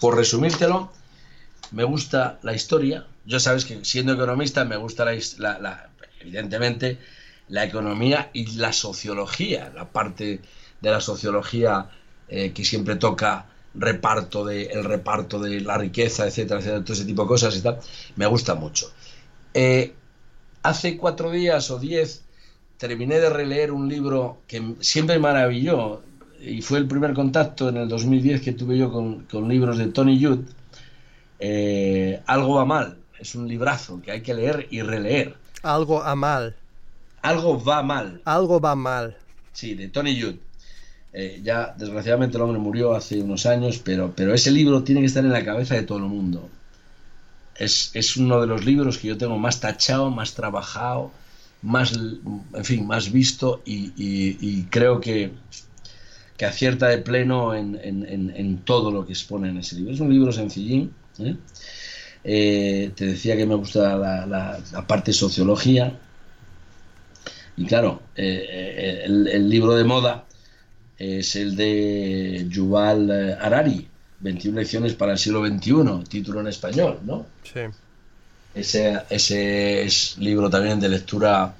por 0.00 0.16
resumírtelo, 0.16 0.90
me 1.70 1.84
gusta 1.84 2.40
la 2.42 2.54
historia. 2.54 3.06
Yo 3.24 3.38
sabes 3.38 3.64
que 3.64 3.84
siendo 3.84 4.14
economista 4.14 4.64
me 4.64 4.76
gusta 4.76 5.04
la, 5.38 5.90
evidentemente 6.18 6.98
la 7.46 7.62
economía 7.62 8.30
y 8.32 8.56
la 8.56 8.72
sociología, 8.72 9.70
la 9.72 9.92
parte 9.92 10.40
de 10.80 10.90
la 10.90 11.00
sociología 11.00 11.88
eh, 12.26 12.52
que 12.52 12.64
siempre 12.64 12.96
toca 12.96 13.53
reparto 13.74 14.44
de 14.44 14.66
el 14.66 14.84
reparto 14.84 15.38
de 15.40 15.60
la 15.60 15.78
riqueza, 15.78 16.26
etcétera, 16.26 16.60
etcétera, 16.60 16.84
todo 16.84 16.92
ese 16.92 17.04
tipo 17.04 17.22
de 17.22 17.28
cosas 17.28 17.56
y 17.56 17.62
tal, 17.62 17.78
me 18.16 18.26
gusta 18.26 18.54
mucho. 18.54 18.90
Eh, 19.52 19.94
hace 20.62 20.96
cuatro 20.96 21.30
días 21.30 21.70
o 21.70 21.78
diez 21.78 22.22
terminé 22.78 23.20
de 23.20 23.30
releer 23.30 23.72
un 23.72 23.88
libro 23.88 24.38
que 24.46 24.74
siempre 24.80 25.16
me 25.16 25.22
maravilló 25.22 26.02
y 26.40 26.60
fue 26.60 26.78
el 26.78 26.86
primer 26.86 27.14
contacto 27.14 27.68
en 27.68 27.78
el 27.78 27.88
2010 27.88 28.42
que 28.42 28.52
tuve 28.52 28.76
yo 28.76 28.92
con, 28.92 29.48
libros 29.48 29.78
de 29.78 29.86
Tony 29.86 30.22
Judd. 30.22 30.40
Eh, 31.38 32.22
Algo 32.26 32.56
va 32.56 32.64
mal, 32.64 32.98
es 33.18 33.34
un 33.34 33.48
librazo 33.48 34.00
que 34.02 34.10
hay 34.10 34.22
que 34.22 34.34
leer 34.34 34.66
y 34.70 34.82
releer. 34.82 35.36
Algo 35.62 36.02
a 36.02 36.14
mal. 36.14 36.54
Algo 37.22 37.62
va 37.62 37.82
mal. 37.82 38.20
Algo 38.24 38.60
va 38.60 38.74
mal. 38.74 39.16
Sí, 39.52 39.74
de 39.74 39.88
Tony 39.88 40.20
Judd. 40.20 40.36
Eh, 41.16 41.40
ya 41.44 41.72
desgraciadamente 41.78 42.36
el 42.36 42.42
hombre 42.42 42.58
murió 42.58 42.92
hace 42.94 43.22
unos 43.22 43.46
años, 43.46 43.78
pero, 43.78 44.12
pero 44.16 44.34
ese 44.34 44.50
libro 44.50 44.82
tiene 44.82 45.00
que 45.00 45.06
estar 45.06 45.24
en 45.24 45.30
la 45.30 45.44
cabeza 45.44 45.76
de 45.76 45.84
todo 45.84 45.98
el 45.98 46.04
mundo. 46.04 46.50
Es, 47.54 47.92
es 47.94 48.16
uno 48.16 48.40
de 48.40 48.48
los 48.48 48.64
libros 48.64 48.98
que 48.98 49.08
yo 49.08 49.16
tengo 49.16 49.38
más 49.38 49.60
tachado, 49.60 50.10
más 50.10 50.34
trabajado, 50.34 51.12
más, 51.62 51.92
en 51.92 52.64
fin, 52.64 52.84
más 52.84 53.12
visto 53.12 53.62
y, 53.64 54.64
creo 54.64 55.00
que, 55.00 55.30
que, 56.36 56.46
acierta 56.46 56.88
de 56.88 56.98
pleno 56.98 57.54
en, 57.54 58.62
todo 58.64 58.90
lo 58.90 59.06
que 59.06 59.12
expone 59.12 59.50
en 59.50 59.58
ese 59.58 59.76
libro. 59.76 59.94
Es 59.94 60.00
un 60.00 60.12
libro 60.12 60.32
sencillín. 60.32 60.92
¿eh? 61.20 61.36
Eh, 62.24 62.90
te 62.96 63.06
decía 63.06 63.36
que 63.36 63.46
me 63.46 63.54
gusta 63.54 63.96
la, 63.96 64.84
parte 64.88 65.12
sociología. 65.12 65.96
Y 67.56 67.66
claro, 67.66 68.02
el 68.16 69.48
libro 69.48 69.76
de 69.76 69.84
moda 69.84 70.24
es 71.18 71.36
el 71.36 71.56
de 71.56 72.46
Yuval 72.48 73.10
Harari, 73.40 73.88
21 74.20 74.58
lecciones 74.58 74.94
para 74.94 75.12
el 75.12 75.18
siglo 75.18 75.46
XXI, 75.46 76.04
título 76.08 76.40
en 76.40 76.48
español, 76.48 77.00
¿no? 77.04 77.26
Sí. 77.42 77.60
Ese, 78.54 79.00
ese 79.10 79.82
es 79.82 80.16
libro 80.18 80.48
también 80.48 80.78
de 80.80 80.88
lectura 80.88 81.54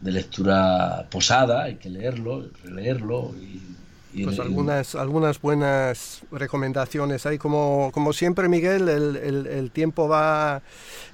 de 0.00 0.12
lectura 0.12 1.06
posada, 1.10 1.64
hay 1.64 1.76
que 1.76 1.90
leerlo, 1.90 2.48
releerlo 2.64 3.34
y 3.40 3.60
pues 4.24 4.38
algunas, 4.38 4.94
algunas 4.94 5.40
buenas 5.40 6.22
recomendaciones. 6.30 7.26
Hay 7.26 7.38
como, 7.38 7.90
como 7.92 8.12
siempre, 8.12 8.48
Miguel, 8.48 8.88
el, 8.88 9.46
el, 9.46 9.70
tiempo 9.70 10.08
va 10.08 10.62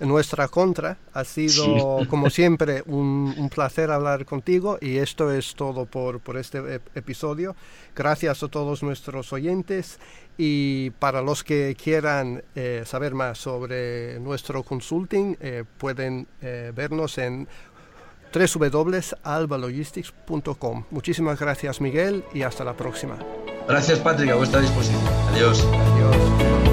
en 0.01 0.09
nuestra 0.09 0.49
contra. 0.49 0.97
Ha 1.13 1.25
sido, 1.25 2.07
como 2.09 2.31
siempre, 2.31 2.83
un, 2.87 3.35
un, 3.37 3.49
placer 3.49 3.91
hablar 3.91 4.25
contigo 4.25 4.79
y 4.81 4.97
esto 4.97 5.31
es 5.33 5.55
todo 5.55 5.87
por, 5.87 6.21
por 6.21 6.37
este 6.37 6.81
episodio. 6.95 7.55
Gracias 7.95 8.43
a 8.43 8.49
todos 8.49 8.83
nuestros 8.83 9.33
oyentes 9.33 9.99
y 10.39 10.91
para 10.91 11.23
los 11.23 11.43
que 11.43 11.77
quieran 11.83 12.43
eh, 12.55 12.83
saber 12.85 13.15
más 13.15 13.39
sobre 13.39 14.21
nuestro 14.21 14.63
consulting, 14.63 15.37
eh, 15.41 15.65
pueden 15.79 16.27
eh, 16.43 16.73
vernos 16.75 17.17
en 17.19 17.49
www.albalogistics.com. 18.37 20.85
Muchísimas 20.91 21.41
gracias 21.41 21.81
Miguel 21.81 22.23
y 22.35 22.43
hasta 22.43 22.65
la 22.65 22.77
próxima. 22.77 23.17
Gracias 23.69 24.01
Patrick, 24.01 24.31
a 24.31 24.35
vuestra 24.37 24.61
disposición. 24.61 25.01
Adiós. 25.33 25.65
Adiós. 25.65 26.66